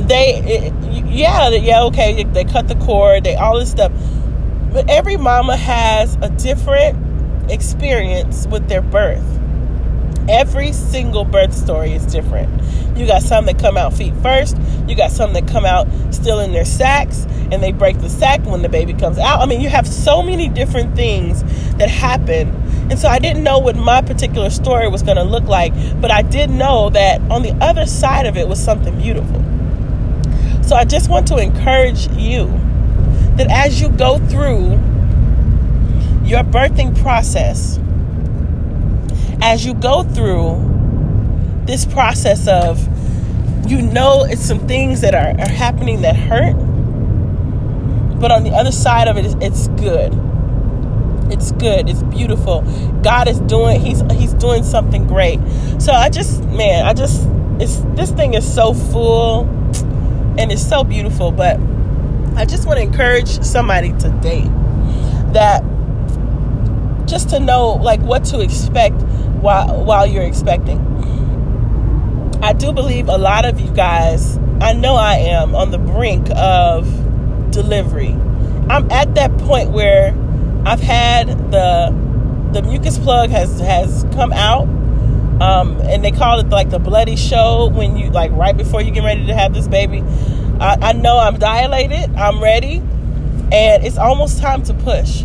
They, 0.08 0.42
it, 0.44 0.74
yeah, 1.06 1.50
yeah, 1.50 1.84
okay, 1.84 2.24
they 2.24 2.44
cut 2.44 2.68
the 2.68 2.76
cord, 2.76 3.24
they 3.24 3.36
all 3.36 3.60
this 3.60 3.72
stuff. 3.72 3.92
But 4.72 4.90
every 4.90 5.18
mama 5.18 5.56
has 5.56 6.18
a 6.22 6.30
different 6.30 7.52
experience 7.52 8.48
with 8.48 8.68
their 8.68 8.82
birth. 8.82 9.24
Every 10.28 10.74
single 10.74 11.24
birth 11.24 11.54
story 11.54 11.94
is 11.94 12.06
different. 12.06 12.50
You 12.98 13.06
got 13.06 13.22
some 13.22 13.46
that 13.46 13.60
come 13.60 13.78
out 13.78 13.94
feet 13.94 14.14
first. 14.22 14.58
You 14.88 14.96
got 14.96 15.12
some 15.12 15.34
that 15.34 15.48
come 15.48 15.66
out 15.66 15.88
still 16.14 16.40
in 16.40 16.52
their 16.52 16.66
sacks 16.66 17.26
and 17.52 17.62
they 17.62 17.72
break 17.72 18.00
the 18.00 18.10
sack 18.10 18.44
when 18.46 18.62
the 18.62 18.70
baby 18.70 18.94
comes 18.94 19.20
out. 19.20 19.40
I 19.40 19.46
mean, 19.46 19.62
you 19.62 19.70
have 19.70 19.88
so 19.88 20.24
many 20.24 20.50
different 20.50 20.96
things 20.96 21.44
that 21.76 21.90
happen. 21.90 22.52
And 22.90 23.00
so 23.00 23.08
I 23.08 23.20
didn't 23.20 23.44
know 23.44 23.58
what 23.58 23.76
my 23.76 24.02
particular 24.02 24.50
story 24.50 24.88
was 24.88 25.02
going 25.02 25.18
to 25.18 25.24
look 25.24 25.46
like, 25.46 25.74
but 26.00 26.12
I 26.12 26.22
did 26.22 26.52
know 26.52 26.90
that 26.92 27.20
on 27.32 27.42
the 27.42 27.54
other 27.62 27.86
side 27.86 28.26
of 28.28 28.38
it 28.38 28.48
was 28.48 28.64
something 28.64 28.96
beautiful. 29.00 29.44
So 30.64 30.76
I 30.76 30.86
just 30.86 31.10
want 31.10 31.28
to 31.28 31.38
encourage 31.38 32.08
you 32.12 32.48
that 33.38 33.48
as 33.50 33.82
you 33.82 33.90
go 33.90 34.20
through 34.20 34.72
your 36.24 36.44
birthing 36.44 37.00
process, 37.02 37.80
as 39.42 39.66
you 39.66 39.74
go 39.74 40.04
through 40.04 40.72
this 41.66 41.86
process 41.86 42.48
of, 42.48 42.80
you 43.70 43.82
know, 43.82 44.24
it's 44.24 44.42
some 44.42 44.68
things 44.68 45.02
that 45.02 45.16
are, 45.16 45.40
are 45.40 45.50
happening 45.50 46.02
that 46.02 46.16
hurt, 46.16 46.54
but 48.20 48.32
on 48.32 48.44
the 48.44 48.52
other 48.52 48.72
side 48.72 49.08
of 49.08 49.18
it, 49.18 49.26
it's, 49.26 49.36
it's 49.42 49.68
good. 49.80 50.14
It's 51.32 51.52
good. 51.54 51.90
It's 51.90 52.04
beautiful. 52.04 52.62
God 53.02 53.28
is 53.28 53.40
doing. 53.42 53.82
He's 53.82 54.02
He's 54.12 54.34
doing 54.34 54.64
something 54.64 55.08
great. 55.08 55.40
So 55.80 55.92
I 55.92 56.10
just, 56.10 56.44
man, 56.46 56.86
I 56.86 56.94
just, 56.94 57.28
it's 57.60 57.78
this 57.96 58.12
thing 58.12 58.34
is 58.34 58.52
so 58.52 58.74
full, 58.74 59.42
and 60.38 60.52
it's 60.52 60.68
so 60.68 60.84
beautiful. 60.84 61.32
But 61.32 61.60
I 62.36 62.46
just 62.46 62.68
want 62.68 62.78
to 62.78 62.84
encourage 62.84 63.42
somebody 63.44 63.94
today 63.94 64.44
that 65.34 65.64
just 67.08 67.30
to 67.30 67.40
know 67.40 67.74
like 67.74 68.02
what 68.02 68.26
to 68.26 68.42
expect 68.42 69.02
while 69.42 69.84
while 69.84 70.06
you're 70.06 70.24
expecting. 70.24 70.80
I 72.42 72.54
do 72.54 72.72
believe 72.72 73.10
a 73.10 73.18
lot 73.18 73.46
of 73.46 73.60
you 73.60 73.72
guys, 73.72 74.38
I 74.62 74.74
know 74.74 74.96
I 74.96 75.16
am 75.16 75.56
on 75.56 75.72
the 75.72 75.78
brink 75.78 76.28
of 76.36 76.86
delivery. 77.52 78.12
I'm 78.70 78.90
at 78.92 79.16
that 79.16 79.36
point 79.40 79.72
where 79.72 80.14
I've 80.66 80.80
had 80.80 81.28
the 81.52 81.94
the 82.52 82.62
mucus 82.64 82.98
plug 82.98 83.30
has 83.30 83.60
has 83.60 84.06
come 84.14 84.34
out. 84.34 84.68
Um, 85.42 85.82
and 85.82 86.02
they 86.02 86.12
call 86.12 86.40
it 86.40 86.48
like 86.48 86.70
the 86.70 86.80
bloody 86.80 87.18
show 87.18 87.68
when 87.68 87.98
you 87.98 88.10
like 88.10 88.32
right 88.32 88.56
before 88.56 88.82
you 88.82 88.90
get 88.92 89.04
ready 89.04 89.26
to 89.26 89.36
have 89.36 89.54
this 89.54 89.68
baby. 89.68 90.02
I, 90.62 90.78
I 90.82 90.94
know 90.94 91.20
I'm 91.20 91.38
dilated, 91.38 92.16
I'm 92.16 92.42
ready, 92.42 92.78
and 93.52 93.86
it's 93.86 93.98
almost 93.98 94.40
time 94.40 94.64
to 94.64 94.74
push. 94.74 95.24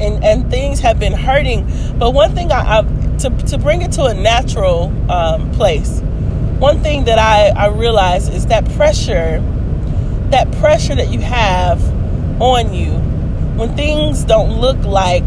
And 0.00 0.24
and 0.24 0.50
things 0.50 0.80
have 0.80 0.98
been 0.98 1.12
hurting, 1.12 1.70
but 1.98 2.12
one 2.12 2.34
thing 2.34 2.50
I, 2.50 2.78
I 2.78 2.82
to 3.18 3.30
to 3.48 3.58
bring 3.58 3.82
it 3.82 3.92
to 3.92 4.04
a 4.04 4.14
natural 4.14 4.90
um, 5.12 5.52
place. 5.52 6.00
One 6.58 6.82
thing 6.82 7.04
that 7.04 7.18
I 7.18 7.48
I 7.50 7.68
realize 7.68 8.28
is 8.28 8.46
that 8.46 8.68
pressure, 8.72 9.40
that 10.30 10.50
pressure 10.52 10.94
that 10.94 11.08
you 11.08 11.20
have 11.20 11.82
on 12.40 12.72
you 12.72 13.07
when 13.58 13.74
things 13.74 14.22
don't 14.22 14.60
look 14.60 14.78
like 14.84 15.24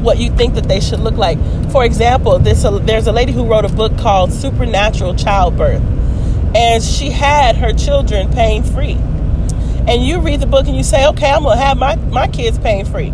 what 0.00 0.18
you 0.18 0.30
think 0.30 0.54
that 0.54 0.64
they 0.64 0.80
should 0.80 1.00
look 1.00 1.16
like. 1.16 1.38
For 1.70 1.84
example, 1.84 2.38
this 2.38 2.64
uh, 2.64 2.78
there's 2.78 3.06
a 3.06 3.12
lady 3.12 3.32
who 3.32 3.44
wrote 3.44 3.66
a 3.66 3.68
book 3.68 3.96
called 3.98 4.32
Supernatural 4.32 5.14
Childbirth, 5.14 5.82
and 6.56 6.82
she 6.82 7.10
had 7.10 7.56
her 7.56 7.72
children 7.72 8.32
pain 8.32 8.62
free. 8.62 8.96
And 9.86 10.04
you 10.04 10.20
read 10.20 10.40
the 10.40 10.46
book 10.46 10.66
and 10.66 10.76
you 10.76 10.82
say, 10.82 11.06
okay, 11.08 11.30
I'm 11.30 11.42
gonna 11.42 11.60
have 11.60 11.76
my 11.76 11.96
my 11.96 12.26
kids 12.26 12.58
pain 12.58 12.86
free, 12.86 13.12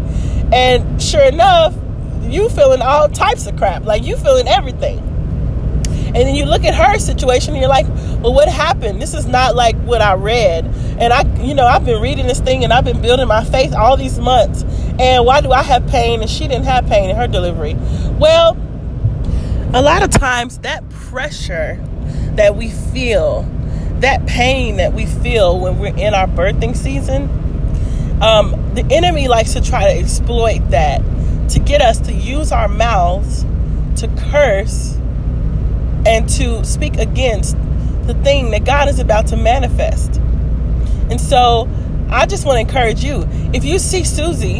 and 0.52 1.02
sure 1.02 1.24
enough, 1.24 1.74
you 2.22 2.48
feeling 2.48 2.80
all 2.80 3.08
types 3.08 3.46
of 3.46 3.56
crap, 3.56 3.84
like 3.84 4.04
you 4.04 4.16
feeling 4.16 4.46
everything. 4.46 4.98
And 6.08 6.16
then 6.16 6.34
you 6.34 6.46
look 6.46 6.64
at 6.64 6.74
her 6.74 6.98
situation 6.98 7.52
and 7.52 7.60
you're 7.60 7.68
like, 7.68 7.86
well, 8.22 8.32
what 8.32 8.48
happened? 8.48 9.00
This 9.00 9.12
is 9.12 9.26
not 9.26 9.54
like 9.54 9.76
what 9.82 10.00
I 10.00 10.14
read. 10.14 10.64
And 10.98 11.12
I, 11.12 11.22
you 11.42 11.54
know, 11.54 11.64
I've 11.64 11.84
been 11.84 12.02
reading 12.02 12.26
this 12.26 12.40
thing 12.40 12.64
and 12.64 12.72
I've 12.72 12.84
been 12.84 13.00
building 13.00 13.28
my 13.28 13.44
faith 13.44 13.72
all 13.72 13.96
these 13.96 14.18
months. 14.18 14.64
And 14.98 15.24
why 15.24 15.40
do 15.40 15.52
I 15.52 15.62
have 15.62 15.86
pain 15.86 16.20
and 16.20 16.28
she 16.28 16.48
didn't 16.48 16.64
have 16.64 16.86
pain 16.86 17.08
in 17.08 17.16
her 17.16 17.28
delivery? 17.28 17.76
Well, 18.18 18.56
a 19.74 19.82
lot 19.82 20.02
of 20.02 20.10
times 20.10 20.58
that 20.58 20.88
pressure 20.90 21.78
that 22.32 22.56
we 22.56 22.70
feel, 22.70 23.42
that 24.00 24.26
pain 24.26 24.78
that 24.78 24.92
we 24.92 25.06
feel 25.06 25.58
when 25.60 25.78
we're 25.78 25.96
in 25.96 26.14
our 26.14 26.26
birthing 26.26 26.76
season, 26.76 27.30
um, 28.20 28.74
the 28.74 28.84
enemy 28.90 29.28
likes 29.28 29.52
to 29.52 29.60
try 29.60 29.92
to 29.92 29.98
exploit 29.98 30.58
that 30.70 31.00
to 31.50 31.60
get 31.60 31.80
us 31.80 32.00
to 32.00 32.12
use 32.12 32.50
our 32.50 32.68
mouths 32.68 33.44
to 33.96 34.08
curse 34.30 34.94
and 36.06 36.28
to 36.28 36.64
speak 36.64 36.96
against 36.96 37.56
the 38.06 38.14
thing 38.22 38.50
that 38.50 38.64
God 38.64 38.88
is 38.88 38.98
about 38.98 39.28
to 39.28 39.36
manifest. 39.36 40.20
And 41.10 41.20
so 41.20 41.68
I 42.10 42.26
just 42.26 42.46
want 42.46 42.56
to 42.56 42.60
encourage 42.60 43.04
you 43.04 43.26
if 43.52 43.64
you 43.64 43.78
see 43.78 44.04
Susie 44.04 44.58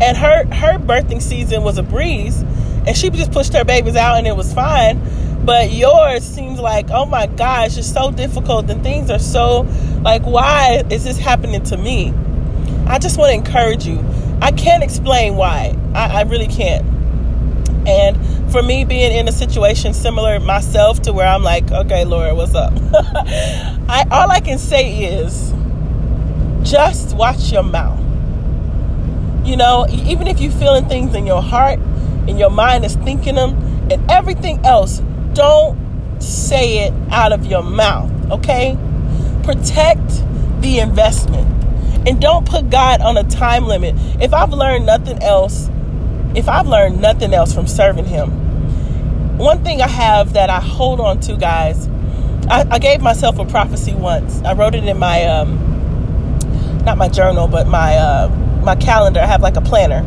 and 0.00 0.16
her 0.16 0.44
her 0.46 0.78
birthing 0.78 1.20
season 1.20 1.62
was 1.62 1.78
a 1.78 1.82
breeze 1.82 2.42
and 2.86 2.96
she 2.96 3.10
just 3.10 3.32
pushed 3.32 3.52
her 3.52 3.64
babies 3.64 3.96
out 3.96 4.16
and 4.16 4.26
it 4.26 4.34
was 4.34 4.52
fine 4.54 5.00
but 5.44 5.72
yours 5.72 6.24
seems 6.24 6.60
like 6.60 6.90
oh 6.90 7.06
my 7.06 7.26
gosh 7.26 7.76
it's 7.76 7.92
so 7.92 8.10
difficult 8.10 8.68
and 8.70 8.82
things 8.82 9.10
are 9.10 9.18
so 9.18 9.66
like 10.02 10.22
why 10.22 10.82
is 10.90 11.04
this 11.04 11.18
happening 11.18 11.62
to 11.64 11.76
me? 11.76 12.12
I 12.86 12.98
just 12.98 13.18
want 13.18 13.30
to 13.30 13.34
encourage 13.34 13.86
you. 13.86 14.02
I 14.42 14.50
can't 14.50 14.82
explain 14.82 15.36
why. 15.36 15.76
I, 15.94 16.20
I 16.20 16.22
really 16.22 16.46
can't. 16.48 16.84
And 17.86 18.50
for 18.50 18.62
me 18.62 18.84
being 18.84 19.12
in 19.12 19.28
a 19.28 19.32
situation 19.32 19.94
similar 19.94 20.40
myself 20.40 21.00
to 21.02 21.12
where 21.12 21.26
i'm 21.26 21.44
like 21.44 21.70
okay 21.70 22.04
laura 22.04 22.34
what's 22.34 22.54
up? 22.54 22.72
I, 23.88 24.04
all 24.10 24.30
i 24.30 24.40
can 24.40 24.58
say 24.58 25.04
is 25.04 25.52
just 26.62 27.16
watch 27.16 27.52
your 27.52 27.62
mouth 27.62 28.00
you 29.44 29.56
know, 29.56 29.86
even 29.90 30.26
if 30.26 30.40
you're 30.40 30.52
feeling 30.52 30.86
things 30.86 31.14
in 31.14 31.26
your 31.26 31.42
heart 31.42 31.78
and 32.28 32.38
your 32.38 32.50
mind 32.50 32.84
is 32.84 32.94
thinking 32.96 33.34
them 33.34 33.54
and 33.90 34.10
everything 34.10 34.64
else, 34.64 35.02
don't 35.32 35.76
say 36.22 36.86
it 36.86 36.94
out 37.10 37.32
of 37.32 37.46
your 37.46 37.62
mouth, 37.62 38.10
okay? 38.30 38.76
Protect 39.42 40.06
the 40.60 40.78
investment 40.78 41.48
and 42.06 42.20
don't 42.20 42.46
put 42.46 42.70
God 42.70 43.00
on 43.00 43.16
a 43.16 43.24
time 43.24 43.66
limit. 43.66 43.94
If 44.22 44.34
I've 44.34 44.52
learned 44.52 44.86
nothing 44.86 45.22
else, 45.22 45.70
if 46.34 46.48
I've 46.48 46.68
learned 46.68 47.00
nothing 47.00 47.32
else 47.34 47.52
from 47.54 47.66
serving 47.66 48.04
Him, 48.04 49.38
one 49.38 49.64
thing 49.64 49.80
I 49.80 49.88
have 49.88 50.34
that 50.34 50.50
I 50.50 50.60
hold 50.60 51.00
on 51.00 51.18
to, 51.20 51.36
guys, 51.36 51.88
I, 52.48 52.66
I 52.70 52.78
gave 52.78 53.00
myself 53.00 53.38
a 53.38 53.44
prophecy 53.46 53.94
once. 53.94 54.40
I 54.42 54.52
wrote 54.52 54.74
it 54.74 54.84
in 54.84 54.98
my, 54.98 55.24
um, 55.24 55.69
not 56.84 56.98
my 56.98 57.08
journal, 57.08 57.48
but 57.48 57.66
my, 57.66 57.96
uh, 57.96 58.28
my 58.62 58.76
calendar. 58.76 59.20
I 59.20 59.26
have 59.26 59.42
like 59.42 59.56
a 59.56 59.60
planner. 59.60 60.04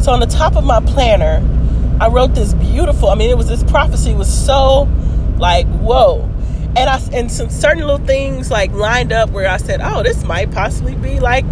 So 0.00 0.12
on 0.12 0.20
the 0.20 0.26
top 0.26 0.56
of 0.56 0.64
my 0.64 0.80
planner, 0.80 1.42
I 2.00 2.08
wrote 2.08 2.34
this 2.34 2.54
beautiful. 2.54 3.08
I 3.08 3.14
mean, 3.14 3.30
it 3.30 3.38
was 3.38 3.48
this 3.48 3.62
prophecy 3.64 4.14
was 4.14 4.32
so 4.32 4.88
like 5.38 5.66
whoa, 5.66 6.28
and 6.76 6.90
I 6.90 7.00
and 7.12 7.30
some 7.30 7.50
certain 7.50 7.80
little 7.80 8.04
things 8.04 8.50
like 8.50 8.72
lined 8.72 9.12
up 9.12 9.30
where 9.30 9.48
I 9.48 9.58
said, 9.58 9.80
"Oh, 9.82 10.02
this 10.02 10.24
might 10.24 10.50
possibly 10.50 10.94
be 10.94 11.20
like 11.20 11.46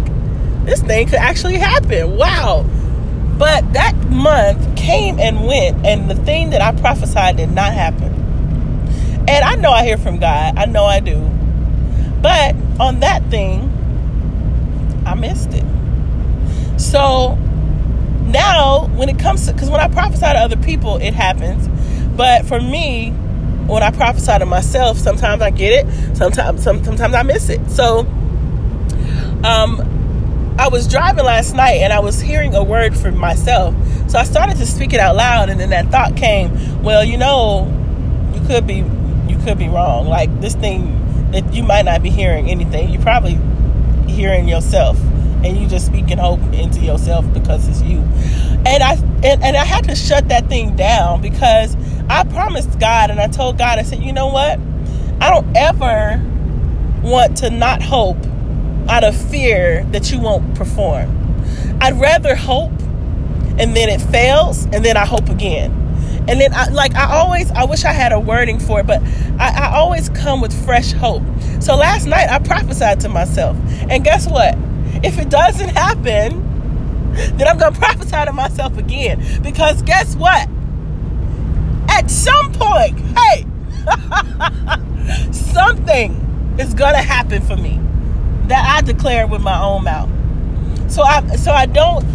this 0.65 0.81
thing 0.81 1.07
could 1.07 1.19
actually 1.19 1.57
happen." 1.57 2.17
Wow. 2.17 2.65
But 3.37 3.73
that 3.73 3.95
month 4.09 4.77
came 4.77 5.19
and 5.19 5.47
went, 5.47 5.85
and 5.85 6.09
the 6.09 6.15
thing 6.15 6.51
that 6.51 6.61
I 6.61 6.71
prophesied 6.79 7.37
did 7.37 7.51
not 7.51 7.73
happen. 7.73 8.13
And 9.27 9.43
I 9.43 9.55
know 9.55 9.71
I 9.71 9.83
hear 9.83 9.97
from 9.97 10.19
God. 10.19 10.57
I 10.57 10.65
know 10.65 10.85
I 10.85 10.99
do. 10.99 11.19
But 12.21 12.55
on 12.79 12.99
that 12.99 13.23
thing, 13.31 13.71
I 15.05 15.15
missed 15.15 15.51
it. 15.53 15.63
So 16.79 17.35
now, 18.25 18.87
when 18.95 19.09
it 19.09 19.19
comes 19.19 19.45
to, 19.47 19.53
because 19.53 19.69
when 19.69 19.79
I 19.79 19.87
prophesy 19.87 20.21
to 20.21 20.39
other 20.39 20.57
people, 20.57 20.97
it 20.97 21.13
happens. 21.13 21.67
But 22.15 22.45
for 22.45 22.59
me, 22.59 23.11
when 23.67 23.83
I 23.83 23.91
prophesy 23.91 24.37
to 24.39 24.45
myself, 24.45 24.97
sometimes 24.97 25.41
I 25.41 25.49
get 25.49 25.85
it, 25.85 26.15
sometimes 26.15 26.63
some, 26.63 26.83
sometimes 26.83 27.13
I 27.13 27.23
miss 27.23 27.49
it. 27.49 27.69
So, 27.69 27.99
um, 29.43 30.55
I 30.57 30.67
was 30.67 30.87
driving 30.87 31.25
last 31.25 31.55
night 31.55 31.81
and 31.81 31.91
I 31.91 31.99
was 31.99 32.21
hearing 32.21 32.53
a 32.55 32.63
word 32.63 32.95
for 32.95 33.11
myself. 33.11 33.75
So 34.07 34.19
I 34.19 34.23
started 34.23 34.57
to 34.57 34.65
speak 34.65 34.93
it 34.93 34.99
out 34.99 35.15
loud, 35.15 35.49
and 35.49 35.59
then 35.59 35.71
that 35.71 35.89
thought 35.89 36.15
came, 36.15 36.83
well, 36.83 37.03
you 37.03 37.17
know, 37.17 37.65
you 38.35 38.45
could 38.47 38.67
be 38.67 38.85
you 39.27 39.37
could 39.43 39.57
be 39.57 39.67
wrong. 39.67 40.07
Like 40.07 40.41
this 40.41 40.53
thing 40.55 41.31
that 41.31 41.53
you 41.53 41.63
might 41.63 41.85
not 41.85 42.03
be 42.03 42.09
hearing 42.09 42.49
anything. 42.49 42.89
You're 42.89 43.01
probably 43.01 43.39
hearing 44.13 44.47
yourself 44.47 44.97
and 45.43 45.57
you 45.57 45.67
just 45.67 45.85
speaking 45.85 46.17
hope 46.17 46.41
into 46.53 46.79
yourself 46.79 47.25
because 47.33 47.67
it's 47.67 47.81
you. 47.81 47.99
And 48.65 48.81
I 48.81 48.93
and, 49.23 49.43
and 49.43 49.57
I 49.57 49.65
had 49.65 49.83
to 49.85 49.95
shut 49.95 50.29
that 50.29 50.47
thing 50.47 50.75
down 50.75 51.21
because 51.21 51.75
I 52.09 52.23
promised 52.23 52.79
God 52.79 53.09
and 53.09 53.19
I 53.19 53.27
told 53.27 53.57
God, 53.57 53.79
I 53.79 53.83
said, 53.83 53.99
you 53.99 54.13
know 54.13 54.27
what? 54.27 54.59
I 55.19 55.29
don't 55.29 55.55
ever 55.55 56.21
want 57.01 57.37
to 57.37 57.49
not 57.49 57.81
hope 57.81 58.17
out 58.87 59.03
of 59.03 59.15
fear 59.15 59.83
that 59.91 60.11
you 60.11 60.19
won't 60.19 60.55
perform. 60.55 61.19
I'd 61.81 61.99
rather 61.99 62.35
hope 62.35 62.71
and 63.59 63.75
then 63.75 63.89
it 63.89 64.01
fails 64.01 64.65
and 64.65 64.83
then 64.83 64.97
I 64.97 65.05
hope 65.05 65.29
again. 65.29 65.82
And 66.27 66.39
then 66.39 66.53
I 66.53 66.69
like 66.69 66.95
I 66.95 67.13
always 67.15 67.51
I 67.51 67.65
wish 67.65 67.83
I 67.83 67.91
had 67.91 68.11
a 68.11 68.19
wording 68.19 68.59
for 68.59 68.79
it, 68.79 68.87
but 68.87 69.01
I, 69.39 69.67
I 69.67 69.75
always 69.75 70.09
come 70.09 70.39
with 70.41 70.53
fresh 70.65 70.93
hope. 70.93 71.23
So 71.59 71.75
last 71.75 72.05
night 72.05 72.29
I 72.29 72.39
prophesied 72.39 72.99
to 73.01 73.09
myself. 73.09 73.57
And 73.89 74.03
guess 74.03 74.27
what? 74.27 74.55
If 75.03 75.19
it 75.19 75.29
doesn't 75.29 75.69
happen, 75.69 76.41
then 77.13 77.47
I'm 77.47 77.57
gonna 77.57 77.77
prophesy 77.77 78.25
to 78.25 78.33
myself 78.33 78.77
again. 78.77 79.23
Because 79.41 79.81
guess 79.81 80.15
what? 80.15 80.47
At 81.89 82.09
some 82.09 82.53
point, 82.53 82.99
hey, 83.17 83.45
something 85.31 86.55
is 86.57 86.73
gonna 86.73 87.01
happen 87.01 87.41
for 87.41 87.57
me 87.57 87.79
that 88.47 88.65
I 88.77 88.81
declare 88.81 89.27
with 89.27 89.41
my 89.41 89.61
own 89.61 89.83
mouth. 89.83 90.09
So 90.91 91.01
I 91.03 91.35
so 91.35 91.51
I 91.51 91.65
don't 91.65 92.05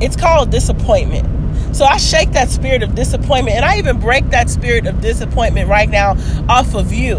it's 0.00 0.16
called 0.16 0.50
disappointment. 0.50 1.39
So 1.72 1.84
I 1.84 1.96
shake 1.96 2.32
that 2.32 2.48
spirit 2.48 2.82
of 2.82 2.94
disappointment 2.94 3.56
and 3.56 3.64
I 3.64 3.78
even 3.78 4.00
break 4.00 4.30
that 4.30 4.50
spirit 4.50 4.86
of 4.86 5.00
disappointment 5.00 5.68
right 5.68 5.88
now 5.88 6.16
off 6.48 6.74
of 6.74 6.92
you. 6.92 7.16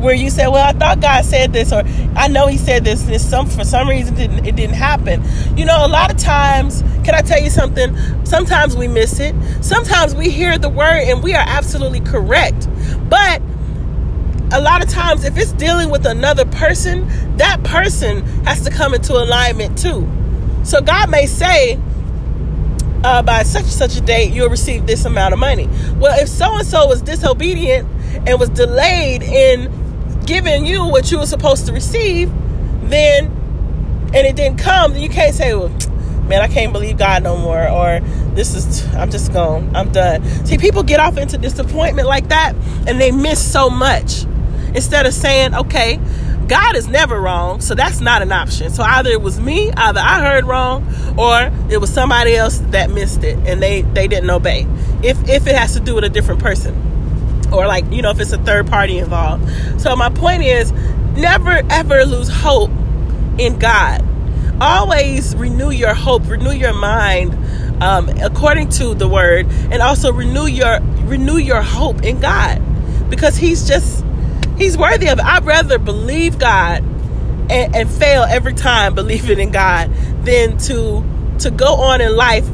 Where 0.00 0.14
you 0.14 0.28
say, 0.28 0.46
"Well, 0.48 0.62
I 0.62 0.72
thought 0.72 1.00
God 1.00 1.24
said 1.24 1.52
this," 1.52 1.72
or 1.72 1.82
"I 2.14 2.28
know 2.28 2.46
He 2.46 2.58
said 2.58 2.84
this." 2.84 3.02
This 3.02 3.26
some 3.26 3.46
for 3.46 3.64
some 3.64 3.88
reason 3.88 4.14
didn't, 4.14 4.44
it 4.44 4.54
didn't 4.54 4.74
happen. 4.74 5.22
You 5.56 5.64
know, 5.64 5.86
a 5.86 5.88
lot 5.88 6.10
of 6.10 6.18
times, 6.18 6.82
can 7.04 7.14
I 7.14 7.22
tell 7.22 7.40
you 7.40 7.48
something? 7.48 7.96
Sometimes 8.24 8.76
we 8.76 8.86
miss 8.86 9.18
it. 9.18 9.34
Sometimes 9.62 10.14
we 10.14 10.28
hear 10.28 10.58
the 10.58 10.68
word 10.68 11.04
and 11.04 11.22
we 11.22 11.32
are 11.34 11.44
absolutely 11.46 12.00
correct, 12.00 12.68
but 13.08 13.40
a 14.52 14.60
lot 14.60 14.82
of 14.82 14.88
times 14.88 15.24
if 15.24 15.36
it's 15.36 15.52
dealing 15.52 15.90
with 15.90 16.06
another 16.06 16.44
person 16.44 17.08
that 17.38 17.62
person 17.64 18.22
has 18.44 18.62
to 18.62 18.70
come 18.70 18.94
into 18.94 19.12
alignment 19.14 19.76
too 19.76 20.08
so 20.62 20.80
god 20.80 21.10
may 21.10 21.26
say 21.26 21.78
uh, 23.04 23.22
by 23.22 23.42
such 23.42 23.62
and 23.62 23.70
such 23.70 23.96
a 23.96 24.00
date 24.00 24.32
you'll 24.32 24.48
receive 24.48 24.86
this 24.86 25.04
amount 25.04 25.32
of 25.32 25.38
money. 25.38 25.68
Well 25.96 26.18
if 26.18 26.28
so 26.28 26.54
and 26.54 26.66
so 26.66 26.86
was 26.86 27.02
disobedient 27.02 27.88
and 28.26 28.40
was 28.40 28.48
delayed 28.48 29.22
in 29.22 29.70
giving 30.24 30.64
you 30.64 30.84
what 30.84 31.12
you 31.12 31.18
were 31.18 31.26
supposed 31.26 31.66
to 31.66 31.72
receive 31.72 32.32
then 32.88 33.26
and 34.14 34.26
it 34.26 34.36
didn't 34.36 34.58
come 34.58 34.92
then 34.92 35.02
you 35.02 35.08
can't 35.08 35.34
say 35.34 35.54
well 35.54 35.68
man 36.28 36.40
i 36.40 36.48
can't 36.48 36.72
believe 36.72 36.96
god 36.96 37.22
no 37.22 37.36
more 37.36 37.68
or 37.68 38.00
this 38.34 38.54
is 38.54 38.86
i'm 38.94 39.10
just 39.10 39.32
gone 39.34 39.70
i'm 39.76 39.92
done. 39.92 40.24
See 40.46 40.56
people 40.56 40.82
get 40.82 40.98
off 41.00 41.18
into 41.18 41.36
disappointment 41.36 42.08
like 42.08 42.28
that 42.28 42.54
and 42.86 43.00
they 43.00 43.12
miss 43.12 43.52
so 43.52 43.68
much. 43.68 44.24
Instead 44.74 45.06
of 45.06 45.14
saying, 45.14 45.54
okay, 45.54 46.00
God 46.48 46.76
is 46.76 46.88
never 46.88 47.20
wrong, 47.20 47.60
so 47.60 47.74
that's 47.74 48.00
not 48.00 48.22
an 48.22 48.32
option. 48.32 48.70
So 48.70 48.82
either 48.82 49.10
it 49.10 49.22
was 49.22 49.40
me, 49.40 49.70
either 49.72 50.00
I 50.00 50.20
heard 50.20 50.44
wrong, 50.44 50.86
or 51.18 51.50
it 51.70 51.80
was 51.80 51.92
somebody 51.92 52.36
else 52.36 52.58
that 52.70 52.90
missed 52.90 53.24
it 53.24 53.38
and 53.46 53.62
they 53.62 53.82
they 53.82 54.08
didn't 54.08 54.30
obey. 54.30 54.66
If 55.02 55.28
if 55.28 55.46
it 55.46 55.54
has 55.54 55.74
to 55.74 55.80
do 55.80 55.94
with 55.94 56.04
a 56.04 56.08
different 56.08 56.40
person, 56.40 56.74
or 57.52 57.66
like 57.66 57.90
you 57.90 58.02
know 58.02 58.10
if 58.10 58.20
it's 58.20 58.32
a 58.32 58.38
third 58.38 58.66
party 58.66 58.98
involved. 58.98 59.80
So 59.80 59.94
my 59.96 60.10
point 60.10 60.42
is, 60.42 60.72
never 61.16 61.62
ever 61.70 62.04
lose 62.04 62.28
hope 62.28 62.70
in 63.38 63.58
God. 63.58 64.04
Always 64.60 65.34
renew 65.36 65.70
your 65.70 65.94
hope, 65.94 66.28
renew 66.28 66.52
your 66.52 66.74
mind 66.74 67.34
um, 67.82 68.08
according 68.22 68.68
to 68.70 68.94
the 68.94 69.08
Word, 69.08 69.46
and 69.70 69.82
also 69.82 70.12
renew 70.12 70.46
your 70.46 70.80
renew 71.04 71.36
your 71.36 71.62
hope 71.62 72.02
in 72.02 72.20
God 72.20 72.62
because 73.10 73.36
He's 73.36 73.66
just 73.66 74.03
He's 74.56 74.78
worthy 74.78 75.08
of 75.08 75.18
it. 75.18 75.24
I'd 75.24 75.44
rather 75.44 75.78
believe 75.78 76.38
God 76.38 76.82
and, 77.50 77.74
and 77.74 77.90
fail 77.90 78.22
every 78.22 78.54
time 78.54 78.94
believing 78.94 79.38
in 79.38 79.50
God 79.50 79.92
than 80.24 80.58
to 80.58 81.04
to 81.40 81.50
go 81.50 81.74
on 81.74 82.00
in 82.00 82.14
life 82.16 82.48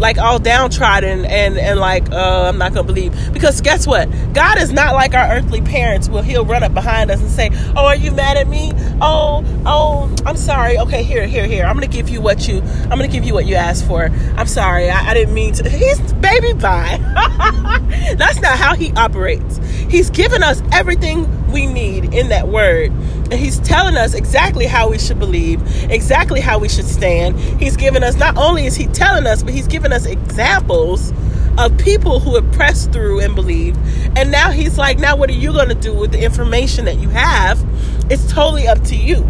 like 0.00 0.18
all 0.18 0.38
downtrodden 0.38 1.26
and 1.26 1.58
and 1.58 1.78
like 1.78 2.10
uh, 2.10 2.48
I'm 2.48 2.58
not 2.58 2.72
gonna 2.72 2.86
believe. 2.86 3.14
Because 3.32 3.60
guess 3.60 3.86
what? 3.86 4.08
God 4.32 4.58
is 4.58 4.72
not 4.72 4.94
like 4.94 5.14
our 5.14 5.30
earthly 5.30 5.60
parents 5.60 6.08
where 6.08 6.22
he'll 6.22 6.44
run 6.44 6.62
up 6.62 6.74
behind 6.74 7.10
us 7.10 7.20
and 7.20 7.30
say 7.30 7.50
oh 7.76 7.86
are 7.86 7.96
you 7.96 8.10
mad 8.10 8.36
at 8.36 8.48
me? 8.48 8.72
Oh 9.00 9.44
oh 9.66 10.14
I'm 10.26 10.36
sorry. 10.36 10.78
Okay 10.78 11.02
here 11.02 11.26
here 11.26 11.46
here. 11.46 11.64
I'm 11.64 11.76
gonna 11.76 11.86
give 11.86 12.08
you 12.08 12.20
what 12.20 12.48
you 12.48 12.62
I'm 12.84 12.90
gonna 12.90 13.08
give 13.08 13.24
you 13.24 13.34
what 13.34 13.46
you 13.46 13.54
asked 13.54 13.86
for. 13.86 14.04
I'm 14.36 14.46
sorry. 14.46 14.88
I, 14.90 15.10
I 15.10 15.14
didn't 15.14 15.34
mean 15.34 15.52
to. 15.54 15.68
He's 15.68 16.00
baby 16.14 16.54
bye. 16.54 16.98
That's 18.16 18.40
not 18.40 18.58
how 18.58 18.74
he 18.74 18.92
operates. 18.92 19.58
He's 19.88 20.08
given 20.10 20.42
us 20.42 20.62
everything 20.72 21.50
we 21.52 21.66
need 21.66 22.14
in 22.14 22.28
that 22.28 22.48
word 22.48 22.92
and 23.30 23.34
he's 23.34 23.60
telling 23.60 23.96
us 23.96 24.14
exactly 24.14 24.66
how 24.66 24.90
we 24.90 24.98
should 24.98 25.18
believe, 25.18 25.62
exactly 25.90 26.40
how 26.40 26.58
we 26.58 26.68
should 26.68 26.86
stand. 26.86 27.38
He's 27.38 27.76
given 27.76 28.02
us, 28.02 28.16
not 28.16 28.36
only 28.36 28.66
is 28.66 28.74
he 28.74 28.86
telling 28.86 29.26
us, 29.26 29.42
but 29.42 29.54
he's 29.54 29.68
given 29.68 29.92
us 29.92 30.04
examples 30.04 31.12
of 31.56 31.76
people 31.78 32.20
who 32.20 32.34
have 32.34 32.50
pressed 32.52 32.92
through 32.92 33.20
and 33.20 33.34
believed. 33.34 33.78
And 34.16 34.30
now 34.32 34.50
he's 34.50 34.78
like, 34.78 34.98
now 34.98 35.16
what 35.16 35.30
are 35.30 35.34
you 35.34 35.52
going 35.52 35.68
to 35.68 35.74
do 35.74 35.94
with 35.94 36.10
the 36.10 36.22
information 36.22 36.86
that 36.86 36.98
you 36.98 37.08
have? 37.10 37.64
It's 38.10 38.30
totally 38.32 38.66
up 38.66 38.82
to 38.84 38.96
you. 38.96 39.28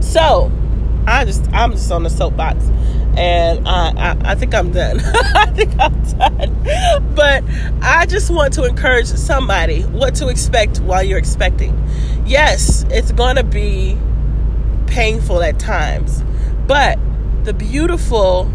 So, 0.00 0.52
I 1.06 1.24
just, 1.24 1.50
I'm 1.52 1.72
just 1.72 1.90
on 1.90 2.02
the 2.02 2.10
soapbox 2.10 2.64
and 3.16 3.68
I, 3.68 3.92
I, 3.96 4.32
I, 4.32 4.34
think 4.34 4.54
I'm 4.54 4.72
done. 4.72 5.00
I 5.04 5.46
think 5.46 5.72
I'm 5.78 6.02
done. 6.18 7.14
But 7.14 7.44
I 7.82 8.06
just 8.06 8.30
want 8.30 8.54
to 8.54 8.64
encourage 8.64 9.06
somebody 9.06 9.82
what 9.82 10.16
to 10.16 10.28
expect 10.28 10.78
while 10.80 11.02
you're 11.02 11.18
expecting. 11.18 11.80
Yes, 12.26 12.84
it's 12.90 13.12
going 13.12 13.36
to 13.36 13.44
be 13.44 13.98
painful 14.86 15.42
at 15.42 15.58
times, 15.58 16.22
but 16.66 16.98
the 17.44 17.52
beautiful 17.52 18.50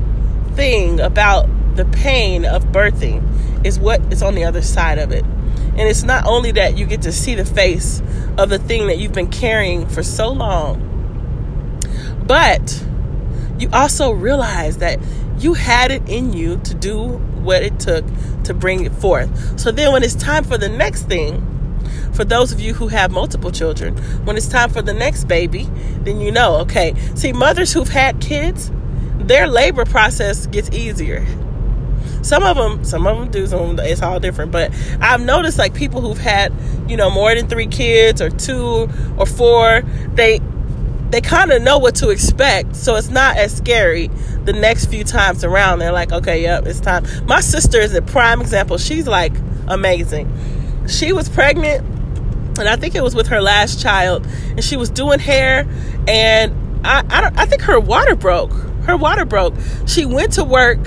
thing 0.55 0.99
about 0.99 1.47
the 1.75 1.85
pain 1.85 2.45
of 2.45 2.65
birthing 2.65 3.65
is 3.65 3.79
what 3.79 4.01
is 4.11 4.21
on 4.23 4.35
the 4.35 4.43
other 4.43 4.61
side 4.61 4.97
of 4.97 5.11
it. 5.11 5.23
And 5.23 5.81
it's 5.81 6.03
not 6.03 6.25
only 6.25 6.51
that 6.53 6.77
you 6.77 6.85
get 6.85 7.03
to 7.03 7.11
see 7.11 7.35
the 7.35 7.45
face 7.45 8.01
of 8.37 8.49
the 8.49 8.59
thing 8.59 8.87
that 8.87 8.97
you've 8.97 9.13
been 9.13 9.29
carrying 9.29 9.87
for 9.87 10.03
so 10.03 10.29
long, 10.29 10.85
but 12.25 12.83
you 13.59 13.69
also 13.73 14.11
realize 14.11 14.77
that 14.77 14.99
you 15.37 15.53
had 15.53 15.91
it 15.91 16.07
in 16.07 16.33
you 16.33 16.57
to 16.57 16.73
do 16.73 17.17
what 17.41 17.63
it 17.63 17.79
took 17.79 18.05
to 18.43 18.53
bring 18.53 18.85
it 18.85 18.91
forth. 18.93 19.59
So 19.59 19.71
then, 19.71 19.91
when 19.93 20.03
it's 20.03 20.15
time 20.15 20.43
for 20.43 20.57
the 20.57 20.69
next 20.69 21.03
thing, 21.03 21.45
for 22.13 22.25
those 22.25 22.51
of 22.51 22.59
you 22.59 22.73
who 22.73 22.87
have 22.89 23.11
multiple 23.11 23.51
children, 23.51 23.97
when 24.25 24.35
it's 24.37 24.47
time 24.47 24.69
for 24.69 24.81
the 24.81 24.93
next 24.93 25.25
baby, 25.25 25.63
then 26.01 26.19
you 26.19 26.31
know, 26.31 26.57
okay. 26.57 26.93
See, 27.15 27.31
mothers 27.31 27.73
who've 27.73 27.89
had 27.89 28.19
kids, 28.19 28.71
their 29.17 29.47
labor 29.47 29.85
process 29.85 30.47
gets 30.47 30.69
easier. 30.71 31.25
Some 32.21 32.43
of 32.43 32.57
them, 32.57 32.83
some 32.83 33.07
of 33.07 33.17
them 33.17 33.31
do, 33.31 33.47
some 33.47 33.75
them, 33.75 33.85
it's 33.85 34.01
all 34.01 34.19
different. 34.19 34.51
But 34.51 34.73
I've 34.99 35.21
noticed 35.21 35.57
like 35.57 35.73
people 35.73 36.01
who've 36.01 36.17
had, 36.17 36.53
you 36.87 36.97
know, 36.97 37.09
more 37.09 37.33
than 37.33 37.47
three 37.47 37.67
kids 37.67 38.21
or 38.21 38.29
two 38.29 38.89
or 39.17 39.25
four, 39.25 39.83
they 40.13 40.39
they 41.09 41.21
kind 41.21 41.51
of 41.51 41.61
know 41.61 41.77
what 41.77 41.95
to 41.95 42.09
expect, 42.09 42.75
so 42.75 42.95
it's 42.95 43.09
not 43.09 43.37
as 43.37 43.55
scary 43.55 44.09
the 44.45 44.53
next 44.53 44.85
few 44.87 45.03
times 45.03 45.43
around. 45.43 45.79
They're 45.79 45.91
like, 45.91 46.11
okay, 46.11 46.41
yep, 46.41 46.65
it's 46.65 46.79
time. 46.79 47.05
My 47.25 47.41
sister 47.41 47.79
is 47.79 47.93
a 47.93 48.01
prime 48.01 48.41
example. 48.41 48.77
She's 48.77 49.07
like 49.07 49.33
amazing. 49.67 50.31
She 50.87 51.13
was 51.13 51.29
pregnant 51.29 51.85
and 52.59 52.67
I 52.67 52.75
think 52.75 52.95
it 52.95 53.01
was 53.01 53.15
with 53.15 53.27
her 53.27 53.41
last 53.41 53.81
child, 53.81 54.27
and 54.49 54.63
she 54.63 54.75
was 54.77 54.89
doing 54.89 55.19
hair, 55.19 55.67
and 56.07 56.85
I 56.85 57.03
I, 57.09 57.31
I 57.35 57.45
think 57.45 57.61
her 57.63 57.79
water 57.79 58.15
broke. 58.15 58.51
Her 58.83 58.97
water 58.97 59.25
broke. 59.25 59.55
She 59.87 60.05
went 60.05 60.33
to 60.33 60.43
work. 60.43 60.79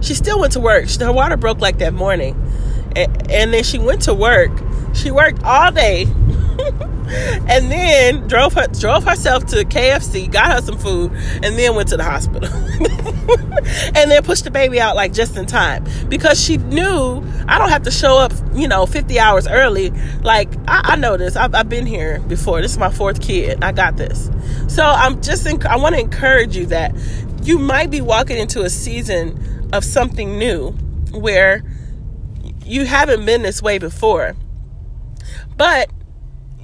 She 0.00 0.14
still 0.14 0.40
went 0.40 0.54
to 0.54 0.60
work. 0.60 0.88
Her 0.88 1.12
water 1.12 1.36
broke 1.36 1.60
like 1.60 1.78
that 1.78 1.92
morning, 1.92 2.34
and, 2.96 3.30
and 3.30 3.52
then 3.52 3.62
she 3.62 3.78
went 3.78 4.02
to 4.02 4.14
work. 4.14 4.50
She 4.94 5.10
worked 5.10 5.42
all 5.42 5.70
day. 5.70 6.06
and 7.48 7.70
then 7.70 8.26
drove 8.28 8.54
her 8.54 8.66
drove 8.68 9.04
herself 9.04 9.46
to 9.46 9.64
KFC, 9.64 10.30
got 10.30 10.52
her 10.52 10.62
some 10.62 10.78
food, 10.78 11.12
and 11.42 11.58
then 11.58 11.74
went 11.74 11.88
to 11.90 11.96
the 11.96 12.04
hospital. 12.04 12.48
and 13.94 14.10
then 14.10 14.22
pushed 14.22 14.44
the 14.44 14.50
baby 14.50 14.80
out 14.80 14.96
like 14.96 15.12
just 15.12 15.36
in 15.36 15.46
time 15.46 15.84
because 16.08 16.42
she 16.42 16.56
knew 16.58 17.22
I 17.48 17.58
don't 17.58 17.68
have 17.68 17.82
to 17.82 17.90
show 17.90 18.18
up, 18.18 18.32
you 18.54 18.68
know, 18.68 18.86
50 18.86 19.18
hours 19.18 19.46
early. 19.46 19.90
Like 20.22 20.48
I, 20.68 20.92
I 20.92 20.96
know 20.96 21.16
this. 21.16 21.36
I've, 21.36 21.54
I've, 21.54 21.68
been 21.68 21.86
here 21.86 22.20
before. 22.20 22.60
This 22.60 22.72
is 22.72 22.78
my 22.78 22.90
fourth 22.90 23.20
kid. 23.20 23.62
I 23.62 23.72
got 23.72 23.96
this. 23.96 24.30
So 24.68 24.84
I'm 24.84 25.22
just 25.22 25.46
I 25.46 25.76
want 25.76 25.94
to 25.94 26.00
encourage 26.00 26.56
you 26.56 26.66
that 26.66 26.94
you 27.42 27.58
might 27.58 27.90
be 27.90 28.00
walking 28.00 28.38
into 28.38 28.62
a 28.62 28.70
season 28.70 29.70
of 29.72 29.84
something 29.84 30.38
new 30.38 30.70
where 31.12 31.62
you 32.64 32.86
haven't 32.86 33.24
been 33.24 33.42
this 33.42 33.62
way 33.62 33.78
before. 33.78 34.34
But 35.56 35.90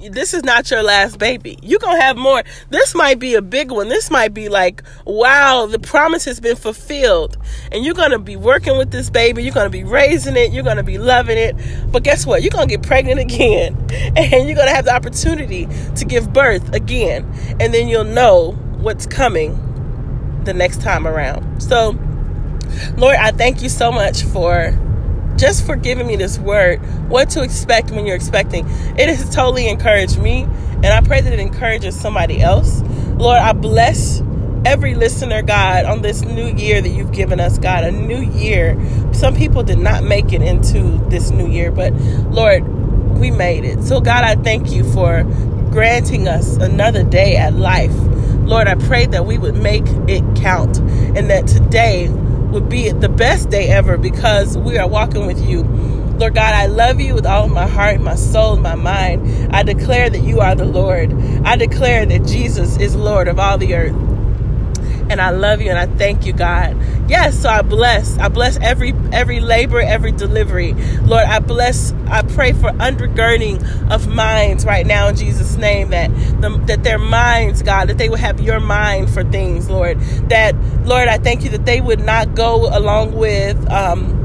this 0.07 0.33
is 0.33 0.43
not 0.43 0.71
your 0.71 0.81
last 0.81 1.19
baby. 1.19 1.57
You're 1.61 1.79
going 1.79 1.97
to 1.97 2.01
have 2.01 2.15
more. 2.15 2.43
This 2.69 2.95
might 2.95 3.19
be 3.19 3.35
a 3.35 3.41
big 3.41 3.71
one. 3.71 3.89
This 3.89 4.09
might 4.09 4.33
be 4.33 4.47
like, 4.47 4.83
wow, 5.05 5.65
the 5.65 5.79
promise 5.79 6.25
has 6.25 6.39
been 6.39 6.55
fulfilled. 6.55 7.37
And 7.71 7.83
you're 7.83 7.95
going 7.95 8.11
to 8.11 8.19
be 8.19 8.37
working 8.37 8.77
with 8.77 8.91
this 8.91 9.09
baby. 9.09 9.43
You're 9.43 9.53
going 9.53 9.65
to 9.65 9.71
be 9.71 9.83
raising 9.83 10.37
it. 10.37 10.53
You're 10.53 10.63
going 10.63 10.77
to 10.77 10.83
be 10.83 10.97
loving 10.97 11.37
it. 11.37 11.55
But 11.91 12.03
guess 12.03 12.25
what? 12.25 12.41
You're 12.41 12.51
going 12.51 12.69
to 12.69 12.77
get 12.77 12.85
pregnant 12.85 13.19
again. 13.31 13.75
And 13.91 14.47
you're 14.47 14.55
going 14.55 14.69
to 14.69 14.75
have 14.75 14.85
the 14.85 14.93
opportunity 14.93 15.67
to 15.95 16.05
give 16.05 16.31
birth 16.31 16.73
again. 16.73 17.25
And 17.59 17.73
then 17.73 17.87
you'll 17.87 18.05
know 18.05 18.51
what's 18.77 19.05
coming 19.05 19.65
the 20.45 20.53
next 20.53 20.81
time 20.81 21.05
around. 21.05 21.61
So, 21.61 21.97
Lord, 22.95 23.17
I 23.17 23.31
thank 23.31 23.61
you 23.61 23.69
so 23.69 23.91
much 23.91 24.23
for 24.23 24.71
just 25.39 25.65
for 25.65 25.75
giving 25.75 26.05
me 26.05 26.17
this 26.17 26.37
word, 26.37 26.77
what 27.09 27.29
to 27.31 27.41
expect 27.41 27.91
when 27.91 28.05
you're 28.05 28.15
expecting. 28.15 28.65
It 28.97 29.07
has 29.07 29.33
totally 29.33 29.69
encouraged 29.69 30.19
me, 30.19 30.43
and 30.43 30.87
I 30.87 31.01
pray 31.01 31.21
that 31.21 31.31
it 31.31 31.39
encourages 31.39 31.99
somebody 31.99 32.41
else. 32.41 32.81
Lord, 33.15 33.39
I 33.39 33.53
bless 33.53 34.21
every 34.65 34.95
listener, 34.95 35.41
God, 35.41 35.85
on 35.85 36.01
this 36.01 36.21
new 36.21 36.47
year 36.47 36.81
that 36.81 36.89
you've 36.89 37.13
given 37.13 37.39
us, 37.39 37.57
God, 37.57 37.85
a 37.85 37.91
new 37.91 38.21
year. 38.21 38.77
Some 39.13 39.35
people 39.35 39.63
did 39.63 39.79
not 39.79 40.03
make 40.03 40.33
it 40.33 40.41
into 40.41 40.97
this 41.09 41.31
new 41.31 41.47
year, 41.47 41.71
but 41.71 41.93
Lord, 41.93 42.67
we 43.17 43.31
made 43.31 43.63
it. 43.63 43.83
So, 43.83 44.01
God, 44.01 44.25
I 44.25 44.35
thank 44.35 44.71
you 44.71 44.83
for 44.91 45.23
granting 45.71 46.27
us 46.27 46.57
another 46.57 47.03
day 47.03 47.37
at 47.37 47.53
life. 47.53 47.93
Lord, 48.43 48.67
I 48.67 48.75
pray 48.75 49.05
that 49.07 49.25
we 49.25 49.37
would 49.37 49.55
make 49.55 49.85
it 50.07 50.23
count 50.35 50.79
and 50.79 51.29
that 51.29 51.47
today 51.47 52.09
would 52.51 52.69
be 52.69 52.91
the 52.91 53.09
best 53.09 53.49
day 53.49 53.67
ever 53.69 53.97
because 53.97 54.57
we 54.57 54.77
are 54.77 54.87
walking 54.87 55.25
with 55.27 55.41
you. 55.47 55.63
Lord 56.19 56.35
God, 56.35 56.53
I 56.53 56.65
love 56.65 56.99
you 56.99 57.15
with 57.15 57.25
all 57.25 57.47
my 57.47 57.65
heart, 57.65 58.01
my 58.01 58.15
soul, 58.15 58.57
my 58.57 58.75
mind. 58.75 59.55
I 59.55 59.63
declare 59.63 60.09
that 60.09 60.19
you 60.19 60.41
are 60.41 60.53
the 60.53 60.65
Lord. 60.65 61.13
I 61.45 61.55
declare 61.55 62.05
that 62.05 62.25
Jesus 62.25 62.77
is 62.77 62.95
Lord 62.95 63.29
of 63.29 63.39
all 63.39 63.57
the 63.57 63.73
earth. 63.73 63.95
And 65.09 65.19
I 65.19 65.31
love 65.31 65.59
you 65.59 65.69
and 65.69 65.79
I 65.79 65.87
thank 65.97 66.25
you, 66.25 66.33
God. 66.33 66.77
Yes, 67.09 67.41
so 67.41 67.49
I 67.49 67.63
bless. 67.63 68.17
I 68.19 68.27
bless 68.27 68.57
every 68.57 68.93
every 69.11 69.39
labor, 69.39 69.79
every 69.79 70.11
delivery. 70.11 70.73
Lord, 71.01 71.23
I 71.23 71.39
bless, 71.39 71.93
I 72.05 72.21
pray 72.21 72.51
for 72.53 72.69
undergirding 72.69 73.89
of 73.89 74.07
minds 74.07 74.65
right 74.65 74.85
now 74.85 75.07
in 75.07 75.15
Jesus' 75.15 75.55
name 75.55 75.89
that 75.89 76.11
the, 76.41 76.61
that 76.67 76.83
their 76.83 76.99
minds, 76.99 77.63
God, 77.63 77.89
that 77.89 77.97
they 77.97 78.09
would 78.09 78.19
have 78.19 78.39
your 78.39 78.59
mind 78.59 79.09
for 79.09 79.23
things, 79.23 79.67
Lord. 79.67 79.99
That 80.29 80.53
Lord, 80.85 81.07
I 81.07 81.17
thank 81.17 81.43
you 81.43 81.49
that 81.51 81.65
they 81.65 81.81
would 81.81 81.99
not 81.99 82.35
go 82.35 82.67
along 82.75 83.13
with 83.13 83.69
um 83.71 84.15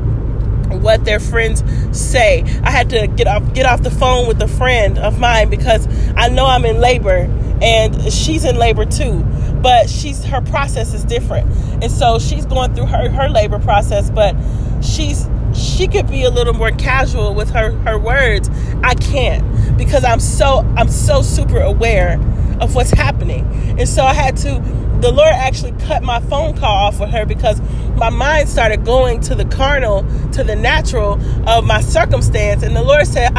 what 0.82 1.04
their 1.04 1.20
friends 1.20 1.62
say. 1.98 2.42
I 2.62 2.70
had 2.70 2.90
to 2.90 3.06
get 3.06 3.26
off 3.26 3.54
get 3.54 3.66
off 3.66 3.82
the 3.82 3.90
phone 3.90 4.26
with 4.26 4.40
a 4.42 4.48
friend 4.48 4.98
of 4.98 5.18
mine 5.18 5.50
because 5.50 5.86
I 6.16 6.28
know 6.28 6.46
I'm 6.46 6.64
in 6.64 6.80
labor 6.80 7.28
and 7.62 8.12
she's 8.12 8.44
in 8.44 8.56
labor 8.56 8.84
too. 8.84 9.22
But 9.62 9.88
she's 9.88 10.24
her 10.24 10.40
process 10.40 10.92
is 10.92 11.04
different. 11.04 11.50
And 11.82 11.90
so 11.90 12.18
she's 12.18 12.46
going 12.46 12.74
through 12.74 12.86
her 12.86 13.08
her 13.10 13.28
labor 13.28 13.58
process, 13.58 14.10
but 14.10 14.36
she's 14.82 15.28
she 15.54 15.86
could 15.86 16.08
be 16.08 16.24
a 16.24 16.30
little 16.30 16.54
more 16.54 16.72
casual 16.72 17.34
with 17.34 17.50
her 17.50 17.70
her 17.78 17.98
words. 17.98 18.50
I 18.82 18.94
can't 18.94 19.78
because 19.78 20.04
I'm 20.04 20.20
so 20.20 20.60
I'm 20.76 20.88
so 20.88 21.22
super 21.22 21.60
aware 21.60 22.20
of 22.60 22.74
what's 22.74 22.90
happening. 22.90 23.44
And 23.78 23.88
so 23.88 24.04
I 24.04 24.14
had 24.14 24.36
to 24.38 24.60
the 25.04 25.12
Lord 25.12 25.28
actually 25.28 25.72
cut 25.72 26.02
my 26.02 26.18
phone 26.18 26.56
call 26.56 26.74
off 26.74 26.98
with 26.98 27.10
her 27.10 27.26
because 27.26 27.60
my 27.96 28.08
mind 28.08 28.48
started 28.48 28.86
going 28.86 29.20
to 29.20 29.34
the 29.34 29.44
carnal, 29.44 30.02
to 30.32 30.42
the 30.42 30.56
natural 30.56 31.20
of 31.46 31.66
my 31.66 31.82
circumstance. 31.82 32.62
And 32.62 32.74
the 32.74 32.82
Lord 32.82 33.06
said, 33.06 33.34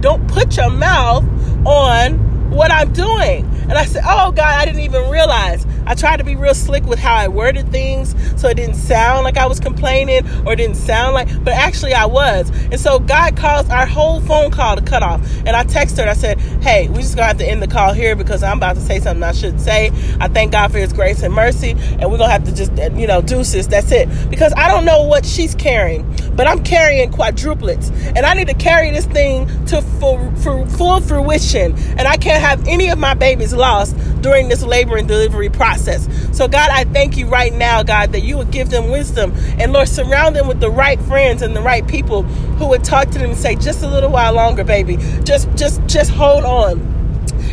Don't 0.00 0.28
put 0.28 0.56
your 0.56 0.70
mouth 0.70 1.24
on 1.66 2.52
what 2.52 2.70
I'm 2.70 2.92
doing. 2.92 3.44
And 3.62 3.72
I 3.72 3.84
said, 3.84 4.04
Oh 4.06 4.30
God, 4.30 4.46
I 4.46 4.64
didn't 4.64 4.82
even 4.82 5.10
realize. 5.10 5.66
I 5.88 5.94
tried 5.94 6.18
to 6.18 6.24
be 6.24 6.36
real 6.36 6.54
slick 6.54 6.84
with 6.84 6.98
how 6.98 7.14
I 7.14 7.28
worded 7.28 7.72
things 7.72 8.14
so 8.38 8.48
it 8.48 8.58
didn't 8.58 8.74
sound 8.74 9.24
like 9.24 9.38
I 9.38 9.46
was 9.46 9.58
complaining 9.58 10.28
or 10.46 10.54
didn't 10.54 10.76
sound 10.76 11.14
like, 11.14 11.28
but 11.42 11.54
actually 11.54 11.94
I 11.94 12.04
was. 12.04 12.50
And 12.70 12.78
so 12.78 12.98
God 12.98 13.38
caused 13.38 13.70
our 13.70 13.86
whole 13.86 14.20
phone 14.20 14.50
call 14.50 14.76
to 14.76 14.82
cut 14.82 15.02
off. 15.02 15.26
And 15.46 15.50
I 15.50 15.64
texted 15.64 15.96
her 15.96 16.02
and 16.02 16.10
I 16.10 16.14
said, 16.14 16.38
Hey, 16.62 16.88
we 16.88 16.98
just 16.98 17.16
gonna 17.16 17.28
have 17.28 17.38
to 17.38 17.48
end 17.48 17.62
the 17.62 17.68
call 17.68 17.94
here 17.94 18.14
because 18.14 18.42
I'm 18.42 18.58
about 18.58 18.74
to 18.74 18.82
say 18.82 19.00
something 19.00 19.22
I 19.22 19.32
should 19.32 19.58
say. 19.62 19.90
I 20.20 20.28
thank 20.28 20.52
God 20.52 20.70
for 20.70 20.78
his 20.78 20.92
grace 20.92 21.22
and 21.22 21.32
mercy. 21.32 21.70
And 21.70 22.10
we're 22.10 22.18
gonna 22.18 22.32
have 22.32 22.44
to 22.44 22.54
just, 22.54 22.72
you 22.94 23.06
know, 23.06 23.22
deuces. 23.22 23.66
That's 23.66 23.90
it. 23.90 24.08
Because 24.28 24.52
I 24.58 24.68
don't 24.68 24.84
know 24.84 25.04
what 25.04 25.24
she's 25.24 25.54
carrying, 25.54 26.04
but 26.36 26.46
I'm 26.46 26.62
carrying 26.62 27.10
quadruplets. 27.10 27.90
And 28.14 28.26
I 28.26 28.34
need 28.34 28.48
to 28.48 28.54
carry 28.54 28.90
this 28.90 29.06
thing 29.06 29.46
to 29.66 29.80
full, 29.80 30.18
full 30.36 31.00
fruition. 31.00 31.74
And 31.96 32.02
I 32.02 32.18
can't 32.18 32.42
have 32.42 32.68
any 32.68 32.90
of 32.90 32.98
my 32.98 33.14
babies 33.14 33.54
lost 33.54 33.96
during 34.20 34.48
this 34.48 34.62
labor 34.62 34.96
and 34.96 35.08
delivery 35.08 35.48
process. 35.78 36.36
So, 36.36 36.48
God, 36.48 36.70
I 36.70 36.84
thank 36.84 37.16
you 37.16 37.26
right 37.26 37.52
now, 37.52 37.82
God, 37.82 38.12
that 38.12 38.20
you 38.20 38.36
would 38.38 38.50
give 38.50 38.70
them 38.70 38.90
wisdom. 38.90 39.32
And 39.58 39.72
Lord, 39.72 39.88
surround 39.88 40.36
them 40.36 40.48
with 40.48 40.60
the 40.60 40.70
right 40.70 41.00
friends 41.02 41.42
and 41.42 41.54
the 41.54 41.62
right 41.62 41.86
people 41.86 42.22
who 42.22 42.68
would 42.68 42.84
talk 42.84 43.08
to 43.10 43.18
them 43.18 43.30
and 43.30 43.38
say, 43.38 43.56
just 43.56 43.82
a 43.82 43.88
little 43.88 44.10
while 44.10 44.32
longer, 44.32 44.64
baby. 44.64 44.96
Just, 45.24 45.48
just, 45.56 45.84
just 45.86 46.10
hold 46.10 46.44
on 46.44 46.87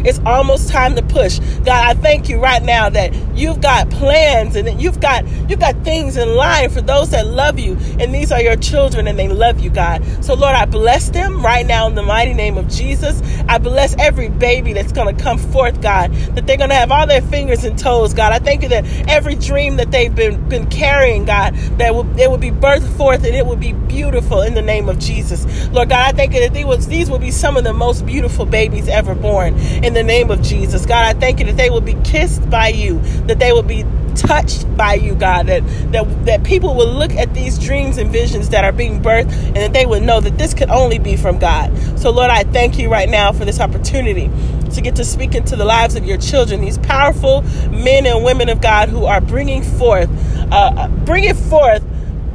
it's 0.06 0.20
almost 0.26 0.70
time 0.70 0.96
to 0.96 1.02
push. 1.02 1.40
God, 1.66 1.70
I 1.70 1.94
thank 1.94 2.30
you 2.30 2.40
right 2.40 2.62
now 2.62 2.90
that 2.90 3.14
you've 3.36 3.62
got 3.62 3.90
plans 3.90 4.56
and 4.56 4.68
that 4.68 4.80
you've 4.80 5.00
got 5.00 5.28
you've 5.50 5.60
got 5.60 5.76
things 5.84 6.18
in 6.18 6.36
line 6.36 6.70
for 6.70 6.82
those 6.82 7.12
that 7.12 7.28
love 7.28 7.60
you. 7.60 7.78
And 8.00 8.14
these 8.14 8.32
are 8.32 8.42
your 8.42 8.56
children 8.56 9.08
and 9.08 9.18
they 9.18 9.28
love 9.28 9.60
you, 9.60 9.70
God. 9.70 10.04
So 10.24 10.34
Lord, 10.34 10.56
I 10.56 10.66
bless 10.66 11.10
them 11.10 11.44
right 11.44 11.66
now 11.66 11.88
in 11.88 11.96
the 11.96 12.04
mighty 12.04 12.34
name 12.34 12.58
of 12.58 12.68
Jesus. 12.68 13.22
I 13.48 13.58
bless 13.58 13.96
every 13.98 14.30
baby 14.30 14.74
that's 14.74 14.92
going 14.92 15.16
to 15.16 15.24
come 15.24 15.38
forth, 15.38 15.82
God, 15.82 16.14
that 16.36 16.48
they're 16.48 16.58
going 16.58 16.70
to 16.70 16.76
have 16.76 16.92
all 16.92 17.08
their 17.08 17.22
fingers 17.22 17.64
and 17.64 17.78
toes, 17.78 18.14
God. 18.14 18.32
I 18.32 18.40
thank 18.40 18.64
you 18.64 18.70
that 18.70 18.86
every 19.10 19.36
dream 19.36 19.78
that 19.78 19.92
they've 19.92 20.14
been 20.14 20.48
been 20.50 20.68
carrying, 20.68 21.26
God, 21.26 21.56
that 21.78 21.94
will 21.96 22.08
it 22.20 22.30
will 22.30 22.38
be 22.38 22.52
birthed 22.52 22.96
forth 22.96 23.24
and 23.24 23.36
it 23.36 23.46
will 23.46 23.56
be 23.56 23.74
beautiful 23.74 24.42
in 24.42 24.54
the 24.54 24.62
name 24.62 24.90
of 24.90 25.00
Jesus. 25.00 25.46
Lord 25.70 25.90
God, 25.90 26.14
I 26.14 26.16
thank 26.16 26.34
you 26.34 26.42
that 26.42 26.54
these 26.54 27.10
will, 27.10 27.16
be 27.18 27.32
some 27.32 27.56
of 27.56 27.64
the 27.64 27.74
most 27.74 28.06
beautiful 28.06 28.46
babies 28.46 28.88
ever 28.88 29.16
born 29.16 29.56
in 29.84 29.95
the 29.96 30.04
name 30.04 30.30
of 30.30 30.42
Jesus. 30.42 30.86
God, 30.86 31.04
I 31.04 31.20
thank 31.20 31.40
you 31.40 31.46
that 31.48 31.58
they 31.58 31.70
will 31.70 31.82
be 31.82 31.96
kissed 32.04 32.48
by 32.50 32.68
you, 32.68 33.00
that 33.28 33.40
they 33.40 33.52
will 33.52 33.64
be 33.64 33.84
touched 34.16 34.66
by 34.78 34.94
you, 34.94 35.16
God, 35.16 35.48
that, 35.48 35.66
that, 35.92 36.26
that 36.26 36.44
people 36.44 36.76
will 36.76 36.92
look 36.92 37.12
at 37.12 37.34
these 37.34 37.58
dreams 37.58 37.98
and 37.98 38.12
visions 38.12 38.50
that 38.50 38.64
are 38.64 38.72
being 38.72 39.02
birthed 39.02 39.32
and 39.32 39.56
that 39.58 39.74
they 39.74 39.86
will 39.86 40.02
know 40.02 40.22
that 40.22 40.38
this 40.38 40.54
could 40.54 40.70
only 40.70 41.00
be 41.00 41.18
from 41.18 41.40
God. 41.40 41.76
So, 42.00 42.12
Lord, 42.12 42.30
I 42.30 42.44
thank 42.44 42.78
you 42.78 42.90
right 42.90 43.10
now 43.10 43.32
for 43.32 43.46
this 43.46 43.60
opportunity 43.60 44.30
to 44.74 44.82
get 44.82 44.96
to 44.98 45.06
speak 45.06 45.36
into 45.36 45.56
the 45.56 45.66
lives 45.66 45.96
of 45.96 46.06
your 46.06 46.18
children, 46.18 46.62
these 46.62 46.78
powerful 46.78 47.42
men 47.70 48.06
and 48.06 48.24
women 48.24 48.50
of 48.50 48.62
God 48.62 48.90
who 48.90 49.06
are 49.06 49.22
bringing 49.22 49.64
forth, 49.64 50.10
uh, 50.52 50.88
bringing 51.06 51.34
forth 51.34 51.84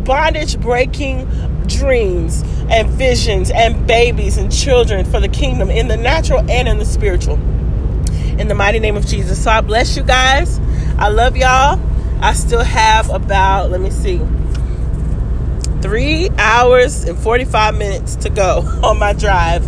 bondage 0.04 0.58
breaking 0.58 1.28
dreams 1.70 2.42
and 2.68 2.88
visions 2.90 3.50
and 3.50 3.86
babies 3.86 4.36
and 4.36 4.52
children 4.52 5.04
for 5.04 5.20
the 5.20 5.28
kingdom 5.28 5.70
in 5.70 5.88
the 5.88 5.96
natural 5.96 6.40
and 6.50 6.68
in 6.68 6.78
the 6.78 6.84
spiritual. 6.84 7.34
In 8.38 8.48
the 8.48 8.54
mighty 8.54 8.78
name 8.78 8.96
of 8.96 9.06
Jesus. 9.06 9.42
So 9.42 9.50
I 9.50 9.60
bless 9.60 9.96
you 9.96 10.02
guys. 10.02 10.60
I 10.98 11.08
love 11.08 11.36
y'all. 11.36 11.80
I 12.20 12.34
still 12.34 12.62
have 12.62 13.10
about, 13.10 13.70
let 13.70 13.80
me 13.80 13.90
see, 13.90 14.20
three 15.80 16.28
hours 16.38 17.04
and 17.04 17.18
45 17.18 17.78
minutes 17.78 18.16
to 18.16 18.30
go 18.30 18.60
on 18.82 18.98
my 18.98 19.12
drive. 19.12 19.64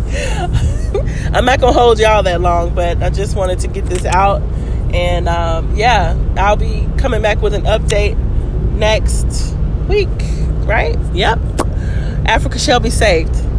I'm 1.33 1.45
not 1.45 1.59
going 1.59 1.73
to 1.73 1.79
hold 1.79 1.99
y'all 1.99 2.23
that 2.23 2.41
long, 2.41 2.75
but 2.75 3.01
I 3.01 3.09
just 3.09 3.35
wanted 3.35 3.59
to 3.59 3.67
get 3.67 3.85
this 3.85 4.05
out. 4.05 4.41
And 4.93 5.27
um, 5.27 5.75
yeah, 5.75 6.15
I'll 6.37 6.55
be 6.55 6.87
coming 6.97 7.23
back 7.23 7.41
with 7.41 7.55
an 7.55 7.63
update 7.63 8.15
next 8.73 9.55
week, 9.87 10.09
right? 10.67 10.97
Yep. 11.13 11.39
Africa 12.25 12.57
shall 12.57 12.79
be 12.79 12.89
saved. 12.89 13.52